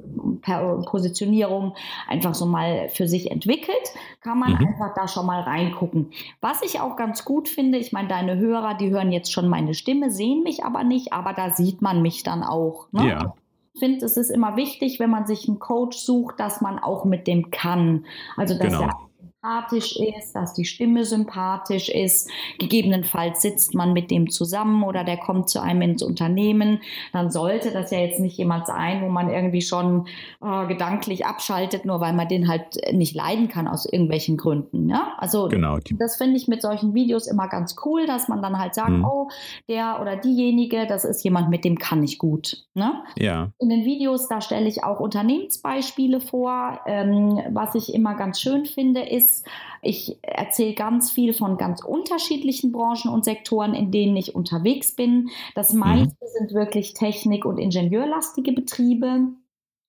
Positionierung 0.85 1.75
einfach 2.07 2.33
so 2.33 2.45
mal 2.45 2.89
für 2.89 3.07
sich 3.07 3.31
entwickelt, 3.31 3.75
kann 4.21 4.39
man 4.39 4.51
mhm. 4.53 4.67
einfach 4.67 4.93
da 4.95 5.07
schon 5.07 5.25
mal 5.25 5.41
reingucken. 5.41 6.11
Was 6.41 6.61
ich 6.61 6.79
auch 6.79 6.95
ganz 6.95 7.25
gut 7.25 7.49
finde, 7.49 7.77
ich 7.77 7.91
meine, 7.91 8.07
deine 8.07 8.37
Hörer, 8.37 8.75
die 8.75 8.89
hören 8.89 9.11
jetzt 9.11 9.31
schon 9.31 9.47
meine 9.47 9.73
Stimme, 9.73 10.11
sehen 10.11 10.43
mich 10.43 10.63
aber 10.63 10.76
nicht, 10.83 11.13
aber 11.13 11.33
da 11.33 11.51
sieht 11.51 11.81
man 11.81 12.01
mich 12.01 12.23
dann 12.23 12.43
auch. 12.43 12.87
Ne? 12.91 13.09
Ja. 13.09 13.33
Ich 13.73 13.79
finde, 13.79 14.05
es 14.05 14.17
ist 14.17 14.31
immer 14.31 14.55
wichtig, 14.55 14.99
wenn 14.99 15.09
man 15.09 15.27
sich 15.27 15.47
einen 15.47 15.59
Coach 15.59 15.97
sucht, 15.97 16.39
dass 16.39 16.61
man 16.61 16.79
auch 16.79 17.05
mit 17.05 17.27
dem 17.27 17.51
kann. 17.51 18.05
Also, 18.35 18.57
dass 18.57 18.73
genau. 18.73 18.81
er 18.81 19.06
sympathisch 19.47 19.95
ist, 19.97 20.33
dass 20.33 20.53
die 20.53 20.65
Stimme 20.65 21.05
sympathisch 21.05 21.89
ist. 21.89 22.29
Gegebenenfalls 22.59 23.41
sitzt 23.41 23.73
man 23.73 23.93
mit 23.93 24.11
dem 24.11 24.29
zusammen 24.29 24.83
oder 24.83 25.03
der 25.03 25.17
kommt 25.17 25.49
zu 25.49 25.61
einem 25.61 25.81
ins 25.81 26.03
Unternehmen. 26.03 26.81
Dann 27.13 27.31
sollte 27.31 27.71
das 27.71 27.91
ja 27.91 27.99
jetzt 27.99 28.19
nicht 28.19 28.37
jemand 28.37 28.67
sein, 28.67 29.01
wo 29.01 29.09
man 29.09 29.29
irgendwie 29.29 29.61
schon 29.61 30.07
äh, 30.41 30.67
gedanklich 30.67 31.25
abschaltet, 31.25 31.85
nur 31.85 32.01
weil 32.01 32.13
man 32.13 32.27
den 32.27 32.47
halt 32.47 32.77
nicht 32.91 33.15
leiden 33.15 33.47
kann 33.47 33.67
aus 33.67 33.85
irgendwelchen 33.85 34.37
Gründen. 34.37 34.89
Ja? 34.89 35.13
Also 35.17 35.47
genau. 35.47 35.77
das 35.97 36.17
finde 36.17 36.37
ich 36.37 36.47
mit 36.47 36.61
solchen 36.61 36.93
Videos 36.93 37.27
immer 37.27 37.47
ganz 37.47 37.75
cool, 37.85 38.05
dass 38.05 38.27
man 38.27 38.41
dann 38.41 38.59
halt 38.59 38.75
sagt, 38.75 38.89
mhm. 38.89 39.05
oh, 39.05 39.29
der 39.69 39.99
oder 40.01 40.17
diejenige, 40.17 40.87
das 40.87 41.05
ist 41.05 41.23
jemand, 41.23 41.49
mit 41.49 41.63
dem 41.63 41.77
kann 41.77 42.03
ich 42.03 42.17
gut. 42.17 42.65
Ne? 42.73 43.03
Ja. 43.17 43.51
In 43.59 43.69
den 43.69 43.85
Videos, 43.85 44.27
da 44.27 44.41
stelle 44.41 44.67
ich 44.67 44.83
auch 44.83 44.99
Unternehmensbeispiele 44.99 46.19
vor. 46.19 46.79
Ähm, 46.85 47.41
was 47.51 47.75
ich 47.75 47.93
immer 47.93 48.15
ganz 48.15 48.39
schön 48.39 48.65
finde, 48.65 49.01
ist, 49.01 49.36
ist. 49.37 49.47
Ich 49.81 50.17
erzähle 50.21 50.73
ganz 50.73 51.11
viel 51.11 51.33
von 51.33 51.57
ganz 51.57 51.83
unterschiedlichen 51.83 52.71
Branchen 52.71 53.09
und 53.11 53.25
Sektoren, 53.25 53.73
in 53.73 53.91
denen 53.91 54.15
ich 54.15 54.35
unterwegs 54.35 54.95
bin. 54.95 55.29
Das 55.55 55.73
mhm. 55.73 55.79
meiste 55.79 56.17
mhm. 56.21 56.37
sind 56.37 56.53
wirklich 56.53 56.93
Technik- 56.93 57.45
und 57.45 57.57
Ingenieurlastige 57.57 58.51
Betriebe. 58.51 59.27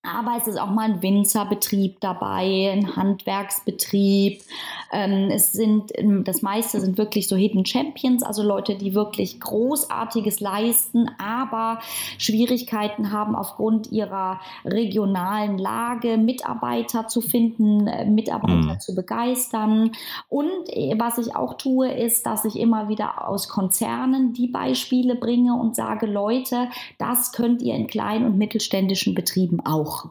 Aber 0.02 0.36
es 0.40 0.46
ist 0.46 0.60
auch 0.60 0.70
mal 0.70 0.88
ein 0.88 1.02
Winzerbetrieb 1.02 2.00
dabei, 2.00 2.70
ein 2.72 2.94
Handwerksbetrieb. 2.94 4.40
Ähm, 4.92 5.28
es 5.30 5.52
sind, 5.52 5.90
ähm, 5.96 6.22
das 6.22 6.40
meiste 6.40 6.80
sind 6.80 6.98
wirklich 6.98 7.26
so 7.26 7.34
Hidden 7.34 7.66
Champions, 7.66 8.22
also 8.22 8.44
Leute, 8.44 8.76
die 8.76 8.94
wirklich 8.94 9.40
Großartiges 9.40 10.38
leisten, 10.38 11.10
aber 11.18 11.80
Schwierigkeiten 12.16 13.10
haben 13.10 13.34
aufgrund 13.34 13.90
ihrer 13.90 14.40
regionalen 14.64 15.58
Lage, 15.58 16.16
Mitarbeiter 16.16 17.08
zu 17.08 17.20
finden, 17.20 17.88
äh, 17.88 18.06
Mitarbeiter 18.06 18.74
mhm. 18.74 18.80
zu 18.80 18.94
begeistern. 18.94 19.90
Und 20.28 20.68
äh, 20.68 20.94
was 20.96 21.18
ich 21.18 21.34
auch 21.34 21.54
tue, 21.54 21.90
ist, 21.90 22.24
dass 22.24 22.44
ich 22.44 22.56
immer 22.56 22.88
wieder 22.88 23.26
aus 23.26 23.48
Konzernen 23.48 24.32
die 24.32 24.48
Beispiele 24.48 25.16
bringe 25.16 25.54
und 25.54 25.74
sage, 25.74 26.06
Leute, 26.06 26.68
das 26.98 27.32
könnt 27.32 27.62
ihr 27.62 27.74
in 27.74 27.88
kleinen 27.88 28.26
und 28.26 28.38
mittelständischen 28.38 29.14
Betrieben 29.14 29.58
auch 29.66 29.87
auch. 29.88 30.10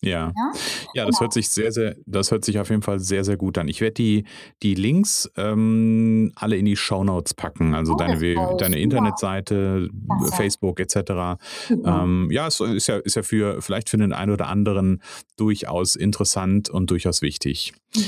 Ja. 0.00 0.32
Ja, 0.36 0.52
ja 0.94 1.06
das 1.06 1.16
genau. 1.16 1.20
hört 1.22 1.32
sich 1.32 1.48
sehr, 1.48 1.72
sehr, 1.72 1.96
das 2.06 2.30
hört 2.30 2.44
sich 2.44 2.58
auf 2.60 2.70
jeden 2.70 2.82
Fall 2.82 3.00
sehr, 3.00 3.24
sehr 3.24 3.36
gut 3.36 3.58
an. 3.58 3.66
Ich 3.66 3.80
werde 3.80 3.94
die, 3.94 4.24
die 4.62 4.74
Links 4.74 5.28
ähm, 5.36 6.32
alle 6.36 6.56
in 6.56 6.66
die 6.66 6.76
Shownotes 6.76 7.34
packen, 7.34 7.74
also 7.74 7.94
oh, 7.94 7.96
deine, 7.96 8.56
deine 8.58 8.78
Internetseite, 8.78 9.90
ja. 10.08 10.26
Facebook 10.36 10.78
etc. 10.78 11.40
Ähm, 11.84 12.28
ja, 12.30 12.46
es 12.46 12.60
ist 12.60 12.86
ja, 12.86 12.98
ist 12.98 13.16
ja 13.16 13.22
für 13.22 13.60
vielleicht 13.60 13.90
für 13.90 13.96
den 13.96 14.12
einen 14.12 14.32
oder 14.32 14.46
anderen 14.46 15.02
durchaus 15.36 15.96
interessant 15.96 16.70
und 16.70 16.90
durchaus 16.90 17.20
wichtig. 17.20 17.72
Mhm. 17.96 18.02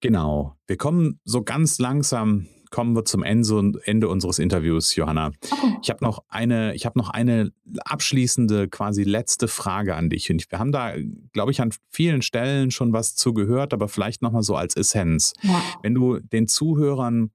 Genau. 0.00 0.56
Wir 0.66 0.76
kommen 0.76 1.20
so 1.24 1.42
ganz 1.42 1.78
langsam 1.78 2.48
kommen 2.70 2.94
wir 2.94 3.04
zum 3.04 3.22
Ende, 3.22 4.08
unseres 4.08 4.38
Interviews, 4.38 4.94
Johanna. 4.96 5.32
Okay. 5.50 5.76
Ich 5.82 5.90
habe 5.90 6.04
noch 6.04 6.24
eine, 6.28 6.74
ich 6.74 6.86
habe 6.86 6.98
noch 6.98 7.10
eine 7.10 7.52
abschließende, 7.84 8.68
quasi 8.68 9.02
letzte 9.04 9.48
Frage 9.48 9.94
an 9.94 10.10
dich. 10.10 10.30
Und 10.30 10.50
wir 10.50 10.58
haben 10.58 10.72
da, 10.72 10.94
glaube 11.32 11.50
ich, 11.50 11.60
an 11.60 11.70
vielen 11.90 12.22
Stellen 12.22 12.70
schon 12.70 12.92
was 12.92 13.14
zugehört, 13.14 13.72
aber 13.72 13.88
vielleicht 13.88 14.22
nochmal 14.22 14.42
so 14.42 14.56
als 14.56 14.76
Essenz. 14.76 15.32
Ja. 15.42 15.62
Wenn 15.82 15.94
du 15.94 16.18
den 16.18 16.46
Zuhörern 16.48 17.30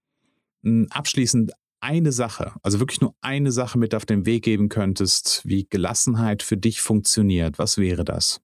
hm, 0.64 0.88
abschließend 0.90 1.52
eine 1.80 2.12
Sache, 2.12 2.54
also 2.62 2.80
wirklich 2.80 3.02
nur 3.02 3.16
eine 3.22 3.52
Sache 3.52 3.78
mit 3.78 3.96
auf 3.96 4.06
den 4.06 4.26
Weg 4.26 4.44
geben 4.44 4.70
könntest, 4.70 5.42
wie 5.46 5.68
Gelassenheit 5.68 6.44
für 6.44 6.58
dich 6.58 6.82
funktioniert, 6.82 7.58
was 7.58 7.78
wäre 7.78 8.06
das? 8.06 8.42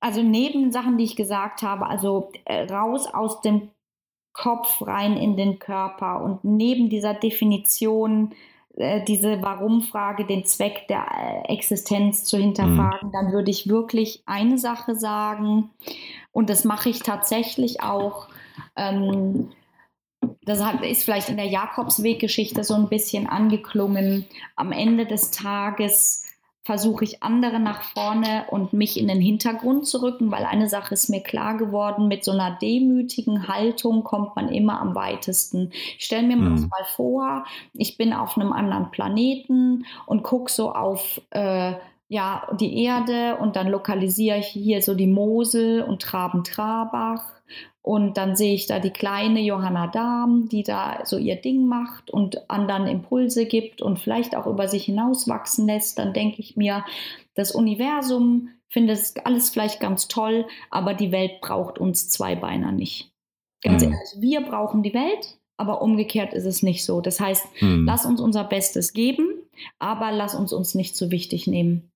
Also 0.00 0.22
neben 0.22 0.72
Sachen, 0.72 0.96
die 0.96 1.04
ich 1.04 1.16
gesagt 1.16 1.62
habe, 1.62 1.86
also 1.86 2.32
äh, 2.46 2.64
raus 2.64 3.06
aus 3.06 3.40
dem 3.42 3.70
Kopf 4.32 4.82
rein 4.82 5.16
in 5.16 5.36
den 5.36 5.58
Körper 5.58 6.22
und 6.22 6.44
neben 6.44 6.88
dieser 6.88 7.14
Definition 7.14 8.32
äh, 8.76 9.04
diese 9.04 9.42
Warum-Frage, 9.42 10.24
den 10.24 10.44
Zweck 10.44 10.86
der 10.88 11.06
äh, 11.46 11.52
Existenz 11.52 12.24
zu 12.24 12.38
hinterfragen, 12.38 13.08
mhm. 13.08 13.12
dann 13.12 13.32
würde 13.32 13.50
ich 13.50 13.68
wirklich 13.68 14.22
eine 14.26 14.58
Sache 14.58 14.94
sagen. 14.94 15.70
Und 16.32 16.48
das 16.50 16.64
mache 16.64 16.88
ich 16.88 17.00
tatsächlich 17.00 17.82
auch. 17.82 18.28
Ähm, 18.76 19.50
das 20.42 20.60
ist 20.82 21.04
vielleicht 21.04 21.28
in 21.28 21.36
der 21.36 21.46
Jakobsweg-Geschichte 21.46 22.64
so 22.64 22.74
ein 22.74 22.88
bisschen 22.88 23.28
angeklungen. 23.28 24.26
Am 24.56 24.72
Ende 24.72 25.06
des 25.06 25.30
Tages 25.30 26.24
versuche 26.62 27.04
ich 27.04 27.22
andere 27.22 27.58
nach 27.58 27.82
vorne 27.82 28.44
und 28.50 28.74
mich 28.74 29.00
in 29.00 29.08
den 29.08 29.20
Hintergrund 29.20 29.86
zu 29.86 30.02
rücken, 30.02 30.30
weil 30.30 30.44
eine 30.44 30.68
Sache 30.68 30.92
ist 30.92 31.08
mir 31.08 31.22
klar 31.22 31.56
geworden, 31.56 32.06
mit 32.06 32.22
so 32.22 32.32
einer 32.32 32.58
demütigen 32.60 33.48
Haltung 33.48 34.04
kommt 34.04 34.36
man 34.36 34.50
immer 34.50 34.80
am 34.80 34.94
weitesten. 34.94 35.72
Ich 35.98 36.04
stelle 36.04 36.26
mir 36.26 36.36
mhm. 36.36 36.68
mal 36.68 36.84
vor, 36.84 37.44
ich 37.72 37.96
bin 37.96 38.12
auf 38.12 38.36
einem 38.36 38.52
anderen 38.52 38.90
Planeten 38.90 39.86
und 40.04 40.22
gucke 40.22 40.52
so 40.52 40.72
auf 40.72 41.20
äh, 41.30 41.74
ja, 42.10 42.42
die 42.58 42.82
Erde 42.82 43.36
und 43.36 43.54
dann 43.54 43.68
lokalisiere 43.68 44.38
ich 44.38 44.48
hier 44.48 44.82
so 44.82 44.94
die 44.94 45.06
Mosel 45.06 45.82
und 45.82 46.02
Traben-Trabach 46.02 47.22
und 47.82 48.16
dann 48.16 48.34
sehe 48.34 48.52
ich 48.52 48.66
da 48.66 48.80
die 48.80 48.90
kleine 48.90 49.40
Johanna 49.40 49.86
Dahm, 49.86 50.48
die 50.48 50.64
da 50.64 51.02
so 51.04 51.16
ihr 51.16 51.36
Ding 51.36 51.66
macht 51.66 52.10
und 52.10 52.50
anderen 52.50 52.88
Impulse 52.88 53.46
gibt 53.46 53.80
und 53.80 54.00
vielleicht 54.00 54.36
auch 54.36 54.48
über 54.48 54.66
sich 54.66 54.86
hinauswachsen 54.86 55.68
lässt. 55.68 56.00
Dann 56.00 56.12
denke 56.12 56.40
ich 56.40 56.56
mir, 56.56 56.84
das 57.34 57.52
Universum 57.52 58.48
findet 58.68 58.98
es 58.98 59.14
alles 59.24 59.50
vielleicht 59.50 59.78
ganz 59.78 60.08
toll, 60.08 60.46
aber 60.68 60.94
die 60.94 61.12
Welt 61.12 61.40
braucht 61.40 61.78
uns 61.78 62.08
Zweibeiner 62.08 62.72
nicht. 62.72 63.12
Ganz 63.62 63.84
mhm. 63.84 63.92
ehrlich, 63.92 64.10
wir 64.18 64.40
brauchen 64.40 64.82
die 64.82 64.94
Welt, 64.94 65.38
aber 65.56 65.80
umgekehrt 65.80 66.34
ist 66.34 66.44
es 66.44 66.64
nicht 66.64 66.84
so. 66.84 67.00
Das 67.00 67.20
heißt, 67.20 67.46
mhm. 67.60 67.84
lass 67.86 68.04
uns 68.04 68.20
unser 68.20 68.42
Bestes 68.42 68.92
geben, 68.92 69.28
aber 69.78 70.10
lass 70.10 70.34
uns 70.34 70.52
uns 70.52 70.74
nicht 70.74 70.96
zu 70.96 71.12
wichtig 71.12 71.46
nehmen. 71.46 71.90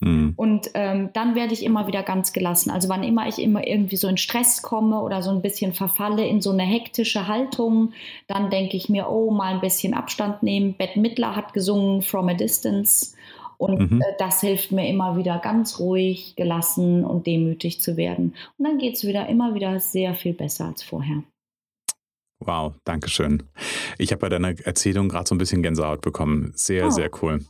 Mhm. 0.00 0.34
Und 0.36 0.70
ähm, 0.74 1.10
dann 1.12 1.34
werde 1.34 1.52
ich 1.52 1.64
immer 1.64 1.86
wieder 1.86 2.02
ganz 2.02 2.32
gelassen. 2.32 2.70
Also 2.70 2.88
wann 2.88 3.02
immer 3.02 3.28
ich 3.28 3.38
immer 3.38 3.66
irgendwie 3.66 3.96
so 3.96 4.08
in 4.08 4.16
Stress 4.16 4.62
komme 4.62 5.00
oder 5.00 5.22
so 5.22 5.30
ein 5.30 5.42
bisschen 5.42 5.72
verfalle 5.72 6.26
in 6.26 6.40
so 6.40 6.50
eine 6.50 6.64
hektische 6.64 7.28
Haltung, 7.28 7.92
dann 8.26 8.50
denke 8.50 8.76
ich 8.76 8.88
mir, 8.88 9.08
oh, 9.08 9.30
mal 9.30 9.54
ein 9.54 9.60
bisschen 9.60 9.94
Abstand 9.94 10.42
nehmen. 10.42 10.74
Bette 10.74 10.98
Midler 10.98 11.36
hat 11.36 11.52
gesungen 11.52 12.02
From 12.02 12.28
a 12.28 12.34
Distance. 12.34 13.14
Und 13.56 13.92
mhm. 13.92 14.00
äh, 14.00 14.04
das 14.18 14.40
hilft 14.40 14.72
mir 14.72 14.88
immer 14.88 15.16
wieder 15.16 15.38
ganz 15.38 15.78
ruhig, 15.78 16.34
gelassen 16.36 17.04
und 17.04 17.26
demütig 17.26 17.80
zu 17.80 17.96
werden. 17.96 18.34
Und 18.58 18.66
dann 18.66 18.78
geht 18.78 18.96
es 18.96 19.06
wieder 19.06 19.28
immer 19.28 19.54
wieder 19.54 19.78
sehr 19.78 20.14
viel 20.14 20.34
besser 20.34 20.66
als 20.66 20.82
vorher. 20.82 21.22
Wow, 22.40 22.74
danke 22.84 23.08
schön. 23.08 23.44
Ich 23.96 24.10
habe 24.10 24.20
bei 24.20 24.28
deiner 24.28 24.48
Erzählung 24.66 25.08
gerade 25.08 25.26
so 25.28 25.34
ein 25.34 25.38
bisschen 25.38 25.62
Gänsehaut 25.62 26.02
bekommen. 26.02 26.52
Sehr, 26.56 26.86
oh. 26.86 26.90
sehr 26.90 27.10
cool. 27.22 27.44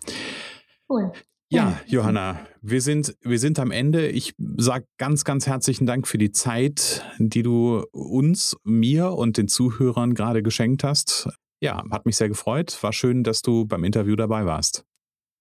Cool. 0.88 1.10
Ja, 1.54 1.80
Johanna, 1.86 2.40
wir 2.62 2.80
sind, 2.80 3.16
wir 3.20 3.38
sind 3.38 3.58
am 3.58 3.70
Ende. 3.70 4.08
Ich 4.08 4.34
sage 4.56 4.86
ganz, 4.98 5.24
ganz 5.24 5.46
herzlichen 5.46 5.86
Dank 5.86 6.08
für 6.08 6.18
die 6.18 6.32
Zeit, 6.32 7.04
die 7.18 7.42
du 7.42 7.84
uns, 7.92 8.56
mir 8.64 9.12
und 9.12 9.36
den 9.36 9.48
Zuhörern 9.48 10.14
gerade 10.14 10.42
geschenkt 10.42 10.84
hast. 10.84 11.28
Ja, 11.60 11.82
hat 11.90 12.06
mich 12.06 12.16
sehr 12.16 12.28
gefreut. 12.28 12.76
War 12.82 12.92
schön, 12.92 13.22
dass 13.22 13.42
du 13.42 13.66
beim 13.66 13.84
Interview 13.84 14.16
dabei 14.16 14.46
warst. 14.46 14.84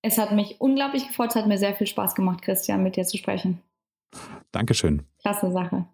Es 0.01 0.17
hat 0.17 0.33
mich 0.33 0.57
unglaublich 0.59 1.07
gefreut. 1.07 1.29
Es 1.29 1.35
hat 1.35 1.47
mir 1.47 1.57
sehr 1.57 1.73
viel 1.75 1.87
Spaß 1.87 2.15
gemacht, 2.15 2.41
Christian, 2.41 2.83
mit 2.83 2.95
dir 2.95 3.05
zu 3.05 3.17
sprechen. 3.17 3.59
Dankeschön. 4.51 5.03
Klasse 5.21 5.51
Sache. 5.51 5.85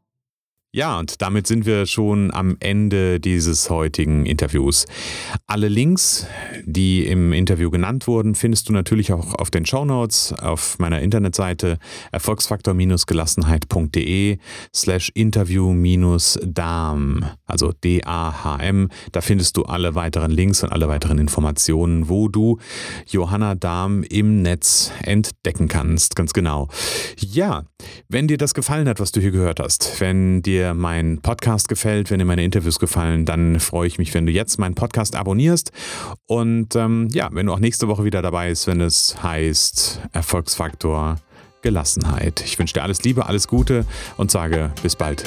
Ja, 0.71 0.99
und 0.99 1.23
damit 1.23 1.47
sind 1.47 1.65
wir 1.65 1.87
schon 1.87 2.31
am 2.31 2.55
Ende 2.59 3.19
dieses 3.19 3.71
heutigen 3.71 4.27
Interviews. 4.27 4.85
Alle 5.47 5.67
Links, 5.67 6.27
die 6.63 7.07
im 7.07 7.33
Interview 7.33 7.71
genannt 7.71 8.05
wurden, 8.05 8.35
findest 8.35 8.69
du 8.69 8.73
natürlich 8.73 9.11
auch 9.11 9.33
auf 9.33 9.49
den 9.49 9.65
Show 9.65 9.83
Notes 9.83 10.31
auf 10.31 10.77
meiner 10.77 11.01
Internetseite 11.01 11.79
erfolgsfaktor-gelassenheit.de 12.11 14.37
slash 14.75 15.09
interview-darm, 15.15 17.25
also 17.49 17.71
D-A-H-M. 17.71 18.89
Da 19.11 19.21
findest 19.21 19.57
du 19.57 19.63
alle 19.63 19.95
weiteren 19.95 20.31
Links 20.31 20.63
und 20.63 20.71
alle 20.71 20.87
weiteren 20.87 21.17
Informationen, 21.17 22.09
wo 22.09 22.27
du 22.27 22.59
Johanna 23.07 23.55
Darm 23.55 24.03
im 24.03 24.41
Netz 24.41 24.91
entdecken 25.03 25.67
kannst. 25.67 26.15
Ganz 26.15 26.33
genau. 26.33 26.67
Ja, 27.17 27.63
wenn 28.07 28.27
dir 28.27 28.37
das 28.37 28.53
gefallen 28.53 28.87
hat, 28.87 28.99
was 28.99 29.11
du 29.11 29.19
hier 29.21 29.31
gehört 29.31 29.59
hast, 29.59 29.99
wenn 29.99 30.41
dir 30.41 30.59
dir 30.59 30.73
mein 30.73 31.21
Podcast 31.21 31.69
gefällt, 31.69 32.11
wenn 32.11 32.19
dir 32.19 32.25
meine 32.25 32.43
Interviews 32.43 32.79
gefallen, 32.79 33.25
dann 33.25 33.59
freue 33.59 33.87
ich 33.87 33.97
mich, 33.97 34.13
wenn 34.13 34.25
du 34.25 34.31
jetzt 34.31 34.59
meinen 34.59 34.75
Podcast 34.75 35.15
abonnierst. 35.15 35.71
Und 36.25 36.75
ähm, 36.75 37.07
ja, 37.11 37.29
wenn 37.31 37.45
du 37.45 37.53
auch 37.53 37.59
nächste 37.59 37.87
Woche 37.87 38.03
wieder 38.03 38.21
dabei 38.21 38.49
bist, 38.49 38.67
wenn 38.67 38.81
es 38.81 39.21
heißt 39.23 40.01
Erfolgsfaktor 40.11 41.15
Gelassenheit. 41.61 42.41
Ich 42.45 42.57
wünsche 42.57 42.73
dir 42.73 42.83
alles 42.83 43.03
Liebe, 43.03 43.25
alles 43.25 43.47
Gute 43.47 43.85
und 44.17 44.31
sage 44.31 44.71
bis 44.81 44.95
bald. 44.95 45.23